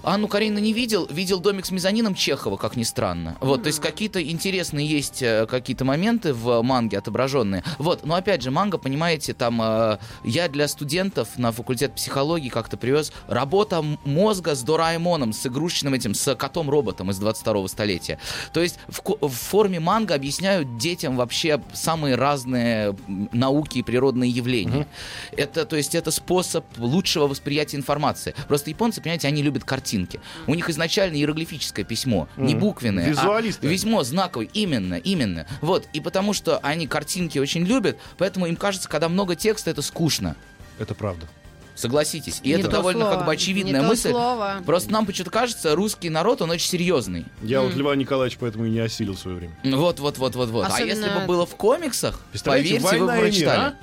Анну 0.03 0.29
Каренину 0.29 0.59
не 0.59 0.73
видел, 0.73 1.07
видел 1.11 1.41
домик 1.41 1.67
с 1.67 1.71
мезонином 1.71 2.15
Чехова, 2.15 2.57
как 2.57 2.77
ни 2.77 2.83
странно. 2.83 3.37
Вот, 3.41 3.63
то 3.63 3.69
есть 3.69 3.81
какие-то 3.81 4.23
интересные 4.23 4.87
есть 4.87 5.23
э, 5.23 5.47
какие-то 5.47 5.85
моменты 5.85 6.33
в 6.35 6.61
манге 6.63 6.99
отображенные. 6.99 7.63
Вот, 7.79 8.05
но 8.05 8.15
опять 8.15 8.43
же, 8.43 8.51
манга, 8.51 8.79
понимаете, 8.79 9.33
там 9.33 9.61
э, 9.63 9.99
я 10.25 10.49
для 10.49 10.67
студентов 10.67 11.39
на 11.39 11.53
факультет 11.53 11.95
психологии 11.95 12.49
как-то 12.49 12.77
привез 12.77 13.13
работа 13.29 13.85
мозга 14.05 14.55
с 14.55 14.63
Дораэмоном, 14.63 15.33
с 15.33 15.47
игрушечным 15.47 15.95
этим, 15.95 16.15
с 16.15 16.35
котом-роботом 16.35 17.11
из 17.11 17.21
22-го 17.21 17.69
столетия. 17.69 18.19
То 18.53 18.61
есть 18.61 18.79
в, 18.89 19.03
в 19.21 19.33
форме 19.33 19.79
манга 19.79 20.15
объясняют 20.15 20.77
детям 20.79 21.17
вообще 21.17 21.63
самые 21.73 22.17
разные 22.17 22.97
науки 23.33 23.79
и 23.79 23.83
природные 23.83 24.31
явления. 24.31 24.87
Это, 25.37 25.65
то 25.65 25.77
есть, 25.77 25.95
это 25.95 26.11
способ 26.11 26.65
лучшего 26.79 27.29
восприятия 27.29 27.77
информации. 27.77 28.35
Просто 28.49 28.71
японцы, 28.71 29.01
понимаете, 29.01 29.29
они 29.29 29.43
любят 29.43 29.65
картинки. 29.93 30.21
У 30.47 30.55
них 30.55 30.69
изначально 30.71 31.17
иероглифическое 31.17 31.85
письмо, 31.85 32.29
не 32.37 32.55
Мгм. 32.55 32.61
буквенное, 32.61 33.09
Визуалисты. 33.11 33.67
а 33.67 33.71
письмо 33.71 34.03
знаковое. 34.03 34.49
Именно, 34.53 34.95
именно. 34.95 35.47
Вот. 35.61 35.87
И 35.93 36.01
потому 36.01 36.33
что 36.33 36.59
они 36.63 36.87
картинки 36.87 37.39
очень 37.39 37.65
любят, 37.65 37.99
поэтому 38.19 38.47
им 38.47 38.57
кажется, 38.57 38.89
когда 38.89 39.09
много 39.09 39.37
текста, 39.37 39.71
это 39.71 39.83
скучно. 39.83 40.35
Это 40.79 40.95
правда. 40.95 41.27
Согласитесь. 41.75 42.41
И 42.43 42.49
Не 42.49 42.55
это 42.57 42.65
то 42.65 42.71
довольно 42.77 43.01
слово. 43.07 43.15
как 43.17 43.27
бы 43.27 43.33
очевидная 43.33 43.73
Не 43.75 43.81
то 43.81 43.87
мысль. 43.89 44.11
слово. 44.11 44.63
Просто 44.67 44.93
нам 44.93 45.07
почему-то 45.07 45.31
кажется, 45.31 45.75
русский 45.75 46.11
народ, 46.11 46.43
он 46.43 46.51
очень 46.51 46.69
серьезный. 46.69 47.25
Я 47.43 47.63
вот 47.63 47.75
Льва 47.75 47.97
Николаевича 47.97 48.37
поэтому 48.41 48.67
и 48.67 48.71
не 48.71 48.81
осилил 48.81 49.15
в 49.15 49.19
свое 49.19 49.37
время. 49.39 49.55
Вот, 49.65 49.99
вот, 49.99 50.19
вот, 50.19 50.35
вот, 50.37 50.51
вот. 50.51 50.65
А 50.65 50.69
Особенно- 50.69 50.89
если 50.89 51.09
бы 51.21 51.27
было 51.27 51.47
в 51.47 51.57
комиксах, 51.57 52.21
поверьте, 52.45 52.79
вы 52.79 52.99
бы 53.07 53.07
прочитали. 53.19 53.61
а? 53.61 53.75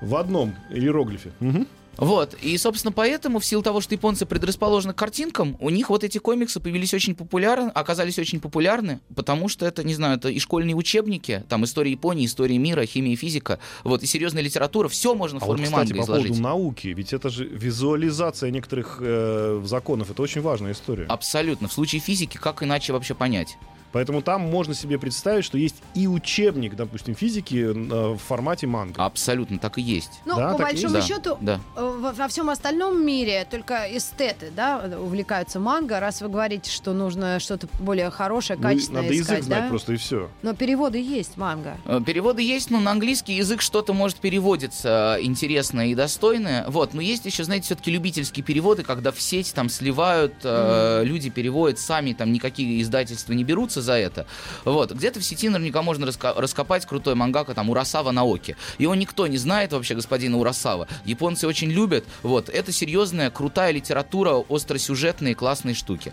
В 0.00 0.14
одном 0.16 0.54
иероглифе. 0.70 1.32
Мгм. 1.40 1.66
Вот, 1.96 2.34
и, 2.42 2.56
собственно, 2.58 2.92
поэтому, 2.92 3.38
в 3.38 3.44
силу 3.44 3.62
того, 3.62 3.80
что 3.80 3.94
японцы 3.94 4.26
предрасположены 4.26 4.92
к 4.92 4.96
картинкам, 4.96 5.56
у 5.60 5.70
них 5.70 5.88
вот 5.88 6.04
эти 6.04 6.18
комиксы 6.18 6.60
появились 6.60 6.92
очень 6.92 7.14
популярны, 7.14 7.70
оказались 7.70 8.18
очень 8.18 8.38
популярны, 8.40 9.00
потому 9.14 9.48
что 9.48 9.64
это, 9.66 9.82
не 9.82 9.94
знаю, 9.94 10.16
это 10.18 10.28
и 10.28 10.38
школьные 10.38 10.74
учебники, 10.76 11.44
там, 11.48 11.64
история 11.64 11.90
Японии, 11.90 12.26
история 12.26 12.58
мира, 12.58 12.84
химия 12.84 13.14
и 13.14 13.16
физика, 13.16 13.58
вот, 13.84 14.02
и 14.02 14.06
серьезная 14.06 14.42
литература, 14.42 14.88
все 14.88 15.14
можно 15.14 15.40
в 15.40 15.42
А 15.42 15.46
вот, 15.46 15.52
форме 15.52 15.66
кстати, 15.66 15.92
манго 15.92 15.94
по 16.00 16.04
изложить. 16.04 16.28
поводу 16.28 16.42
науки, 16.42 16.88
ведь 16.88 17.12
это 17.12 17.30
же 17.30 17.44
визуализация 17.46 18.50
некоторых 18.50 18.98
э, 19.00 19.62
законов, 19.64 20.10
это 20.10 20.20
очень 20.22 20.42
важная 20.42 20.72
история. 20.72 21.06
Абсолютно. 21.06 21.68
В 21.68 21.72
случае 21.72 22.00
физики, 22.00 22.36
как 22.36 22.62
иначе 22.62 22.92
вообще 22.92 23.14
понять? 23.14 23.56
Поэтому 23.96 24.20
там 24.20 24.42
можно 24.42 24.74
себе 24.74 24.98
представить, 24.98 25.42
что 25.42 25.56
есть 25.56 25.76
и 25.94 26.06
учебник, 26.06 26.76
допустим, 26.76 27.14
физики 27.14 27.56
э, 27.64 28.12
в 28.12 28.18
формате 28.18 28.66
манго. 28.66 29.02
Абсолютно 29.02 29.58
так 29.58 29.78
и 29.78 29.80
есть. 29.80 30.20
Ну, 30.26 30.36
Да, 30.36 30.52
по 30.52 30.58
большому 30.64 30.96
есть? 30.96 31.08
счету, 31.08 31.38
Да. 31.40 31.60
э, 31.74 31.80
во, 31.98 32.12
во 32.12 32.28
всем 32.28 32.50
остальном 32.50 33.02
мире 33.06 33.46
только 33.50 33.86
эстеты, 33.96 34.52
да, 34.54 34.84
увлекаются 35.00 35.60
манго, 35.60 35.98
раз 35.98 36.20
вы 36.20 36.28
говорите, 36.28 36.70
что 36.70 36.92
нужно 36.92 37.40
что-то 37.40 37.68
более 37.80 38.10
хорошее, 38.10 38.58
Ну, 38.60 38.68
и 38.68 38.72
качественное 38.74 39.00
надо 39.00 39.14
искать, 39.14 39.30
язык 39.38 39.44
знать 39.46 39.62
да? 39.62 39.68
просто 39.70 39.92
и 39.94 39.96
все. 39.96 40.28
Но 40.42 40.54
переводы 40.54 40.98
есть 40.98 41.38
манго. 41.38 41.78
Э, 41.86 42.02
Переводы 42.06 42.42
есть, 42.42 42.70
но 42.70 42.80
на 42.80 42.90
английский 42.90 43.32
язык 43.32 43.62
что-то 43.62 43.94
может 43.94 44.18
переводиться 44.18 45.16
интересное 45.22 45.86
и 45.86 45.94
достойное. 45.94 46.66
Вот, 46.68 46.92
но 46.92 47.00
есть 47.00 47.24
еще, 47.24 47.44
знаете, 47.44 47.64
все-таки 47.64 47.90
любительские 47.90 48.44
переводы, 48.44 48.82
когда 48.82 49.10
в 49.10 49.22
сеть 49.22 49.54
там 49.54 49.70
сливают, 49.70 50.34
э, 50.44 51.00
люди 51.02 51.30
переводят 51.30 51.78
сами, 51.78 52.12
там 52.12 52.30
никакие 52.30 52.82
издательства 52.82 53.32
не 53.32 53.42
берутся 53.42 53.85
за 53.86 53.94
это. 53.94 54.26
Вот, 54.64 54.92
где-то 54.92 55.20
в 55.20 55.24
сети 55.24 55.48
наверняка 55.48 55.80
можно 55.80 56.04
раска- 56.04 56.38
раскопать 56.38 56.84
крутой 56.84 57.14
мангака, 57.14 57.54
там, 57.54 57.70
Урасава 57.70 58.10
Наоки. 58.10 58.56
Его 58.78 58.94
никто 58.94 59.26
не 59.26 59.38
знает 59.38 59.72
вообще, 59.72 59.94
господина 59.94 60.36
Урасава. 60.36 60.88
Японцы 61.06 61.46
очень 61.46 61.70
любят. 61.70 62.04
Вот, 62.22 62.50
это 62.50 62.72
серьезная, 62.72 63.30
крутая 63.30 63.72
литература, 63.72 64.44
остросюжетные, 64.48 65.34
классные 65.34 65.74
штуки. 65.74 66.12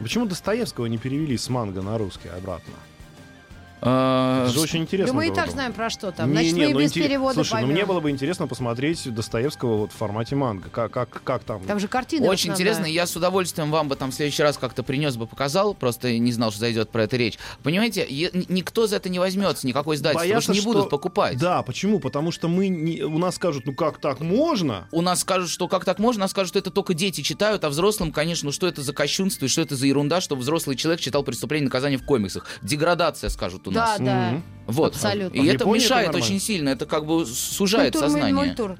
Почему 0.00 0.26
Достоевского 0.26 0.86
не 0.86 0.98
перевели 0.98 1.36
с 1.36 1.48
манго 1.48 1.82
на 1.82 1.98
русский 1.98 2.28
обратно? 2.28 2.74
Э, 3.82 4.44
Это 4.44 4.52
же 4.54 4.60
очень 4.60 4.80
интересно. 4.82 5.12
Да 5.12 5.16
мы 5.16 5.28
и 5.28 5.30
так 5.30 5.50
знаем 5.50 5.72
про 5.72 5.90
что 5.90 6.10
там. 6.10 6.28
Не, 6.30 6.34
Значит, 6.36 6.52
не, 6.54 6.66
мы 6.68 6.72
ну 6.72 6.78
без 6.80 6.90
интерес- 6.92 7.06
перевода 7.08 7.34
Слушай, 7.34 7.60
ну 7.62 7.66
мне 7.68 7.84
было 7.84 8.00
бы 8.00 8.10
интересно 8.10 8.46
посмотреть 8.46 9.12
Достоевского 9.12 9.76
вот 9.76 9.92
в 9.92 9.96
формате 9.96 10.34
манго. 10.36 10.68
Как, 10.70 10.90
как, 10.92 11.22
как 11.22 11.44
там? 11.44 11.62
Там 11.64 11.78
же 11.78 11.88
картины. 11.88 12.26
Очень 12.26 12.52
основном, 12.52 12.54
интересно, 12.54 12.86
я 12.86 13.06
с 13.06 13.14
удовольствием 13.16 13.70
вам 13.70 13.88
бы 13.88 13.96
там 13.96 14.10
в 14.10 14.14
следующий 14.14 14.42
раз 14.42 14.56
как-то 14.58 14.82
принес 14.82 15.16
бы, 15.16 15.26
показал, 15.26 15.74
просто 15.74 16.18
не 16.18 16.32
знал, 16.32 16.50
что 16.50 16.60
зайдет 16.60 16.90
про 16.90 17.02
это 17.04 17.16
речь. 17.16 17.38
Понимаете, 17.62 18.02
н- 18.02 18.44
никто 18.48 18.86
за 18.86 18.96
это 18.96 19.08
не 19.08 19.18
возьмется, 19.18 19.66
никакой 19.66 19.96
издательство, 19.96 20.20
потому 20.22 20.32
Боятся, 20.32 20.44
что 20.44 20.52
не 20.54 20.60
что- 20.60 20.72
будут 20.72 20.90
покупать. 20.90 21.38
Да, 21.38 21.62
почему? 21.62 22.00
Потому 22.00 22.32
что 22.32 22.48
мы 22.48 22.68
не- 22.68 23.02
у 23.02 23.18
нас 23.18 23.36
скажут, 23.36 23.66
ну 23.66 23.74
как 23.74 23.98
так 24.00 24.20
можно? 24.20 24.88
У 24.90 25.02
нас 25.02 25.20
скажут, 25.20 25.50
что 25.50 25.68
как 25.68 25.84
так 25.84 25.98
можно, 25.98 26.20
нас 26.22 26.30
скажут, 26.30 26.48
что 26.50 26.58
это 26.58 26.70
только 26.70 26.94
дети 26.94 27.20
читают, 27.20 27.62
а 27.64 27.68
взрослым, 27.68 28.10
конечно, 28.12 28.46
ну 28.46 28.52
что 28.52 28.66
это 28.66 28.80
за 28.82 28.92
кощунство 28.92 29.44
и 29.44 29.48
что 29.48 29.60
это 29.60 29.76
за 29.76 29.86
ерунда, 29.86 30.20
что 30.20 30.34
взрослый 30.36 30.76
человек 30.76 31.00
читал 31.00 31.22
преступление 31.22 31.64
и 31.64 31.68
наказание 31.68 31.98
в 31.98 32.04
комиксах. 32.04 32.46
Деградация, 32.62 33.28
скажут 33.30 33.65
у 33.66 33.70
Да, 33.70 33.86
нас. 33.86 34.00
да. 34.00 34.30
Мгм. 34.30 34.42
Вот. 34.66 34.94
абсолютно. 34.94 35.36
И 35.36 35.40
А 35.40 35.42
в 35.42 35.46
это 35.46 35.54
Японии 35.54 35.76
это 35.78 35.84
мешает 35.84 36.06
нормально? 36.08 36.26
очень 36.26 36.40
сильно, 36.40 36.68
это 36.70 36.86
как 36.86 37.06
бы 37.06 37.24
сужает 37.26 37.94
Мультур, 37.94 38.10
сознание. 38.10 38.34
мультур. 38.34 38.76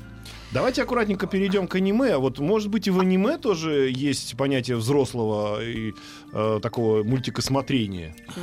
Давайте 0.52 0.82
аккуратненько 0.82 1.26
перейдем 1.26 1.66
к 1.66 1.74
аниме. 1.74 2.14
А 2.14 2.18
Вот, 2.18 2.38
может 2.38 2.68
быть, 2.70 2.86
и 2.86 2.90
в 2.90 3.00
аниме 3.00 3.36
тоже 3.36 3.90
есть 3.94 4.36
понятие 4.36 4.76
взрослого 4.76 5.62
и 5.62 5.92
э, 6.32 6.60
такого 6.62 7.02
мультикосмотрения. 7.02 8.14
Э, 8.28 8.40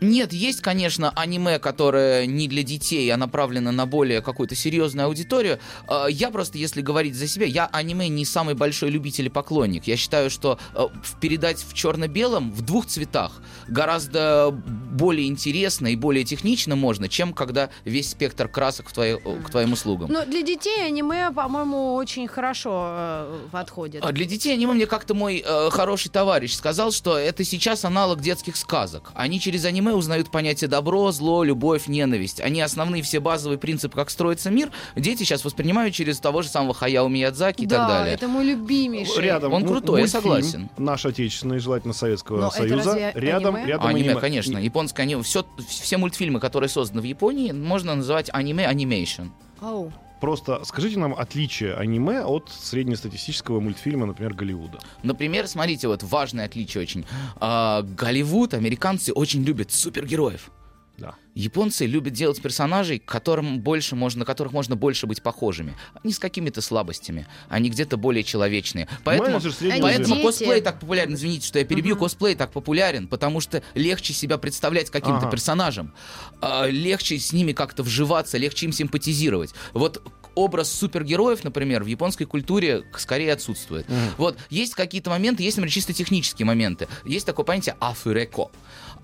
Нет, 0.00 0.32
есть, 0.32 0.60
конечно, 0.60 1.10
аниме, 1.14 1.58
которое 1.58 2.26
не 2.26 2.48
для 2.48 2.62
детей, 2.62 3.08
а 3.10 3.16
направлено 3.16 3.70
на 3.72 3.86
более 3.86 4.20
какую-то 4.22 4.54
серьезную 4.54 5.06
аудиторию. 5.06 5.58
Э, 5.88 6.06
Я 6.10 6.30
просто, 6.30 6.58
если 6.58 6.80
говорить 6.82 7.14
за 7.14 7.26
себя, 7.28 7.46
я 7.46 7.66
аниме 7.72 8.08
не 8.08 8.24
самый 8.24 8.54
большой 8.54 8.90
любитель 8.90 9.26
и 9.26 9.28
поклонник. 9.28 9.86
Я 9.86 9.96
считаю, 9.96 10.30
что 10.30 10.58
э, 10.74 10.86
передать 11.20 11.58
в 11.58 11.74
черно-белом, 11.74 12.52
в 12.52 12.62
двух 12.62 12.86
цветах, 12.86 13.32
гораздо 13.68 14.50
более 14.50 15.26
интересно 15.28 15.88
и 15.88 15.96
более 15.96 16.24
технично 16.24 16.76
можно, 16.76 17.08
чем 17.08 17.32
когда 17.32 17.70
весь 17.84 18.10
спектр 18.10 18.48
красок 18.48 18.88
в 18.88 18.92
твои- 18.92 19.16
к 19.16 19.50
твоим 19.50 19.72
услугам. 19.72 20.10
Но 20.10 20.24
для 20.24 20.42
детей 20.42 20.86
аниме, 20.86 21.30
по-моему, 21.32 21.94
очень 21.94 22.26
хорошо 22.28 22.70
э, 22.88 23.38
подходит. 23.52 24.02
А 24.04 24.12
Для 24.12 24.24
детей 24.24 24.52
аниме 24.54 24.72
мне 24.72 24.86
как-то 24.86 25.14
мой 25.14 25.42
э, 25.44 25.70
хороший 25.70 26.10
товарищ 26.10 26.54
сказал, 26.54 26.92
что 26.92 27.16
это 27.18 27.44
сейчас 27.44 27.84
аналог 27.84 28.20
детских 28.20 28.56
сказок. 28.56 29.03
Они 29.14 29.40
через 29.40 29.64
аниме 29.64 29.92
узнают 29.92 30.30
понятие 30.30 30.68
добро, 30.68 31.10
зло, 31.12 31.44
любовь, 31.44 31.86
ненависть. 31.86 32.40
Они 32.40 32.60
основные 32.60 33.02
все 33.02 33.20
базовые 33.20 33.58
принципы, 33.58 33.94
как 33.94 34.10
строится 34.10 34.50
мир, 34.50 34.70
дети 34.96 35.20
сейчас 35.24 35.44
воспринимают 35.44 35.94
через 35.94 36.18
того 36.20 36.42
же 36.42 36.48
самого 36.48 36.74
Хаяо 36.74 37.08
Миядзаки 37.08 37.62
и 37.62 37.66
да, 37.66 37.76
так 37.76 37.88
далее. 37.88 38.14
это 38.14 38.28
мой 38.28 38.44
любимейший. 38.44 39.22
Рядом 39.22 39.52
Он 39.52 39.66
крутой, 39.66 40.02
я 40.02 40.08
согласен. 40.08 40.68
Наш 40.78 41.04
отечественный, 41.06 41.58
желательно 41.58 41.94
Советского 41.94 42.40
Но 42.40 42.46
это 42.48 42.56
Союза. 42.56 42.76
разве 42.76 43.12
рядом, 43.14 43.54
аниме? 43.56 43.68
рядом 43.68 43.86
аниме, 43.86 44.08
аниме. 44.10 44.20
конечно. 44.20 44.58
Японское 44.58 45.02
аниме. 45.02 45.22
Все, 45.22 45.44
все 45.68 45.96
мультфильмы, 45.96 46.40
которые 46.40 46.68
созданы 46.68 47.00
в 47.02 47.04
Японии, 47.04 47.52
можно 47.52 47.94
называть 47.94 48.30
аниме-animation. 48.32 49.24
Ау. 49.60 49.92
Просто 50.24 50.64
скажите 50.64 50.98
нам 50.98 51.12
отличие 51.12 51.74
аниме 51.74 52.24
от 52.24 52.48
среднестатистического 52.48 53.60
мультфильма, 53.60 54.06
например, 54.06 54.32
Голливуда. 54.32 54.78
Например, 55.02 55.46
смотрите, 55.46 55.86
вот 55.86 56.02
важное 56.02 56.46
отличие 56.46 56.82
очень. 56.82 57.04
А, 57.36 57.82
Голливуд, 57.82 58.54
американцы 58.54 59.12
очень 59.12 59.44
любят 59.44 59.70
супергероев. 59.70 60.50
Да. 60.96 61.16
Японцы 61.34 61.86
любят 61.86 62.12
делать 62.12 62.40
персонажей, 62.40 63.00
которым 63.00 63.60
больше 63.60 63.96
можно, 63.96 64.20
на 64.20 64.24
которых 64.24 64.52
можно 64.52 64.76
больше 64.76 65.06
быть 65.06 65.22
похожими. 65.22 65.74
Не 66.04 66.12
с 66.12 66.20
какими-то 66.20 66.60
слабостями. 66.60 67.26
Они 67.48 67.68
где-то 67.68 67.96
более 67.96 68.22
человечные. 68.22 68.88
Поэтому, 69.02 69.40
поэтому 69.80 70.22
косплей 70.22 70.60
так 70.60 70.78
популярен. 70.78 71.14
Извините, 71.14 71.46
что 71.48 71.58
я 71.58 71.64
перебью. 71.64 71.96
Косплей 71.96 72.36
так 72.36 72.52
популярен, 72.52 73.08
потому 73.08 73.40
что 73.40 73.62
легче 73.74 74.12
себя 74.12 74.38
представлять 74.38 74.90
каким-то 74.90 75.22
Ага. 75.22 75.30
персонажем. 75.30 75.92
А, 76.40 76.66
легче 76.68 77.18
с 77.18 77.32
ними 77.32 77.52
как-то 77.52 77.82
вживаться, 77.82 78.38
легче 78.38 78.66
им 78.66 78.72
симпатизировать. 78.72 79.52
Вот 79.72 80.02
образ 80.36 80.72
супергероев, 80.72 81.44
например, 81.44 81.82
в 81.84 81.86
японской 81.86 82.24
культуре 82.24 82.84
скорее 82.96 83.32
отсутствует. 83.32 83.86
Вот 84.18 84.36
есть 84.50 84.74
какие-то 84.74 85.10
моменты, 85.10 85.42
есть, 85.42 85.56
например, 85.56 85.72
чисто 85.72 85.92
технические 85.92 86.46
моменты. 86.46 86.88
Есть 87.04 87.26
такое 87.26 87.44
понятие 87.44 87.76
афуреко. 87.80 88.50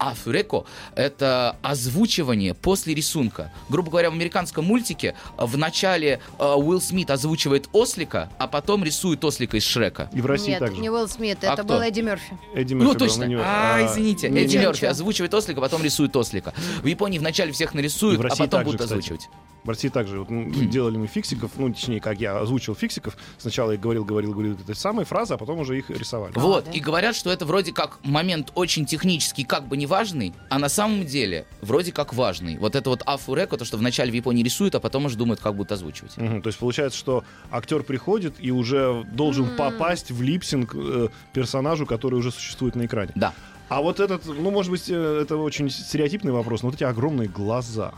Афуреко— 0.00 0.64
это 0.96 1.56
озвучивание 1.62 2.54
после 2.54 2.94
рисунка. 2.94 3.52
Грубо 3.68 3.90
говоря, 3.90 4.10
в 4.10 4.14
американском 4.14 4.64
мультике 4.64 5.14
э, 5.38 5.44
в 5.44 5.56
начале 5.58 6.20
э, 6.38 6.44
Уилл 6.56 6.80
Смит 6.80 7.10
озвучивает 7.10 7.68
ослика, 7.72 8.30
а 8.38 8.46
потом 8.48 8.82
рисует 8.82 9.22
ослика 9.24 9.56
из 9.58 9.64
Шрека. 9.64 10.08
И 10.12 10.20
в 10.20 10.26
России 10.26 10.50
Нет, 10.50 10.60
также. 10.60 10.80
не 10.80 10.90
Уилл 10.90 11.08
Смит, 11.08 11.44
А 11.44 11.52
это 11.52 11.62
кто? 11.64 11.74
был 11.74 11.80
Эдди 11.82 12.00
Мерфи. 12.00 12.38
Эдди 12.54 12.74
Ну 12.74 12.80
Мерфи 12.84 12.92
был, 12.92 12.98
точно. 12.98 13.22
но 13.22 13.26
не- 13.26 13.34
А, 13.36 13.76
а, 13.76 13.86
извините, 13.86 14.28
не- 14.30 14.40
Эдди 14.40 14.56
не- 14.56 14.62
Мерфи 14.64 14.76
ничего. 14.78 14.90
озвучивает 14.90 15.34
ослика, 15.34 15.60
потом 15.60 15.82
рисует 15.84 16.16
ослика. 16.16 16.54
В 16.82 16.86
Японии 16.86 17.18
вначале 17.18 17.52
всех 17.52 17.74
нарисуют, 17.74 18.24
а 18.24 18.34
потом 18.36 18.64
будут 18.64 18.80
кстати. 18.80 18.92
озвучивать. 18.98 19.28
В 19.62 19.68
России 19.68 19.88
также 19.90 20.20
вот, 20.20 20.30
м, 20.30 20.50
делали 20.70 20.96
мы 20.96 21.06
фиксиков, 21.06 21.50
ну, 21.58 21.70
точнее, 21.70 22.00
как 22.00 22.18
я 22.18 22.38
озвучил 22.38 22.74
фиксиков. 22.74 23.16
Сначала 23.36 23.72
я 23.72 23.76
говорил, 23.78 24.06
говорил, 24.06 24.32
говорил 24.32 24.54
этой 24.54 24.74
самой 24.74 25.04
фразы, 25.04 25.34
а 25.34 25.36
потом 25.36 25.58
уже 25.58 25.76
их 25.76 25.90
рисовали. 25.90 26.32
Вот, 26.34 26.64
да. 26.64 26.70
и 26.70 26.80
говорят, 26.80 27.14
что 27.14 27.30
это 27.30 27.44
вроде 27.44 27.72
как 27.72 27.98
момент 28.02 28.52
очень 28.54 28.86
технический, 28.86 29.44
как 29.44 29.68
бы 29.68 29.76
не 29.76 29.84
важный, 29.90 30.32
а 30.48 30.58
на 30.58 30.68
самом 30.68 31.04
деле 31.04 31.44
вроде 31.60 31.92
как 31.92 32.14
важный. 32.14 32.56
Вот 32.56 32.74
это 32.74 32.88
вот 32.88 33.02
афуреко, 33.04 33.58
то, 33.58 33.64
что 33.64 33.76
вначале 33.76 34.10
в 34.10 34.14
Японии 34.14 34.42
рисуют, 34.42 34.74
а 34.74 34.80
потом 34.80 35.04
уже 35.04 35.16
думают, 35.16 35.40
как 35.40 35.54
будут 35.54 35.72
озвучивать. 35.72 36.16
Мгм, 36.16 36.40
То 36.40 36.46
есть 36.48 36.58
получается, 36.58 36.98
что 36.98 37.24
актер 37.50 37.82
приходит 37.82 38.34
и 38.38 38.50
уже 38.50 39.04
должен 39.12 39.56
попасть 39.56 40.10
в 40.10 40.22
липсинг 40.22 40.74
э, 40.74 41.08
персонажу, 41.32 41.84
который 41.84 42.14
уже 42.14 42.30
существует 42.30 42.76
на 42.76 42.86
экране. 42.86 43.12
Да. 43.14 43.34
А 43.68 43.82
вот 43.82 44.00
этот, 44.00 44.26
ну, 44.26 44.50
может 44.50 44.70
быть, 44.70 44.88
э, 44.88 45.20
это 45.22 45.36
очень 45.36 45.70
стереотипный 45.70 46.32
вопрос, 46.32 46.62
но 46.62 46.68
вот 46.68 46.76
эти 46.76 46.84
огромные 46.84 47.28
глаза. 47.28 47.92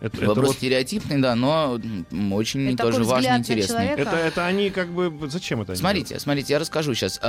Это, 0.00 0.16
это 0.16 0.26
Вопрос 0.28 0.48
вот- 0.48 0.56
стереотипный, 0.56 1.18
да, 1.18 1.34
но 1.34 1.78
очень 2.32 2.72
Это 2.72 2.84
тоже 2.84 3.04
важный, 3.04 3.36
интересный. 3.36 3.86
это, 3.86 4.16
это 4.16 4.46
они 4.46 4.70
как 4.70 4.88
бы... 4.88 5.12
Зачем 5.28 5.60
это 5.60 5.72
они 5.72 5.78
Смотрите, 5.80 6.18
смотрите, 6.18 6.54
я 6.54 6.58
расскажу 6.58 6.94
сейчас. 6.94 7.20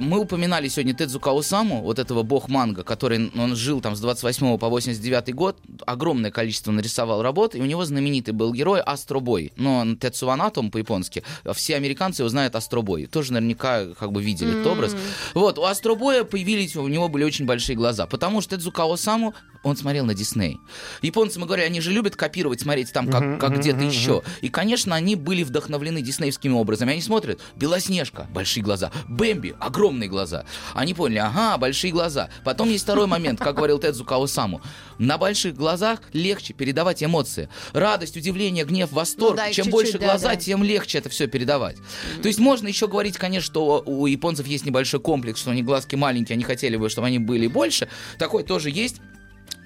Мы 0.00 0.18
упоминали 0.18 0.68
сегодня 0.68 0.94
Тедзука 0.94 1.36
Осаму, 1.36 1.82
вот 1.82 1.98
этого 1.98 2.22
бог 2.22 2.48
манга, 2.48 2.84
который 2.84 3.30
он 3.34 3.56
жил 3.56 3.80
там 3.80 3.96
с 3.96 4.00
28 4.00 4.58
по 4.58 4.68
89 4.68 5.34
год, 5.34 5.58
огромное 5.86 6.30
количество 6.30 6.70
нарисовал 6.70 7.22
работ, 7.22 7.54
и 7.54 7.60
у 7.60 7.64
него 7.64 7.84
знаменитый 7.84 8.34
был 8.34 8.52
герой 8.52 8.80
Астробой. 8.80 9.52
Но 9.56 9.86
Тецуанатом 9.96 10.70
по-японски. 10.70 11.22
Все 11.54 11.76
американцы 11.76 12.22
его 12.22 12.28
знают 12.28 12.54
Астробой. 12.54 13.06
Тоже 13.06 13.32
наверняка 13.32 13.86
как 13.98 14.12
бы 14.12 14.22
видели 14.22 14.50
этот 14.50 14.66
образ. 14.66 14.96
Вот, 15.34 15.58
у 15.58 15.64
Астробоя 15.64 16.24
появились, 16.24 16.76
у 16.76 16.86
него 16.88 17.08
были 17.08 17.24
очень 17.24 17.46
большие 17.46 17.76
глаза, 17.76 18.06
потому 18.06 18.40
что 18.40 18.56
Тедзука 18.56 18.84
Осаму, 18.92 19.34
он 19.62 19.76
смотрел 19.76 20.04
на 20.04 20.14
Дисней. 20.14 20.60
Японцы, 21.02 21.38
мы 21.40 21.46
говорим, 21.46 21.66
они 21.66 21.80
же 21.80 21.90
любят 21.90 22.16
копировать, 22.16 22.60
смотреть 22.60 22.92
там, 22.92 23.08
как, 23.08 23.40
как 23.40 23.58
где-то 23.58 23.82
еще. 23.82 24.22
И, 24.40 24.48
конечно, 24.48 24.94
они 24.94 25.16
были 25.16 25.42
вдохновлены 25.42 26.00
диснеевскими 26.00 26.52
образами. 26.52 26.92
Они 26.92 27.02
смотрят, 27.02 27.40
Белоснежка, 27.56 28.26
большие 28.32 28.62
глаза, 28.62 28.92
Бэмби, 29.08 29.54
огромные 29.58 30.08
глаза. 30.08 30.44
Они 30.74 30.94
поняли, 30.94 31.18
ага, 31.18 31.58
большие 31.58 31.92
глаза. 31.92 32.30
Потом 32.44 32.68
есть 32.68 32.84
второй 32.84 33.06
момент, 33.06 33.40
как 33.40 33.56
говорил 33.56 33.78
Тедзу 33.78 34.04
Каосаму. 34.04 34.60
На 34.98 35.18
больших 35.18 35.54
глазах 35.54 36.00
легче 36.12 36.54
передавать 36.54 37.02
эмоции. 37.02 37.48
Радость, 37.72 38.16
удивление, 38.16 38.64
гнев, 38.64 38.92
восторг. 38.92 39.32
Ну 39.32 39.36
да, 39.36 39.46
Чем 39.46 39.66
чуть-чуть, 39.66 39.72
больше 39.72 39.98
да, 39.98 40.06
глаза, 40.06 40.30
да. 40.30 40.36
тем 40.36 40.62
легче 40.62 40.98
это 40.98 41.08
все 41.08 41.26
передавать. 41.26 41.76
То 42.22 42.28
есть 42.28 42.38
можно 42.38 42.68
еще 42.68 42.88
говорить, 42.88 43.16
конечно, 43.16 43.46
что 43.46 43.82
у 43.84 44.06
японцев 44.06 44.46
есть 44.46 44.64
небольшой 44.66 45.00
комплекс, 45.00 45.40
что 45.40 45.50
они 45.50 45.62
глазки 45.62 45.96
маленькие, 45.96 46.34
они 46.34 46.44
хотели 46.44 46.76
бы, 46.76 46.88
чтобы 46.88 47.08
они 47.08 47.18
были 47.18 47.46
больше. 47.46 47.88
Такой 48.18 48.42
тоже 48.42 48.70
есть. 48.70 49.00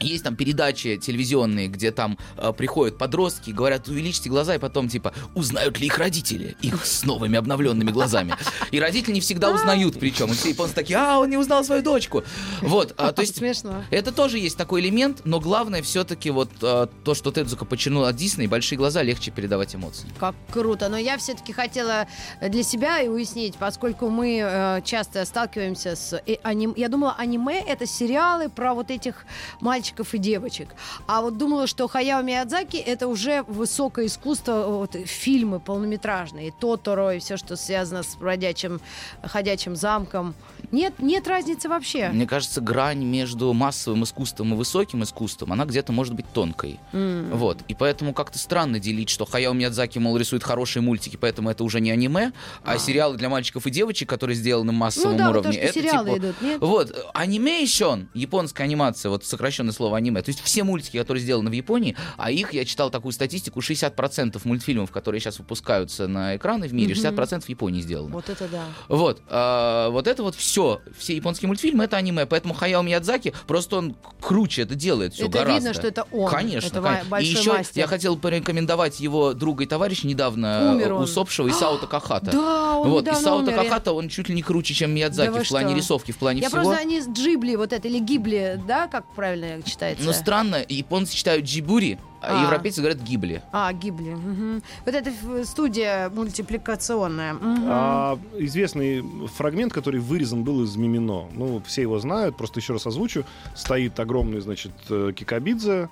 Есть 0.00 0.24
там 0.24 0.36
передачи 0.36 0.96
телевизионные, 0.96 1.68
где 1.68 1.90
там 1.92 2.18
э, 2.36 2.52
приходят 2.52 2.98
подростки 2.98 3.50
говорят, 3.50 3.88
увеличьте 3.88 4.28
глаза, 4.28 4.54
и 4.54 4.58
потом 4.58 4.88
типа, 4.88 5.12
узнают 5.34 5.78
ли 5.78 5.86
их 5.86 5.98
родители, 5.98 6.56
их 6.60 6.84
с 6.84 7.04
новыми 7.04 7.38
обновленными 7.38 7.90
глазами. 7.90 8.34
И 8.70 8.80
родители 8.80 9.12
не 9.12 9.20
всегда 9.20 9.50
узнают, 9.52 9.98
причем. 9.98 10.30
И 10.30 10.34
все 10.34 10.50
японцы 10.50 10.74
такие, 10.74 10.98
а, 10.98 11.18
он 11.18 11.30
не 11.30 11.36
узнал 11.36 11.64
свою 11.64 11.82
дочку. 11.82 12.24
Вот, 12.60 12.94
а, 12.96 13.12
то 13.12 13.22
есть 13.22 13.36
Смешно. 13.36 13.84
это 13.90 14.12
тоже 14.12 14.38
есть 14.38 14.56
такой 14.56 14.80
элемент, 14.80 15.22
но 15.24 15.40
главное 15.40 15.82
все-таки 15.82 16.30
вот 16.30 16.50
э, 16.62 16.86
то, 17.04 17.14
что 17.14 17.30
Тедзука 17.30 17.64
подчеркнул 17.64 18.04
от 18.04 18.16
Дисней, 18.16 18.46
большие 18.46 18.78
глаза 18.78 19.02
легче 19.02 19.30
передавать 19.30 19.74
эмоции. 19.74 20.08
Как 20.18 20.34
круто. 20.50 20.88
Но 20.88 20.96
я 20.96 21.18
все-таки 21.18 21.52
хотела 21.52 22.06
для 22.40 22.62
себя 22.62 23.00
и 23.00 23.08
уяснить, 23.08 23.56
поскольку 23.56 24.08
мы 24.08 24.40
э, 24.42 24.80
часто 24.84 25.24
сталкиваемся 25.24 25.96
с 25.96 26.20
э, 26.26 26.36
аним... 26.42 26.74
Я 26.76 26.88
думала, 26.88 27.14
аниме— 27.18 27.60
это 27.66 27.86
сериалы 27.86 28.48
про 28.48 28.74
вот 28.74 28.90
этих 28.90 29.24
мальчиков 29.60 29.81
и 30.12 30.18
девочек. 30.18 30.68
А 31.06 31.20
вот 31.22 31.36
думала, 31.38 31.66
что 31.66 31.88
Хаяо 31.88 32.22
Миядзаки 32.22 32.76
это 32.76 33.08
уже 33.08 33.42
высокое 33.48 34.06
искусство, 34.06 34.66
вот, 34.68 34.96
фильмы 35.06 35.60
полнометражные, 35.60 36.52
Тоторо 36.58 37.14
и 37.16 37.18
все, 37.18 37.36
что 37.36 37.56
связано 37.56 38.02
с 38.02 38.14
бродячим, 38.16 38.80
ходячим 39.22 39.76
замком. 39.76 40.34
Нет, 40.70 40.94
нет 41.00 41.26
разницы 41.28 41.68
вообще. 41.68 42.08
Мне 42.08 42.26
кажется, 42.26 42.60
грань 42.60 43.04
между 43.04 43.52
массовым 43.52 44.04
искусством 44.04 44.54
и 44.54 44.56
высоким 44.56 45.02
искусством, 45.02 45.52
она 45.52 45.64
где-то 45.66 45.92
может 45.92 46.14
быть 46.14 46.26
тонкой. 46.32 46.78
М. 46.92 47.30
Вот. 47.32 47.58
И 47.68 47.74
поэтому 47.74 48.14
как-то 48.14 48.38
странно 48.38 48.78
делить, 48.78 49.10
что 49.10 49.24
Хаяо 49.26 49.52
Миядзаки, 49.52 49.98
мол, 49.98 50.16
рисует 50.16 50.42
хорошие 50.44 50.82
мультики, 50.82 51.16
поэтому 51.16 51.50
это 51.50 51.64
уже 51.64 51.80
не 51.80 51.90
аниме, 51.90 52.32
а, 52.64 52.78
сериалы 52.78 53.16
для 53.16 53.28
мальчиков 53.28 53.66
и 53.66 53.70
девочек, 53.70 54.08
которые 54.08 54.36
сделаны 54.36 54.72
на 54.72 54.78
массовом 54.78 55.12
Ну 55.12 55.18
да, 55.18 55.26
вот 55.28 55.36
уровне. 55.40 55.52
то, 55.52 55.58
что 55.58 55.64
это 55.64 55.72
сериалы 55.80 56.10
типа- 56.14 56.18
идут, 56.18 56.42
нет? 56.42 56.60
Вот, 56.60 57.06
анимейшн, 57.14 58.06
японская 58.14 58.66
анимация, 58.66 59.10
вот 59.10 59.24
сокращенное 59.72 59.82
слово 59.82 59.96
аниме, 59.96 60.22
то 60.22 60.28
есть 60.28 60.40
все 60.42 60.62
мультики, 60.64 60.98
которые 60.98 61.22
сделаны 61.22 61.50
в 61.50 61.52
Японии, 61.52 61.96
а 62.16 62.30
их, 62.30 62.52
я 62.52 62.64
читал 62.64 62.90
такую 62.90 63.12
статистику, 63.12 63.60
60% 63.60 64.40
мультфильмов, 64.44 64.90
которые 64.90 65.20
сейчас 65.20 65.38
выпускаются 65.38 66.06
на 66.06 66.36
экраны 66.36 66.68
в 66.68 66.74
мире, 66.74 66.94
Мгм. 66.94 67.00
60% 67.02 67.44
в 67.44 67.48
Японии 67.48 67.80
сделаны. 67.80 68.12
Вот 68.12 68.28
это 68.28 68.46
да. 68.48 68.64
Вот, 68.88 69.22
а, 69.28 69.88
вот 69.90 70.06
это 70.06 70.22
вот 70.22 70.34
все, 70.34 70.80
все 70.96 71.16
японские 71.16 71.48
мультфильмы 71.48 71.84
это 71.84 71.96
аниме, 71.96 72.26
поэтому 72.26 72.54
Хаяо 72.54 72.82
Миядзаки 72.82 73.32
просто 73.46 73.76
он 73.76 73.96
круче 74.20 74.62
это 74.62 74.74
делает 74.74 75.14
все 75.14 75.24
это 75.24 75.32
гораздо. 75.38 75.54
видно, 75.54 75.74
что 75.74 75.86
это 75.86 76.06
он. 76.12 76.30
Конечно, 76.30 76.66
Это 76.66 76.80
конечно. 76.82 77.16
и 77.16 77.24
еще 77.24 77.52
мастер. 77.52 77.78
я 77.80 77.86
хотел 77.86 78.16
порекомендовать 78.16 79.00
его 79.00 79.32
друга 79.34 79.64
и 79.64 79.66
товарища 79.66 80.06
недавно 80.06 80.72
Умер 80.74 80.88
э, 80.90 80.92
он. 80.94 81.02
усопшего 81.04 81.48
Исао 81.48 81.76
Такахата. 81.82 82.30
Да, 82.32 82.76
он 82.78 82.90
вот, 82.90 83.08
Исао 83.08 83.38
умер. 83.38 83.50
Я- 83.50 83.56
Такахата, 83.56 83.92
он 83.92 84.08
чуть 84.08 84.28
ли 84.28 84.34
не 84.34 84.42
круче, 84.42 84.74
чем 84.74 84.92
Миядзаки 84.94 85.32
Да 85.38 85.42
в 85.44 85.48
плане 85.48 85.68
что? 85.70 85.76
рисовки, 85.76 86.12
в 86.12 86.18
плане 86.18 86.40
Я 86.40 86.48
всего. 86.48 86.62
просто 86.62 86.80
они 86.80 87.00
с 87.00 87.08
Джибли, 87.08 87.54
вот 87.56 87.72
это, 87.72 87.88
или 87.88 87.98
Гибли, 87.98 88.60
да, 88.66 88.86
как 88.88 89.04
правильно 89.14 89.61
читается? 89.64 90.04
Но 90.04 90.12
странно, 90.12 90.64
японцы 90.68 91.14
читают 91.14 91.44
джибури, 91.46 91.98
а, 92.20 92.40
А. 92.40 92.44
европейцы 92.44 92.80
говорят 92.80 93.00
гибли. 93.02 93.42
А, 93.52 93.72
Гибли. 93.72 94.10
мгм. 94.14 94.62
Вот 94.86 94.94
эта 94.94 95.10
студия 95.44 96.08
мультипликационная. 96.10 97.34
мгм. 97.34 97.64
А, 97.68 98.18
известный 98.38 99.02
фрагмент, 99.36 99.72
который 99.72 100.00
вырезан 100.00 100.44
был 100.44 100.62
из 100.64 100.76
Мимино. 100.76 101.28
Ну, 101.32 101.62
все 101.66 101.82
его 101.82 101.98
знают, 101.98 102.36
просто 102.36 102.60
еще 102.60 102.74
раз 102.74 102.86
озвучу. 102.86 103.24
Стоит 103.54 103.98
огромный, 103.98 104.40
значит, 104.40 104.72
э, 104.90 105.12
Кикабидзе, 105.14 105.88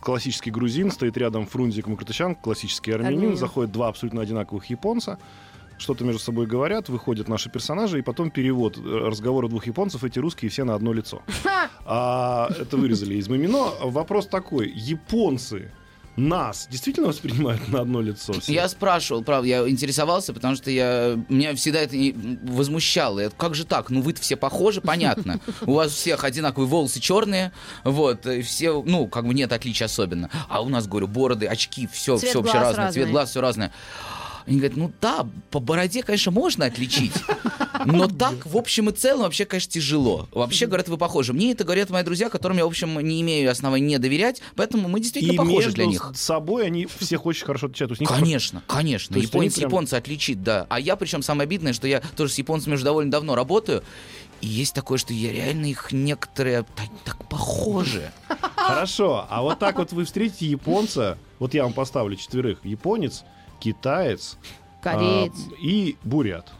классический 0.00 0.50
грузин, 0.50 0.90
стоит 0.90 1.16
рядом 1.16 1.46
Фрунзик 1.46 1.86
Мукрытычан, 1.86 2.34
классический 2.36 2.92
армянин. 2.92 3.18
Армянин. 3.18 3.36
Заходят 3.36 3.72
два 3.72 3.88
абсолютно 3.88 4.20
одинаковых 4.22 4.66
японца. 4.66 5.18
Что-то 5.78 6.04
между 6.04 6.20
собой 6.20 6.46
говорят, 6.46 6.88
выходят 6.88 7.28
наши 7.28 7.50
персонажи, 7.50 7.98
и 7.98 8.02
потом 8.02 8.30
перевод 8.30 8.76
э, 8.76 8.80
разговора 8.80 9.48
двух 9.48 9.66
японцев, 9.66 10.04
эти 10.04 10.18
русские 10.18 10.50
все 10.50 10.64
на 10.64 10.74
одно 10.74 10.92
лицо. 10.92 11.22
А, 11.90 12.50
это 12.58 12.76
вырезали 12.76 13.14
из 13.14 13.28
Мимино. 13.28 13.70
Вопрос 13.80 14.26
такой. 14.26 14.70
Японцы 14.74 15.70
нас 16.18 16.66
действительно 16.68 17.08
воспринимают 17.08 17.68
на 17.68 17.80
одно 17.80 18.00
лицо? 18.00 18.32
все? 18.40 18.52
Я 18.52 18.68
спрашивал, 18.68 19.22
правда, 19.22 19.48
я 19.48 19.68
интересовался, 19.68 20.34
потому 20.34 20.56
что 20.56 20.70
я, 20.70 21.16
меня 21.28 21.54
всегда 21.54 21.80
это 21.80 21.96
возмущало. 22.42 23.20
Я, 23.20 23.30
как 23.30 23.54
же 23.54 23.64
так? 23.64 23.90
Ну 23.90 24.02
вы-то 24.02 24.20
все 24.20 24.36
похожи, 24.36 24.80
понятно. 24.80 25.40
У 25.62 25.74
вас 25.74 25.92
у 25.92 25.94
всех 25.94 26.24
одинаковые 26.24 26.68
волосы 26.68 27.00
черные, 27.00 27.52
вот, 27.84 28.26
и 28.26 28.42
все, 28.42 28.82
ну, 28.84 29.06
как 29.06 29.26
бы 29.26 29.34
нет 29.34 29.52
отличия 29.52 29.86
особенно. 29.86 30.28
А 30.48 30.60
у 30.60 30.68
нас, 30.68 30.86
говорю, 30.86 31.06
бороды, 31.06 31.46
очки, 31.46 31.88
все, 31.90 32.18
Цвет 32.18 32.30
все 32.30 32.42
вообще 32.42 32.58
разное, 32.58 32.92
цвет 32.92 33.10
глаз, 33.10 33.30
все 33.30 33.40
разное. 33.40 33.72
Они 34.48 34.56
говорят, 34.58 34.76
ну 34.76 34.92
да, 35.00 35.26
по 35.50 35.60
бороде, 35.60 36.02
конечно, 36.02 36.32
можно 36.32 36.64
отличить, 36.64 37.12
но 37.84 38.08
так, 38.08 38.46
в 38.46 38.56
общем 38.56 38.88
и 38.88 38.92
целом, 38.92 39.22
вообще, 39.24 39.44
конечно, 39.44 39.70
тяжело. 39.70 40.28
Вообще, 40.32 40.66
говорят, 40.66 40.88
вы 40.88 40.96
похожи. 40.96 41.32
Мне 41.32 41.52
это 41.52 41.64
говорят 41.64 41.90
мои 41.90 42.02
друзья, 42.02 42.30
которым 42.30 42.56
я, 42.56 42.64
в 42.64 42.68
общем, 42.68 42.98
не 43.00 43.20
имею 43.20 43.50
оснований 43.50 43.86
не 43.86 43.98
доверять, 43.98 44.40
поэтому 44.56 44.88
мы 44.88 45.00
действительно 45.00 45.32
И 45.34 45.36
похожи 45.36 45.70
для 45.72 45.86
них. 45.86 46.10
собой 46.14 46.66
они 46.66 46.86
всех 46.98 47.26
очень 47.26 47.44
хорошо 47.44 47.66
отличают. 47.66 47.98
Конечно, 48.08 48.62
конечно. 48.66 49.14
То 49.14 49.18
они 49.18 49.26
Японец 49.26 49.54
прям- 49.54 49.68
японца 49.68 49.96
отличит, 49.98 50.42
да. 50.42 50.66
А 50.70 50.80
я, 50.80 50.96
причем, 50.96 51.22
самое 51.22 51.44
обидное, 51.46 51.72
что 51.74 51.86
я 51.86 52.00
тоже 52.16 52.32
с 52.32 52.38
японцами 52.38 52.74
уже 52.74 52.84
довольно 52.84 53.10
давно 53.10 53.34
работаю. 53.34 53.82
И 54.40 54.46
есть 54.46 54.72
такое, 54.74 54.98
что 54.98 55.12
я 55.12 55.32
реально 55.32 55.66
их 55.66 55.92
некоторые 55.92 56.62
так, 56.76 56.86
так 57.04 57.28
похожи. 57.28 58.10
Хорошо, 58.56 59.26
а 59.28 59.42
вот 59.42 59.58
так 59.58 59.78
вот 59.78 59.92
вы 59.92 60.04
встретите 60.04 60.46
японца, 60.46 61.18
вот 61.38 61.54
я 61.54 61.64
вам 61.64 61.72
поставлю 61.72 62.16
четверых, 62.16 62.64
японец, 62.64 63.24
китаец 63.60 64.36
Кореец. 64.82 65.32
а, 65.50 65.54
и 65.60 65.96
бурят. 66.04 66.52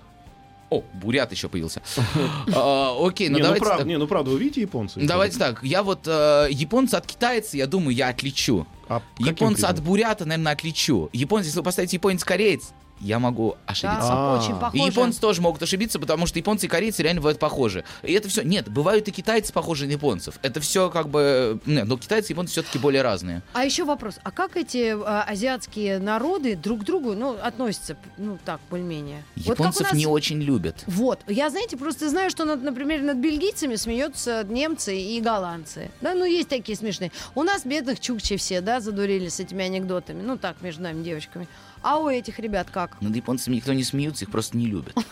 О, 0.71 0.83
бурят 0.95 1.33
еще 1.33 1.49
появился. 1.49 1.81
А, 2.55 2.95
Окей, 3.01 3.29
ну 3.29 3.37
не, 3.37 3.43
ну 3.43 3.45
давайте 3.47 3.65
прав- 3.65 3.79
так. 3.79 3.87
не, 3.87 3.97
ну 3.97 4.07
правда, 4.07 4.31
вы 4.31 4.39
видите 4.39 4.61
японца? 4.61 5.01
Давайте 5.03 5.39
так, 5.39 5.63
я 5.63 5.83
вот 5.83 6.07
э, 6.07 6.49
японца 6.51 6.99
от 6.99 7.07
китайца, 7.07 7.57
я 7.57 7.67
думаю, 7.67 7.95
я 7.95 8.09
отличу. 8.09 8.67
А 8.89 9.03
Японца 9.19 9.69
от 9.69 9.81
бурята, 9.81 10.25
наверное, 10.25 10.53
отличу. 10.53 11.09
Японец, 11.13 11.47
если 11.47 11.59
вы 11.59 11.65
поставите 11.65 11.97
японец-кореец, 11.97 12.71
я 13.01 13.19
могу 13.19 13.57
ошибиться. 13.67 14.09
Да, 14.09 14.35
А. 14.35 14.39
очень 14.39 14.57
И 14.57 14.61
похоже. 14.61 14.83
И 14.83 14.87
японцы 14.87 15.21
тоже 15.21 15.41
могут 15.41 15.63
ошибиться, 15.63 15.99
потому 15.99 16.27
что 16.27 16.39
японцы 16.39 16.67
и 16.67 16.69
корейцы 16.69 17.03
реально 17.03 17.21
бывают 17.21 17.39
похожи. 17.39 17.85
И 18.03 18.13
это 18.13 18.29
все. 18.29 18.43
Нет, 18.43 18.69
бывают 18.69 19.07
и 19.09 19.11
китайцы 19.11 19.53
похожи 19.53 19.87
на 19.87 19.93
японцев. 19.93 20.39
Это 20.43 20.61
все 20.61 20.91
как 20.91 21.09
бы. 21.09 21.61
Нет, 21.67 21.87
но 21.87 21.97
китайцы 21.97 22.31
и 22.31 22.33
японцы 22.33 22.53
все-таки 22.53 22.79
более 22.79 23.03
разные. 23.03 23.43
А 23.53 23.65
еще 23.65 23.85
вопрос, 23.85 24.19
а 24.23 24.31
как 24.31 24.57
эти 24.57 24.97
а, 24.99 25.23
азиатские 25.23 25.99
народы 25.99 26.57
друг 26.57 26.81
к 26.81 26.85
другу, 26.85 27.15
ну, 27.15 27.37
относятся, 27.43 27.97
ну, 28.17 28.39
так, 28.45 28.61
более-менее? 28.71 29.23
Вот 29.37 29.59
Японцев 29.59 29.83
нас- 29.89 29.93
не 29.93 30.07
очень 30.07 30.41
любят. 30.43 30.85
Вот, 30.87 31.21
я, 31.29 31.51
знаете, 31.51 31.77
просто 31.77 32.09
знаю, 32.09 32.31
что, 32.31 32.45
над- 32.45 32.63
например, 32.63 33.03
над 33.03 33.17
бельгийцами 33.19 33.77
смеются 33.77 34.45
немцы 34.49 34.99
и 34.99 35.21
голландцы. 35.21 35.91
Да, 36.01 36.15
ну, 36.15 36.25
есть 36.25 36.49
такие 36.49 36.77
смешные. 36.77 37.13
У 37.35 37.43
нас 37.43 37.65
бедных 37.65 38.01
чукчи 38.01 38.37
все, 38.37 38.61
да, 38.61 38.81
задурили 38.81 39.29
с 39.29 39.41
этими 39.41 39.65
анекдотами. 39.65 40.23
Ну, 40.23 40.37
так, 40.37 40.61
между 40.63 40.83
нами, 40.83 41.03
девочками. 41.03 41.49
А 41.83 41.99
у 41.99 42.09
этих 42.09 42.39
ребят 42.39 42.69
как? 42.71 43.01
Над 43.01 43.15
японцами 43.15 43.57
никто 43.57 43.73
не 43.73 43.85
смеются, 43.85 44.25
их 44.25 44.31
просто 44.31 44.57
не 44.57 44.67
любят. 44.67 44.95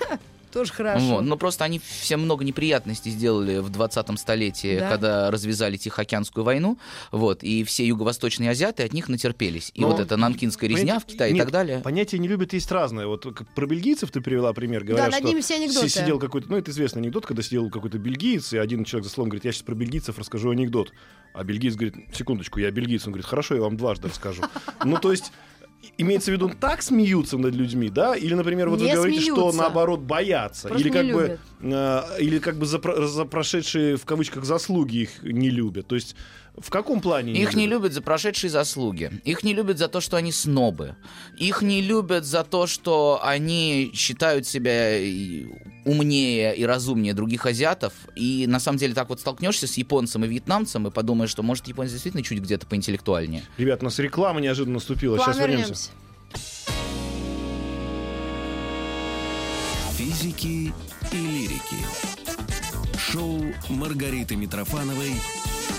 Тоже 0.53 0.73
хорошо. 0.73 1.05
Вот. 1.17 1.21
Но 1.23 1.37
просто 1.37 1.65
они 1.65 1.79
все 1.85 2.17
много 2.17 2.43
неприятностей 2.43 3.11
сделали 3.11 3.59
в 3.59 3.71
20-м 3.71 4.17
столетии, 4.17 4.79
Да. 4.79 4.89
когда 4.89 5.31
развязали 5.31 5.77
Тихоокеанскую 5.77 6.45
войну. 6.45 6.79
Вот, 7.13 7.43
и 7.43 7.63
все 7.65 7.87
юго-восточные 7.87 8.49
азиаты 8.51 8.83
от 8.83 8.95
них 8.95 9.11
натерпелись. 9.11 9.71
И 9.75 9.83
Но, 9.83 9.89
вот 9.89 10.01
эта 10.01 10.17
нанкинская 10.17 10.71
резня 10.71 10.85
Понимаете, 10.95 11.05
в 11.05 11.07
Китае 11.13 11.31
и 11.33 11.35
нет, 11.35 11.43
так 11.45 11.53
далее. 11.53 11.81
Понятия 11.81 12.19
не 12.19 12.27
любят 12.29 12.55
есть 12.55 12.73
разное. 12.73 13.07
Вот 13.07 13.25
как 13.25 13.47
про 13.49 13.67
бельгийцев 13.67 14.11
ты 14.11 14.23
привела 14.23 14.55
пример. 14.55 14.83
Говорят, 14.85 15.09
над 15.11 15.19
что 15.19 15.29
ними 15.29 15.41
все 15.43 15.57
анекдоты. 15.57 15.91
си- 15.91 15.99
сидел 15.99 16.19
какой-то, 16.19 16.49
ну 16.49 16.57
это 16.57 16.71
известный 16.71 17.03
анекдот, 17.03 17.27
когда 17.27 17.43
сидел 17.43 17.69
какой-то 17.69 17.99
бельгиец, 17.99 18.55
и 18.55 18.57
один 18.57 18.85
человек 18.87 19.05
за 19.05 19.11
столом 19.11 19.29
говорит, 19.29 19.45
я 19.45 19.53
сейчас 19.53 19.63
про 19.63 19.75
бельгийцев 19.75 20.17
расскажу 20.19 20.51
анекдот. 20.53 20.91
А 21.35 21.45
бельгиец 21.45 21.75
говорит, 21.75 21.97
секундочку, 22.15 22.61
я 22.61 22.71
бельгиец. 22.71 23.05
Он 23.07 23.13
говорит, 23.13 23.27
хорошо, 23.27 23.57
я 23.57 23.61
вам 23.61 23.77
дважды 23.77 24.09
расскажу. 24.09 24.43
Ну 24.85 24.97
то 24.97 25.11
есть 25.11 25.33
имеется 25.99 26.31
в 26.31 26.35
виду, 26.35 26.51
так 26.61 26.83
смеются 26.83 27.39
над 27.39 27.55
людьми, 27.55 27.89
да? 27.89 28.15
Или, 28.15 28.35
например, 28.35 28.69
вот 28.69 28.81
Не 28.81 28.89
вы 28.89 28.95
говорите, 28.95 29.21
что 29.21 29.35
смеются. 29.35 29.61
наоборот 29.61 30.01
боятся. 30.01 30.69
Просто 30.69 30.87
или 30.89 30.93
как 30.93 31.07
бы, 31.13 31.39
э, 31.61 32.03
или 32.19 32.39
как 32.39 32.57
бы 32.57 32.67
за, 32.67 32.81
за 33.07 33.25
прошедшие 33.25 33.97
в 33.97 34.05
кавычках 34.05 34.45
заслуги 34.45 34.99
их 34.99 35.23
не 35.23 35.51
любят. 35.51 35.87
То 35.87 35.95
есть 35.95 36.17
в 36.59 36.71
каком 36.71 37.01
плане 37.01 37.33
Их 37.35 37.55
не 37.55 37.67
любят 37.67 37.93
за 37.93 38.01
прошедшие 38.01 38.51
заслуги. 38.51 39.11
Их 39.25 39.43
не 39.43 39.53
любят 39.53 39.79
за 39.79 39.89
то, 39.89 40.01
что 40.01 40.17
они 40.17 40.33
снобы. 40.33 40.97
Их 41.39 41.63
не 41.63 41.83
любят 41.83 42.25
за 42.25 42.45
то, 42.45 42.67
что 42.67 43.21
они 43.23 43.91
считают 43.95 44.47
себя 44.47 44.99
умнее 45.85 46.57
и 46.57 46.65
разумнее 46.65 47.15
других 47.15 47.47
азиатов. 47.47 47.93
И 48.15 48.47
на 48.49 48.59
самом 48.59 48.79
деле 48.79 48.95
так 48.95 49.09
вот 49.09 49.21
столкнешься 49.21 49.67
с 49.67 49.77
японцем 49.77 50.25
и 50.25 50.29
вьетнамцем 50.29 50.87
и 50.89 50.91
подумаешь, 50.91 51.31
что 51.31 51.43
может 51.43 51.69
японец 51.69 51.93
действительно 51.93 52.23
чуть 52.23 52.41
где-то 52.41 52.67
поинтеллектуальнее. 52.67 53.43
Ребят, 53.59 53.83
у 53.83 53.85
нас 53.85 53.99
реклама 53.99 54.41
неожиданно 54.41 54.75
наступила. 54.75 55.19
Сейчас 55.19 55.39
вернемся. 55.39 55.65
вернемся. 55.65 55.91
Физики 59.97 60.73
и 61.13 61.17
лирики. 61.17 61.77
Шоу 62.99 63.45
Маргариты 63.69 64.37
Митрофановой 64.37 65.13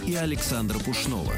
и 0.05 0.15
Александра 0.15 0.79
Пушнова. 0.79 1.33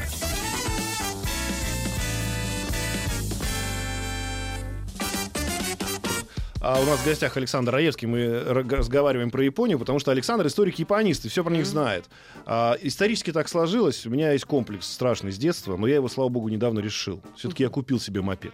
А 6.61 6.79
у 6.81 6.85
нас 6.85 6.99
в 6.99 7.05
гостях 7.05 7.37
Александр 7.37 7.71
Раевский. 7.71 8.05
Мы 8.05 8.19
ра- 8.19 8.75
разговариваем 8.75 9.31
про 9.31 9.41
Японию, 9.43 9.79
потому 9.79 9.99
что 9.99 10.11
Александр 10.11 10.45
историк-японист 10.47 11.25
и 11.25 11.29
все 11.29 11.41
про 11.43 11.53
них 11.53 11.65
знает. 11.65 12.09
А, 12.45 12.75
исторически 12.81 13.31
так 13.31 13.47
сложилось. 13.47 14.05
У 14.05 14.09
меня 14.09 14.33
есть 14.33 14.43
комплекс 14.43 14.85
страшный 14.85 15.31
с 15.31 15.37
детства, 15.37 15.77
но 15.77 15.87
я 15.87 15.95
его, 15.95 16.09
слава 16.09 16.27
богу, 16.27 16.49
недавно 16.49 16.79
решил. 16.79 17.21
Все-таки 17.37 17.63
я 17.63 17.69
купил 17.69 17.97
себе 17.97 18.21
мопед. 18.21 18.53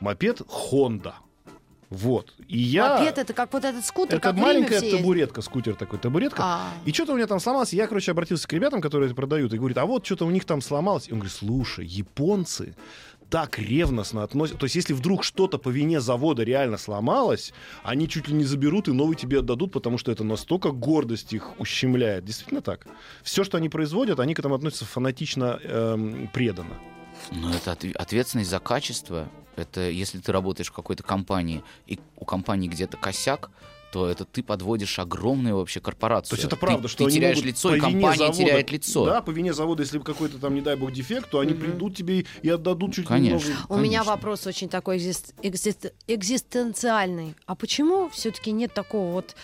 Мопед 0.00 0.42
Honda. 0.42 1.14
Вот. 1.90 2.34
И 2.48 2.58
я... 2.58 2.98
Мопед 2.98 3.18
это 3.18 3.32
как 3.32 3.52
вот 3.52 3.64
этот 3.64 3.84
скутер, 3.84 4.16
Это 4.16 4.22
как 4.22 4.36
маленькая 4.36 4.80
табуретка, 4.80 5.40
скутер 5.40 5.74
такой, 5.74 5.98
табуретка. 5.98 6.42
А. 6.44 6.72
И 6.84 6.92
что-то 6.92 7.12
у 7.12 7.16
меня 7.16 7.26
там 7.26 7.40
сломалось. 7.40 7.72
Я, 7.72 7.86
короче, 7.86 8.10
обратился 8.10 8.46
к 8.46 8.52
ребятам, 8.52 8.80
которые 8.80 9.06
это 9.06 9.14
продают, 9.14 9.52
и 9.54 9.58
говорит, 9.58 9.78
а 9.78 9.86
вот 9.86 10.04
что-то 10.04 10.26
у 10.26 10.30
них 10.30 10.44
там 10.44 10.60
сломалось. 10.60 11.08
И 11.08 11.12
он 11.12 11.18
говорит, 11.20 11.34
слушай, 11.34 11.86
японцы 11.86 12.74
так 13.30 13.58
ревностно 13.58 14.22
относятся. 14.22 14.58
То 14.58 14.64
есть, 14.64 14.76
если 14.76 14.92
вдруг 14.92 15.24
что-то 15.24 15.58
по 15.58 15.68
вине 15.68 16.00
завода 16.00 16.42
реально 16.42 16.78
сломалось, 16.78 17.52
они 17.82 18.08
чуть 18.08 18.28
ли 18.28 18.34
не 18.34 18.44
заберут 18.44 18.88
и 18.88 18.92
новый 18.92 19.16
тебе 19.16 19.40
отдадут, 19.40 19.72
потому 19.72 19.98
что 19.98 20.12
это 20.12 20.24
настолько 20.24 20.70
гордость 20.70 21.32
их 21.32 21.58
ущемляет. 21.58 22.24
Действительно 22.24 22.60
так. 22.60 22.86
Все, 23.22 23.44
что 23.44 23.56
они 23.56 23.68
производят, 23.68 24.20
они 24.20 24.34
к 24.34 24.38
этому 24.38 24.54
относятся 24.54 24.84
фанатично 24.84 25.58
эм, 25.62 26.30
преданно. 26.32 26.78
Но 27.32 27.50
это 27.54 27.72
отв- 27.72 27.92
ответственность 27.94 28.50
за 28.50 28.58
качество. 28.58 29.28
Это 29.56 29.88
если 29.90 30.18
ты 30.18 30.30
работаешь 30.32 30.68
в 30.68 30.72
какой-то 30.72 31.02
компании, 31.02 31.62
и 31.86 31.98
у 32.16 32.24
компании 32.24 32.68
где-то 32.68 32.96
косяк, 32.96 33.50
то 33.90 34.06
это 34.06 34.26
ты 34.26 34.42
подводишь 34.42 34.98
огромную 34.98 35.56
вообще 35.56 35.80
корпорацию. 35.80 36.30
То 36.30 36.36
есть 36.36 36.44
это 36.46 36.56
Ты- 36.56 36.60
правда, 36.60 36.82
ты, 36.82 36.88
что 36.88 37.04
они 37.06 37.14
теряешь 37.14 37.40
лицо, 37.42 37.74
и 37.74 37.80
компания 37.80 38.16
завода- 38.18 38.36
теряет 38.36 38.70
лицо. 38.70 39.06
Да, 39.06 39.22
по 39.22 39.30
вине 39.30 39.54
завода, 39.54 39.82
если 39.82 39.98
какой-то 39.98 40.38
там, 40.38 40.54
не 40.54 40.60
дай 40.60 40.76
бог, 40.76 40.92
дефект, 40.92 41.30
то 41.30 41.40
они 41.40 41.54
Мгм. 41.54 41.60
придут 41.62 41.96
тебе 41.96 42.26
и 42.42 42.48
отдадут 42.50 42.90
чуть 42.92 43.04
ли 43.04 43.08
Конечно. 43.08 43.48
не 43.48 43.54
новый. 43.54 43.64
У 43.70 43.76
меня 43.78 43.98
Конечно. 44.00 44.12
вопрос 44.12 44.46
очень 44.46 44.68
такой 44.68 44.98
экзист- 44.98 45.34
экзист- 45.42 45.92
экзистенциальный. 46.06 47.34
А 47.46 47.54
почему 47.54 48.08
все-таки 48.10 48.52
нет 48.52 48.74
такого 48.74 49.12
вот 49.12 49.34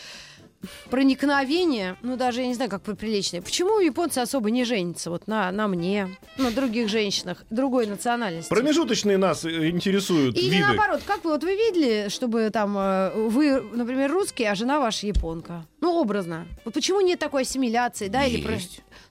проникновения, 0.91 1.97
ну 2.03 2.17
даже 2.17 2.41
я 2.41 2.47
не 2.47 2.55
знаю, 2.55 2.71
как 2.71 2.83
приличное. 2.83 3.41
Почему 3.43 3.79
японцы 3.81 4.19
особо 4.19 4.51
не 4.51 4.65
женятся 4.65 5.11
вот 5.11 5.27
на, 5.27 5.51
на 5.53 5.69
мне, 5.69 6.09
на 6.39 6.51
других 6.51 6.89
женщинах 6.89 7.45
другой 7.51 7.87
национальности? 7.87 8.49
Промежуточные 8.49 9.17
нас 9.19 9.45
э, 9.45 9.69
интересуют 9.71 10.37
Или 10.37 10.51
виды. 10.57 10.67
наоборот, 10.67 11.03
как 11.07 11.25
вы 11.25 11.31
вот 11.33 11.43
вы 11.45 11.55
видели, 11.55 12.09
чтобы 12.09 12.51
там 12.51 12.77
э, 12.77 13.13
вы, 13.15 13.61
например, 13.61 14.11
русский, 14.13 14.45
а 14.45 14.55
жена 14.55 14.81
ваша 14.81 15.07
японка? 15.07 15.67
Ну, 15.81 15.93
образно. 16.01 16.47
Вот 16.65 16.75
почему 16.75 17.01
нет 17.01 17.19
такой 17.19 17.43
ассимиляции, 17.43 18.09
да? 18.09 18.25
Или 18.25 18.41
про- 18.43 18.55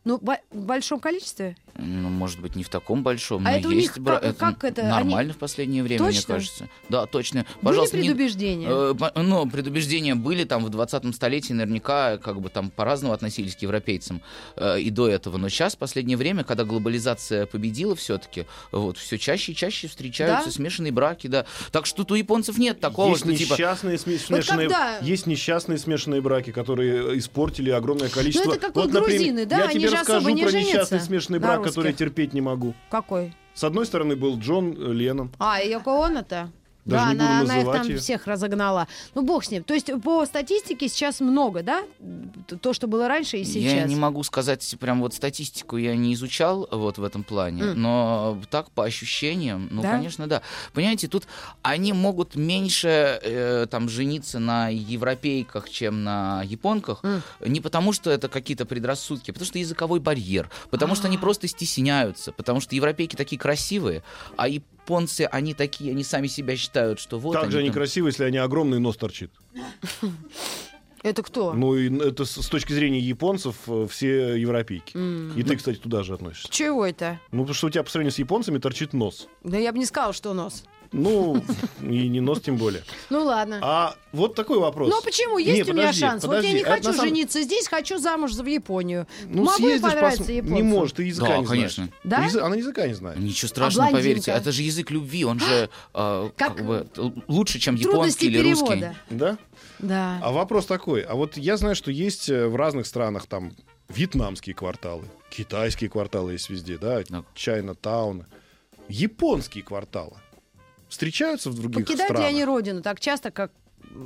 Ну, 0.06 0.20
в 0.20 0.38
большом 0.66 1.00
количестве? 1.00 1.56
Ну, 1.76 2.10
может 2.10 2.40
быть, 2.40 2.56
не 2.56 2.64
в 2.64 2.70
таком 2.70 3.02
большом, 3.02 3.46
А 3.48 3.52
но 3.52 3.58
это 3.58 3.68
у 3.68 3.72
есть. 3.72 3.96
них 3.96 3.98
бра- 4.00 4.20
как- 4.20 4.38
как 4.38 4.64
это, 4.64 4.84
Нормально 4.84 5.34
в 5.34 5.38
последнее 5.38 5.82
время, 5.82 6.04
мне 6.04 6.12
Точно? 6.14 6.36
кажется. 6.36 6.70
Да, 6.90 7.08
точно. 7.08 7.46
Пожалуйста, 7.62 7.98
Были 7.98 8.08
не- 8.08 8.14
предубеждения? 8.14 8.68
Э, 8.70 8.94
по- 8.94 9.12
Ну, 9.20 9.50
предубеждения 9.50 10.14
были 10.14 10.44
там 10.44 10.64
в 10.64 10.70
20 10.70 11.16
столетии, 11.16 11.54
наверняка 11.54 12.18
как 12.20 12.40
бы 12.42 12.50
там 12.50 12.70
по-разному 12.70 13.14
относились 13.14 13.56
к 13.56 13.62
европейцам 13.64 14.22
э, 14.56 14.82
и 14.82 14.92
до 14.92 15.08
этого. 15.08 15.38
Но 15.38 15.50
сейчас, 15.50 15.74
в 15.74 15.80
последнее 15.80 16.16
время, 16.16 16.44
когда 16.44 16.64
глобализация 16.64 17.48
победила 17.48 17.96
все-таки, 17.96 18.46
вот, 18.72 18.98
все 19.00 19.18
чаще 19.18 19.54
и 19.54 19.56
чаще 19.56 19.88
встречаются 19.88 20.46
Да? 20.50 20.52
смешанные 20.52 20.92
браки, 20.92 21.26
да. 21.26 21.46
Так 21.72 21.88
что 21.88 21.98
тут 22.04 22.12
у 22.12 22.16
японцев 22.16 22.60
нет 22.60 22.80
такого, 22.82 23.10
есть 23.10 23.22
что 23.22 23.36
типа... 23.36 23.54
несчастные 23.54 23.96
сме- 23.98 24.20
смешанные, 24.20 24.68
когда- 24.70 24.98
есть 25.00 25.26
несчастные 25.26 25.80
смешанные 25.80 26.22
браки, 26.22 26.52
которые 26.52 27.18
испортили 27.18 27.72
огромное 27.72 28.10
количество. 28.10 28.50
Ну, 28.50 28.54
это 28.56 28.62
как 28.68 28.76
вот 28.76 28.92
например, 28.92 29.10
грузины, 29.10 29.46
да, 29.48 29.58
Я 29.58 29.64
они 29.66 29.73
тебе 29.74 29.90
расскажу 29.90 30.26
про 30.26 30.50
женятся 30.50 30.58
несчастный 30.58 31.00
смешанный 31.00 31.40
брак, 31.40 31.58
русских. 31.58 31.72
который 31.74 31.88
я 31.92 31.94
терпеть 31.94 32.34
не 32.34 32.42
могу. 32.42 32.74
Какой? 32.90 33.34
С 33.54 33.64
одной 33.64 33.86
стороны 33.86 34.16
был 34.16 34.40
Джон 34.40 34.74
э, 34.78 34.94
Леннон. 34.94 35.32
А, 35.40 35.62
и 35.62 35.70
Йоко 35.72 36.06
Оно-то? 36.06 36.50
Даже 36.86 37.06
да, 37.06 37.12
она, 37.12 37.40
она 37.42 37.60
их 37.62 37.72
там 37.72 37.88
её. 37.88 37.98
всех 38.00 38.28
разогнала. 38.28 38.88
Ну, 39.16 39.22
бог 39.22 39.46
с 39.46 39.52
ним. 39.52 39.64
То 39.64 39.74
есть 39.74 39.90
по 40.04 40.26
статистике 40.26 40.90
сейчас 40.90 41.22
много, 41.22 41.64
да? 41.64 41.84
То, 42.62 42.74
что 42.74 42.88
было 42.88 43.08
раньше 43.08 43.38
и 43.38 43.46
сейчас. 43.46 43.74
Я 43.74 43.84
не 43.86 43.96
могу 43.96 44.22
сказать, 44.24 44.76
прям 44.80 45.00
вот 45.02 45.14
статистику 45.14 45.78
я 45.78 45.96
не 45.96 46.14
изучал 46.14 46.68
вот 46.72 46.98
в 46.98 47.04
этом 47.04 47.24
плане, 47.24 47.64
М. 47.64 47.82
но 47.82 48.38
так 48.50 48.70
по 48.72 48.84
ощущениям, 48.84 49.70
ну, 49.72 49.82
Да? 49.82 49.92
конечно, 49.92 50.28
да. 50.28 50.42
Понимаете, 50.74 51.08
тут 51.08 51.26
они 51.62 51.94
могут 51.94 52.36
меньше 52.36 53.20
э, 53.22 53.66
там 53.70 53.88
жениться 53.88 54.40
на 54.40 54.68
европейках, 54.70 55.70
чем 55.70 56.04
на 56.04 56.44
японках, 56.44 57.00
М. 57.04 57.22
не 57.46 57.62
потому 57.62 57.94
что 57.94 58.12
это 58.12 58.28
какие-то 58.28 58.66
предрассудки, 58.66 59.32
а 59.32 59.34
потому 59.34 59.46
что 59.48 59.58
языковой 59.60 60.00
барьер, 60.00 60.50
потому 60.70 60.96
что 60.96 61.08
они 61.08 61.18
А. 61.18 61.20
просто 61.20 61.48
стесняются, 61.48 62.32
потому 62.34 62.60
что 62.60 62.76
европейки 62.76 63.16
такие 63.16 63.40
красивые, 63.40 64.04
а 64.38 64.48
японцы, 64.84 65.22
они 65.32 65.54
такие, 65.54 65.92
они 65.92 66.04
сами 66.04 66.28
себя 66.28 66.56
считают, 66.58 67.00
что 67.00 67.18
вот 67.20 67.34
как 67.36 67.52
же 67.52 67.60
они 67.60 67.70
там- 67.70 67.76
красивы, 67.76 68.10
если 68.10 68.26
они 68.26 68.38
огромный 68.38 68.80
нос 68.80 68.98
торчит. 68.98 69.32
Это 71.04 71.22
кто? 71.22 71.52
Ну, 71.54 71.76
и 71.76 71.94
это 72.00 72.24
с, 72.24 72.42
с 72.42 72.48
точки 72.48 72.72
зрения 72.72 73.00
японцев 73.00 73.58
э, 73.68 73.88
все 73.90 74.36
европейки. 74.40 74.96
М. 74.96 75.38
И 75.38 75.44
ты, 75.44 75.58
кстати, 75.58 75.78
туда 75.78 76.02
же 76.02 76.14
относишься. 76.14 76.48
Чего 76.50 76.86
это? 76.86 77.20
Ну, 77.32 77.40
потому 77.42 77.56
что 77.56 77.68
у 77.68 77.70
тебя 77.70 77.84
по 77.84 77.90
сравнению 77.90 78.14
с 78.14 78.20
японцами 78.20 78.58
торчит 78.58 78.94
нос. 78.94 79.28
Да 79.44 79.58
я 79.58 79.74
бы 79.74 79.80
не 79.80 79.86
сказала, 79.86 80.14
что 80.14 80.34
нос. 80.34 80.64
Ну, 80.94 81.44
и 81.82 82.08
не 82.08 82.22
нос 82.22 82.40
тем 82.42 82.56
более. 82.58 82.84
Ну 83.10 83.24
ладно. 83.26 83.60
А 83.64 83.96
вот 84.12 84.36
такой 84.36 84.60
вопрос. 84.60 84.90
Ну 84.92 85.00
а 85.00 85.02
почему? 85.02 85.40
Есть 85.40 85.56
Не, 85.58 85.64
у 85.64 85.74
меня 85.74 85.88
подожди, 85.88 86.00
шанс. 86.02 86.22
подожди, 86.22 86.48
Вот 86.48 86.54
я 86.54 86.60
не 86.60 86.64
хочу 86.64 86.84
самом- 86.94 87.00
жениться 87.08 87.42
здесь, 87.42 87.68
хочу 87.68 87.98
замуж 87.98 88.32
за 88.34 88.44
в 88.44 88.46
Японию. 88.46 89.08
Ну, 89.28 89.44
Могу 89.44 89.58
съездишь, 89.58 89.82
понравиться 89.82 90.24
пос-? 90.24 90.30
Не 90.44 90.62
может, 90.62 90.96
ты 90.98 91.04
языка 91.04 91.28
Да, 91.30 91.38
не 91.40 91.46
знаешь. 91.48 91.76
конечно. 91.76 91.90
Да? 92.04 92.24
Язы- 92.26 92.40
Она 92.42 92.56
языка 92.56 92.88
не 92.88 92.94
знает. 92.94 93.18
Ничего 93.20 93.50
страшного, 93.50 93.90
блондинка? 93.90 94.02
поверьте. 94.22 94.32
Это 94.32 94.52
же 94.52 94.62
язык 94.62 94.92
любви, 94.92 95.26
он 95.26 95.40
же 95.40 95.70
э, 95.96 96.30
Как- 96.38 96.56
как 96.58 96.66
бы 96.66 96.88
лучше, 97.28 97.58
чем 97.60 97.76
Трудности 97.78 98.26
японский 98.26 98.28
или 98.28 98.50
русский. 98.52 98.66
перевода. 98.68 98.96
Да? 99.10 99.38
Да. 99.80 100.20
А 100.22 100.32
вопрос 100.32 100.68
такой. 100.68 101.02
А 101.02 101.16
вот 101.16 101.38
я 101.38 101.58
знаю, 101.58 101.76
что 101.76 101.90
есть 101.90 102.30
э, 102.30 102.48
в 102.48 102.56
разных 102.56 102.86
странах 102.86 103.26
там 103.26 103.54
вьетнамские 103.90 104.54
кварталы, 104.56 105.06
китайские 105.32 105.90
кварталы 105.90 106.34
есть 106.34 106.50
везде, 106.52 106.78
да, 106.78 107.02
Да. 107.10 107.24
Чайна-тауны. 107.36 108.26
Японские 108.90 109.64
кварталы 109.64 110.14
встречаются 110.94 111.50
в 111.50 111.56
других 111.56 111.86
Покидают 111.86 112.10
ли 112.12 112.16
странах? 112.16 112.30
они 112.30 112.46
родину 112.46 112.82
так 112.82 113.00
часто, 113.00 113.32
как 113.32 113.52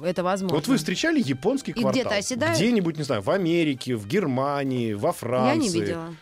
это 0.04 0.24
возможно? 0.24 0.56
Вот 0.58 0.68
вы 0.68 0.78
встречали 0.78 1.22
японский 1.24 1.72
И 1.72 1.74
квартал? 1.76 1.92
где-то 2.02 2.16
оседают? 2.16 2.56
Где-нибудь, 2.58 2.98
не 2.98 3.04
знаю, 3.04 3.22
в 3.22 3.30
Америке, 3.30 3.96
в 3.96 4.08
Германии, 4.08 4.94
во 4.94 5.12
Франции. 5.12 5.56
Я 5.56 5.62
не 5.62 5.70
видела. 5.70 6.16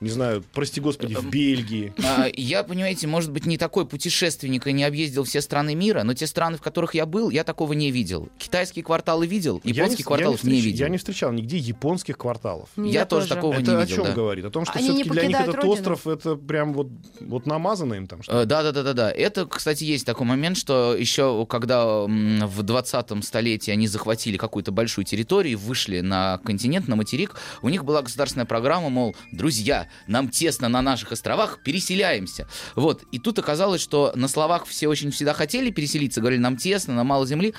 Не 0.00 0.08
знаю, 0.08 0.42
прости 0.54 0.80
господи, 0.80 1.12
Эм. 1.14 1.20
в 1.20 1.30
Бельгии. 1.30 1.92
А, 2.02 2.26
Я, 2.34 2.62
понимаете, 2.64 3.06
может 3.06 3.30
быть, 3.32 3.44
не 3.44 3.58
такой 3.58 3.84
путешественник 3.86 4.66
и 4.66 4.72
не 4.72 4.82
объездил 4.84 5.24
все 5.24 5.42
страны 5.42 5.74
мира, 5.74 6.04
но 6.04 6.14
те 6.14 6.26
страны, 6.26 6.56
в 6.56 6.62
которых 6.62 6.94
я 6.94 7.04
был, 7.04 7.28
я 7.28 7.44
такого 7.44 7.74
не 7.74 7.90
видел. 7.90 8.30
Китайские 8.38 8.82
кварталы 8.82 9.26
видел, 9.26 9.60
Я 9.62 9.70
не- 9.72 9.76
японских 9.76 9.98
я 10.00 10.04
кварталов 10.06 10.42
не, 10.42 10.52
встреч- 10.52 10.64
видел. 10.64 10.78
Я 10.86 10.88
не 10.88 10.96
встречал 10.96 11.32
нигде 11.32 11.58
японских 11.58 12.16
кварталов. 12.16 12.70
Я 12.78 13.04
тоже 13.04 13.28
такого 13.28 13.52
это 13.52 13.62
не 13.72 13.76
о 13.76 13.80
видел, 13.82 13.96
чем 13.96 14.04
да. 14.06 14.12
говорит? 14.12 14.44
О 14.46 14.50
том, 14.50 14.64
что 14.64 14.78
не 14.78 14.84
все-таки 14.88 15.10
для 15.10 15.26
них 15.26 15.36
этот 15.38 15.54
родину? 15.56 15.72
остров 15.74 16.06
это 16.06 16.36
прям 16.36 16.72
вот, 16.72 16.88
вот 17.20 17.44
намазано 17.44 17.92
им 17.94 18.06
там 18.06 18.22
что 18.22 18.40
Э, 18.40 18.44
Да, 18.46 18.62
да, 18.62 18.72
да, 18.72 18.82
да, 18.82 18.94
да. 18.94 19.10
Это, 19.10 19.44
кстати, 19.44 19.84
есть 19.84 20.06
такой 20.06 20.26
момент, 20.26 20.56
что 20.56 20.96
еще 20.96 21.44
когда 21.46 21.84
в 22.06 22.62
20-м 22.62 23.22
столетии 23.22 23.70
они 23.70 23.86
захватили 23.86 24.38
какую-то 24.38 24.72
большую 24.72 25.04
территорию, 25.04 25.58
вышли 25.58 26.00
на 26.00 26.38
континент, 26.42 26.88
на 26.88 26.96
материк, 26.96 27.36
у 27.60 27.68
них 27.68 27.84
была 27.84 28.00
государственная 28.00 28.46
программа, 28.46 28.88
мол, 28.88 29.14
друзья, 29.32 29.88
нам 30.06 30.28
тесно 30.28 30.68
на 30.68 30.82
наших 30.82 31.12
островах, 31.12 31.60
переселяемся. 31.62 32.48
Вот. 32.74 33.04
И 33.12 33.18
тут 33.18 33.38
оказалось, 33.38 33.80
что 33.80 34.12
на 34.14 34.28
словах 34.28 34.66
все 34.66 34.88
очень 34.88 35.10
всегда 35.10 35.34
хотели 35.34 35.70
переселиться, 35.70 36.20
говорили, 36.20 36.40
нам 36.40 36.56
тесно, 36.56 36.94
нам 36.94 37.06
мало 37.06 37.26
земли. 37.26 37.54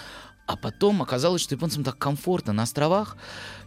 А 0.48 0.58
потом 0.58 1.02
оказалось, 1.02 1.42
что 1.42 1.56
японцам 1.56 1.84
так 1.84 1.98
комфортно 1.98 2.52
на 2.52 2.64
островах, 2.64 3.16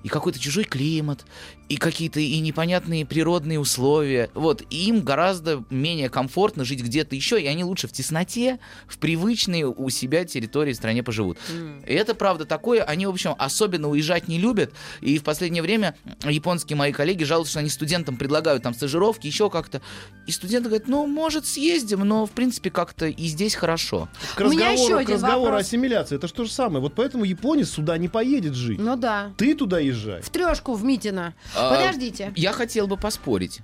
и 0.03 0.09
какой-то 0.09 0.39
чужой 0.39 0.65
климат, 0.65 1.25
и 1.71 1.77
какие-то 1.77 2.21
и 2.21 2.39
непонятные 2.41 3.07
природные 3.07 3.59
условия. 3.59 4.29
Вот, 4.35 4.63
и 4.69 4.89
им 4.89 5.01
гораздо 5.01 5.65
менее 5.71 6.11
комфортно 6.11 6.63
жить 6.65 6.83
где-то 6.83 7.17
еще, 7.17 7.41
и 7.41 7.47
они 7.47 7.65
лучше 7.65 7.89
в 7.89 7.93
тесноте, 7.93 8.59
в 8.87 8.99
привычной 8.99 9.63
у 9.63 9.89
себя 9.89 10.27
территории 10.27 10.75
в 10.75 10.77
стране 10.77 11.03
поживут. 11.03 11.39
И 11.87 11.93
это 11.95 12.15
правда 12.15 12.45
такое. 12.45 12.83
Они, 12.83 13.07
в 13.07 13.11
общем, 13.11 13.35
особенно 13.39 13.89
уезжать 13.89 14.29
не 14.29 14.39
любят. 14.39 14.75
И 15.01 15.19
в 15.19 15.23
последнее 15.23 15.63
время 15.63 15.97
японские 16.23 16.77
мои 16.77 16.93
коллеги 16.93 17.25
жалуются, 17.25 17.53
что 17.53 17.61
они 17.61 17.71
студентам 17.71 18.19
предлагают 18.19 18.63
там 18.63 18.75
стажировки, 18.75 19.27
еще 19.27 19.49
как-то. 19.49 19.81
И 20.27 20.33
студенты 20.33 20.69
говорят, 20.69 20.87
ну, 20.87 21.07
может, 21.07 21.47
съездим, 21.47 22.01
но, 22.01 22.27
в 22.27 22.33
принципе, 22.33 22.71
как-то 22.71 23.07
и 23.07 23.27
здесь 23.27 23.55
хорошо. 23.55 24.11
К 24.35 24.43
У 24.43 24.51
меня 24.51 24.73
разговору, 24.73 24.85
еще 24.85 24.97
к 24.97 25.01
один 25.01 25.15
разговору 25.15 25.41
о 25.41 25.45
вопрос. 25.45 25.67
ассимиляции, 25.67 26.17
это 26.17 26.29
же 26.29 26.35
то 26.35 26.45
же 26.45 26.51
самое. 26.51 26.64
Вот 26.69 26.95
поэтому 26.95 27.25
японец 27.25 27.71
сюда 27.71 27.97
не 27.99 28.09
поедет 28.09 28.55
жить. 28.55 28.79
Ну 28.79 28.97
да. 28.97 29.33
Ты 29.37 29.55
туда 29.55 29.79
езжай. 29.79 30.21
В 30.23 30.31
трешку 30.31 30.75
в 30.75 30.85
Митино. 30.85 31.35
А, 31.57 31.71
Подождите. 31.77 32.33
Я 32.37 32.53
хотел 32.53 32.87
бы 32.87 32.97
поспорить. 32.97 33.61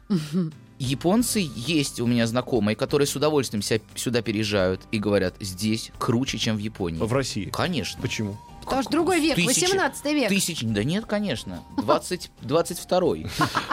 Японцы 0.78 1.46
есть 1.54 2.00
у 2.00 2.06
меня 2.06 2.26
знакомые, 2.26 2.74
которые 2.74 3.06
с 3.06 3.14
удовольствием 3.14 3.60
ся- 3.62 3.80
сюда 3.94 4.22
переезжают 4.22 4.80
и 4.90 4.98
говорят, 4.98 5.34
здесь 5.38 5.92
круче, 5.98 6.38
чем 6.38 6.56
в 6.56 6.58
Японии. 6.58 6.98
В 6.98 7.12
России. 7.12 7.50
Конечно. 7.52 8.00
Почему? 8.00 8.38
Потому 8.64 8.82
что 8.82 8.92
другой 8.92 9.20
век, 9.20 9.34
Тысячи- 9.36 9.64
18 9.64 10.04
век. 10.06 10.28
Тысяч... 10.28 10.60
Да 10.62 10.84
нет, 10.84 11.06
конечно. 11.06 11.62
20... 11.76 12.30
22 12.42 13.00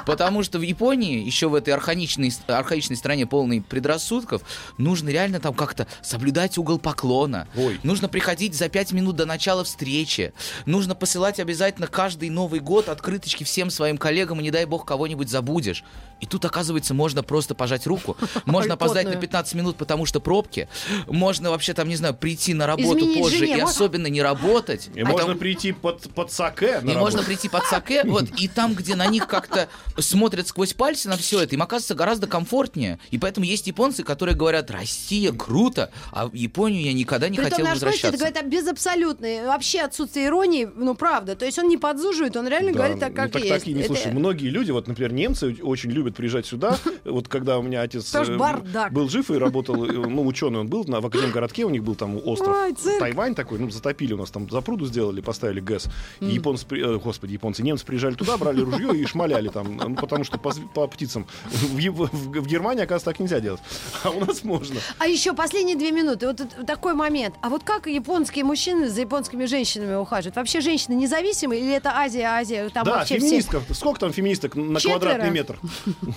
Потому 0.06 0.44
что 0.44 0.60
в 0.60 0.62
Японии, 0.62 1.24
еще 1.24 1.48
в 1.50 1.56
этой 1.56 1.74
архаичной, 1.74 2.32
архаичной 2.48 2.96
стране, 2.96 3.26
полной 3.26 3.62
предрассудков, 3.62 4.42
нужно 4.78 5.10
реально 5.10 5.40
там 5.40 5.54
как-то 5.54 5.88
соблюдать 6.02 6.58
угол 6.58 6.80
поклона. 6.80 7.48
Ой. 7.56 7.80
Нужно 7.84 8.08
приходить 8.10 8.56
за 8.56 8.70
пять 8.70 8.92
минут 8.92 9.16
до 9.16 9.26
начала 9.26 9.64
встречи. 9.64 10.34
Нужно 10.66 10.96
посылать 10.96 11.40
обязательно 11.40 11.88
каждый 11.88 12.30
Новый 12.30 12.60
год 12.60 12.90
открыточки 12.90 13.44
всем 13.44 13.70
своим 13.70 13.98
коллегам, 13.98 14.40
и 14.40 14.44
не 14.44 14.52
дай 14.52 14.66
бог 14.66 14.86
кого-нибудь 14.86 15.30
забудешь. 15.30 15.84
И 16.20 16.26
тут, 16.26 16.46
оказывается, 16.46 16.94
можно 16.94 17.22
просто 17.22 17.54
пожать 17.54 17.86
руку. 17.86 18.18
Можно 18.46 18.74
опоздать 18.74 19.04
на 19.06 19.12
Потную. 19.12 19.22
15 19.22 19.54
минут, 19.54 19.76
потому 19.78 20.06
что 20.08 20.20
пробки. 20.20 20.68
Можно 21.06 21.52
вообще 21.52 21.74
там, 21.74 21.88
не 21.88 21.96
знаю, 21.96 22.16
прийти 22.16 22.56
на 22.56 22.66
работу 22.66 22.98
Изменить 22.98 23.20
позже 23.20 23.38
жене. 23.38 23.58
и 23.58 23.60
особенно 23.60 24.08
не 24.08 24.22
работать. 24.22 24.77
Есть. 24.86 24.90
И 24.96 25.02
А 25.02 25.06
можно 25.06 25.30
там- 25.30 25.38
прийти 25.38 25.72
под, 25.72 26.02
под 26.14 26.32
саке 26.32 26.80
и 26.82 26.86
можно 26.88 27.20
работу. 27.20 27.26
прийти 27.26 27.50
под 27.50 27.64
саке, 27.66 28.04
вот, 28.06 28.26
и 28.38 28.48
там, 28.48 28.74
где 28.74 28.96
на 28.96 29.08
них 29.08 29.28
как-то 29.28 29.68
смотрят 30.00 30.48
сквозь 30.48 30.74
пальцы 30.74 31.10
на 31.10 31.18
все 31.18 31.42
это, 31.42 31.56
им 31.56 31.62
оказывается 31.62 31.96
гораздо 31.96 32.28
комфортнее. 32.28 33.00
И 33.12 33.18
поэтому 33.18 33.46
есть 33.46 33.68
японцы, 33.68 34.04
которые 34.04 34.36
говорят, 34.36 34.72
Россия 34.72 35.32
круто, 35.32 35.92
а 36.12 36.28
в 36.28 36.34
Японию 36.34 36.84
я 36.84 36.94
никогда 36.94 37.30
не 37.30 37.38
Притом 37.38 37.52
хотел 37.52 37.66
наш 37.66 37.74
гость 37.80 37.84
это 38.00 38.08
возвращаться. 38.12 38.34
говорит 38.34 38.52
без 38.52 38.68
абсолютной, 38.68 39.46
вообще 39.46 39.82
отсутствие 39.82 40.28
иронии, 40.28 40.70
ну 40.76 40.96
правда. 40.96 41.36
То 41.36 41.46
есть 41.46 41.58
он 41.60 41.68
не 41.68 41.78
подзуживает, 41.78 42.36
он 42.38 42.48
реально 42.48 42.72
Да, 42.74 42.78
говорит 42.80 43.00
так, 43.00 43.14
как 43.14 43.26
ну, 43.28 43.32
так, 43.34 43.42
есть. 43.44 43.54
так 43.54 43.68
и 43.68 43.74
не 43.74 43.82
Это- 43.82 43.88
слушай. 43.96 44.12
Многие 44.14 44.50
люди, 44.50 44.72
вот, 44.72 44.88
например, 44.88 45.14
немцы 45.14 45.56
очень 45.62 45.92
любят 45.92 46.16
приезжать 46.16 46.46
сюда. 46.46 46.78
Вот 47.04 47.28
когда 47.28 47.58
у 47.58 47.62
меня 47.62 47.82
отец 47.82 48.14
э, 48.14 48.90
был 48.92 49.10
жив 49.10 49.32
и 49.32 49.36
работал, 49.38 49.86
э, 49.86 49.92
ну, 49.92 50.26
ученый 50.26 50.60
он 50.60 50.68
был, 50.68 50.84
на, 50.86 51.00
в 51.00 51.06
Академгородке 51.06 51.64
у 51.66 51.70
них 51.70 51.84
был 51.84 51.96
там 51.96 52.20
остров. 52.24 52.56
Тайвань 53.00 53.34
такой, 53.34 53.60
ну, 53.60 53.70
затопили 53.70 54.14
у 54.14 54.18
нас 54.18 54.30
там, 54.30 54.48
пруду 54.68 54.86
сделали, 54.86 55.22
поставили 55.22 55.62
ГЭС. 55.62 55.88
И 56.20 56.26
японцы, 56.26 56.66
э, 56.72 56.98
господи, 56.98 57.32
японцы, 57.34 57.64
немцы 57.64 57.86
приезжали 57.86 58.16
туда, 58.16 58.36
брали 58.38 58.60
ружье 58.62 58.94
и 58.96 59.06
шмаляли 59.06 59.48
там, 59.48 59.78
ну, 59.78 59.96
потому 59.96 60.26
что 60.26 60.38
по, 60.38 60.52
по 60.74 60.88
птицам. 60.88 61.26
В, 61.46 61.78
в- 61.78 62.42
в 62.42 62.48
Германии, 62.48 62.84
оказывается, 62.84 63.06
так 63.06 63.20
нельзя 63.22 63.40
делать. 63.40 63.62
А 64.04 64.10
у 64.10 64.20
нас 64.26 64.44
можно. 64.44 64.76
А 65.00 65.08
еще 65.08 65.34
последние 65.34 65.78
две 65.78 65.92
минуты. 65.92 66.28
Вот 66.28 66.42
такой 66.68 66.94
момент. 66.94 67.36
А 67.42 67.50
вот 67.50 67.64
как 67.64 67.88
японские 67.88 68.44
мужчины 68.44 68.90
за 68.90 69.02
японскими 69.02 69.46
женщинами 69.46 69.96
ухаживают? 69.96 70.36
Вообще 70.36 70.60
женщины 70.62 70.96
независимые 70.96 71.62
или 71.62 71.74
это 71.74 71.92
Азия, 71.96 72.26
Азия? 72.26 72.70
Там 72.70 72.84
да, 72.86 72.98
вообще 72.98 73.18
все... 73.20 73.28
феминистков. 73.28 73.64
Сколько 73.72 74.02
там 74.02 74.12
феминисток 74.12 74.56
на 74.56 74.80
Четверо. 74.80 75.00
квадратный 75.00 75.32
метр? 75.32 75.60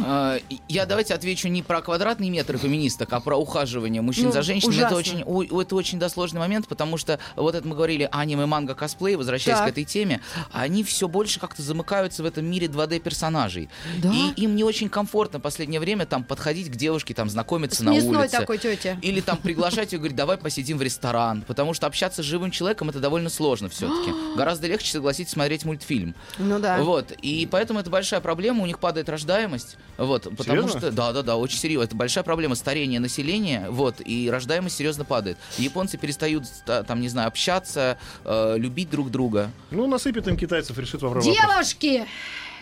А, 0.05 0.39
Я 0.69 0.87
давайте 0.87 1.15
отвечу 1.15 1.49
не 1.49 1.63
про 1.63 1.81
квадратный 1.83 2.31
метр 2.31 2.59
феминисток, 2.59 3.13
а 3.13 3.21
про 3.21 3.37
ухаживание 3.37 4.03
мужчин 4.03 4.27
Ну, 4.27 4.33
за 4.33 4.43
женщинами. 4.43 4.81
Это 4.85 4.97
очень, 4.97 5.21
это 5.61 5.77
очень 5.77 5.99
да, 5.99 6.09
сложный 6.09 6.41
момент, 6.41 6.67
потому 6.69 6.97
что 6.97 7.19
вот 7.37 7.55
это 7.55 7.67
мы 7.67 7.75
говорили 7.77 8.09
аниме, 8.41 8.47
манга, 8.51 8.75
косплей, 8.75 9.17
возвращаясь 9.17 9.59
Так. 9.59 9.69
к 9.69 9.71
этой 9.71 9.85
теме, 9.85 10.21
они 10.53 10.83
все 10.85 11.09
больше 11.09 11.39
как-то 11.41 11.63
замыкаются 11.63 12.23
в 12.23 12.27
этом 12.27 12.47
мире 12.47 12.67
2D 12.67 13.01
персонажей. 13.01 13.69
Да? 14.03 14.11
И 14.13 14.33
им 14.43 14.57
не 14.57 14.65
очень 14.65 14.89
комфортно 14.89 15.39
в 15.39 15.43
последнее 15.43 15.81
время 15.81 16.07
там 16.07 16.25
подходить 16.25 16.71
к 16.71 16.77
девушке, 16.77 17.15
там 17.15 17.29
знакомиться 17.29 17.79
С 17.79 17.81
на 17.81 17.93
улице. 17.93 18.29
такой 18.39 18.59
тете. 18.59 18.99
Или 19.03 19.21
там 19.21 19.37
приглашать 19.43 19.93
ее, 19.93 19.99
говорить, 19.99 20.17
давай 20.17 20.37
посидим 20.39 20.79
в 20.79 20.83
ресторан. 20.83 21.43
Потому 21.47 21.75
что 21.75 21.87
общаться 21.87 22.23
с 22.23 22.27
живым 22.27 22.51
человеком 22.51 22.89
это 22.91 23.01
довольно 23.01 23.29
сложно 23.31 23.69
все-таки. 23.69 24.13
Гораздо 24.37 24.67
легче 24.67 24.91
согласиться 24.93 25.35
смотреть 25.35 25.65
мультфильм. 25.65 26.15
Ну 26.39 26.59
да. 26.59 26.79
Вот. 26.83 27.13
И 27.23 27.47
поэтому 27.51 27.81
это 27.81 27.91
большая 27.91 28.21
проблема. 28.21 28.63
У 28.63 28.67
них 28.67 28.79
падает 28.79 29.09
рождаемость. 29.09 29.77
Вот. 29.99 30.25
Потому 30.25 30.43
Серьезно? 30.63 30.81
что. 30.81 30.91
Да, 30.93 31.13
да, 31.13 31.23
да, 31.23 31.37
очень 31.37 31.59
серьезно. 31.59 31.85
Это 31.85 31.97
большая 31.97 32.25
проблема 32.25 32.55
старения 32.55 33.01
населения. 33.01 33.67
Вот. 33.69 33.97
И 34.05 34.29
рождаемость 34.31 34.77
серьезно 34.77 35.05
падает. 35.05 35.37
Японцы 35.59 35.99
перестают, 35.99 36.45
та- 36.65 36.83
там, 36.83 37.01
не 37.01 37.09
знаю, 37.09 37.29
общаться, 37.29 37.99
э, 38.31 38.59
любить 38.59 38.91
друг 38.91 39.11
друга. 39.11 39.51
Ну, 39.71 39.87
насыпет 39.87 40.27
им 40.29 40.37
китайцев, 40.37 40.79
решит 40.79 41.03
вопрос. 41.03 41.25
Девушки! 41.25 42.07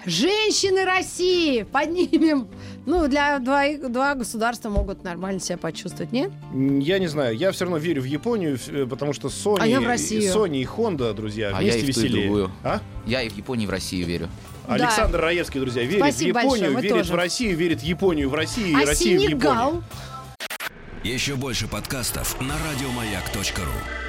Женщины 0.07 0.85
России! 0.85 1.65
Поднимем! 1.65 2.49
Ну, 2.87 3.09
для 3.09 3.39
двоих, 3.41 3.91
два 3.91 4.15
государства 4.15 4.71
могут 4.71 5.05
нормально 5.05 5.41
себя 5.41 5.59
почувствовать, 5.59 6.13
нет? 6.13 6.31
Я 6.55 6.99
не 6.99 7.09
знаю, 7.09 7.37
я 7.37 7.51
все 7.53 7.65
равно 7.65 7.79
верю 7.79 8.03
в 8.03 8.07
Японию, 8.07 8.59
э, 8.69 8.87
потому 8.87 9.13
что 9.13 9.29
Sony, 9.29 9.59
А 9.61 9.67
я 9.67 9.81
в 9.81 9.83
и- 9.83 9.87
Россию. 9.87 10.33
Sony 10.33 10.63
и 10.63 10.65
Honda, 10.65 11.13
друзья, 11.13 11.49
А 11.55 11.63
я 11.63 11.73
вместе 11.73 11.81
и 11.81 11.93
в 11.93 11.95
ту, 11.95 12.01
и 12.01 12.05
веселее. 12.05 12.51
А? 12.65 12.81
Я 13.07 13.23
и 13.23 13.29
в 13.29 13.37
Японии, 13.37 13.65
и 13.65 13.67
в 13.67 13.71
России 13.71 14.03
верю. 14.03 14.29
Да. 14.67 14.75
Александр 14.75 15.21
Раевский, 15.21 15.61
друзья, 15.61 15.83
верит 15.83 16.01
Спасибо 16.01 16.39
в 16.39 16.43
Японию, 16.43 16.73
большое, 16.73 16.83
верит 16.83 16.97
тоже. 16.99 17.13
в 17.13 17.17
Россию, 17.17 17.57
верит 17.57 17.81
в 17.81 17.85
Японию 17.85 18.31
в 18.31 18.35
России 18.35 18.71
и 18.71 18.75
а 18.75 18.87
Россию 18.87 19.21
в 19.21 19.23
Японию. 19.23 19.85
Еще 21.05 21.37
больше 21.37 21.69
подкастов 21.69 22.41
на 22.41 22.55
радиомаяк.ру. 22.71 24.08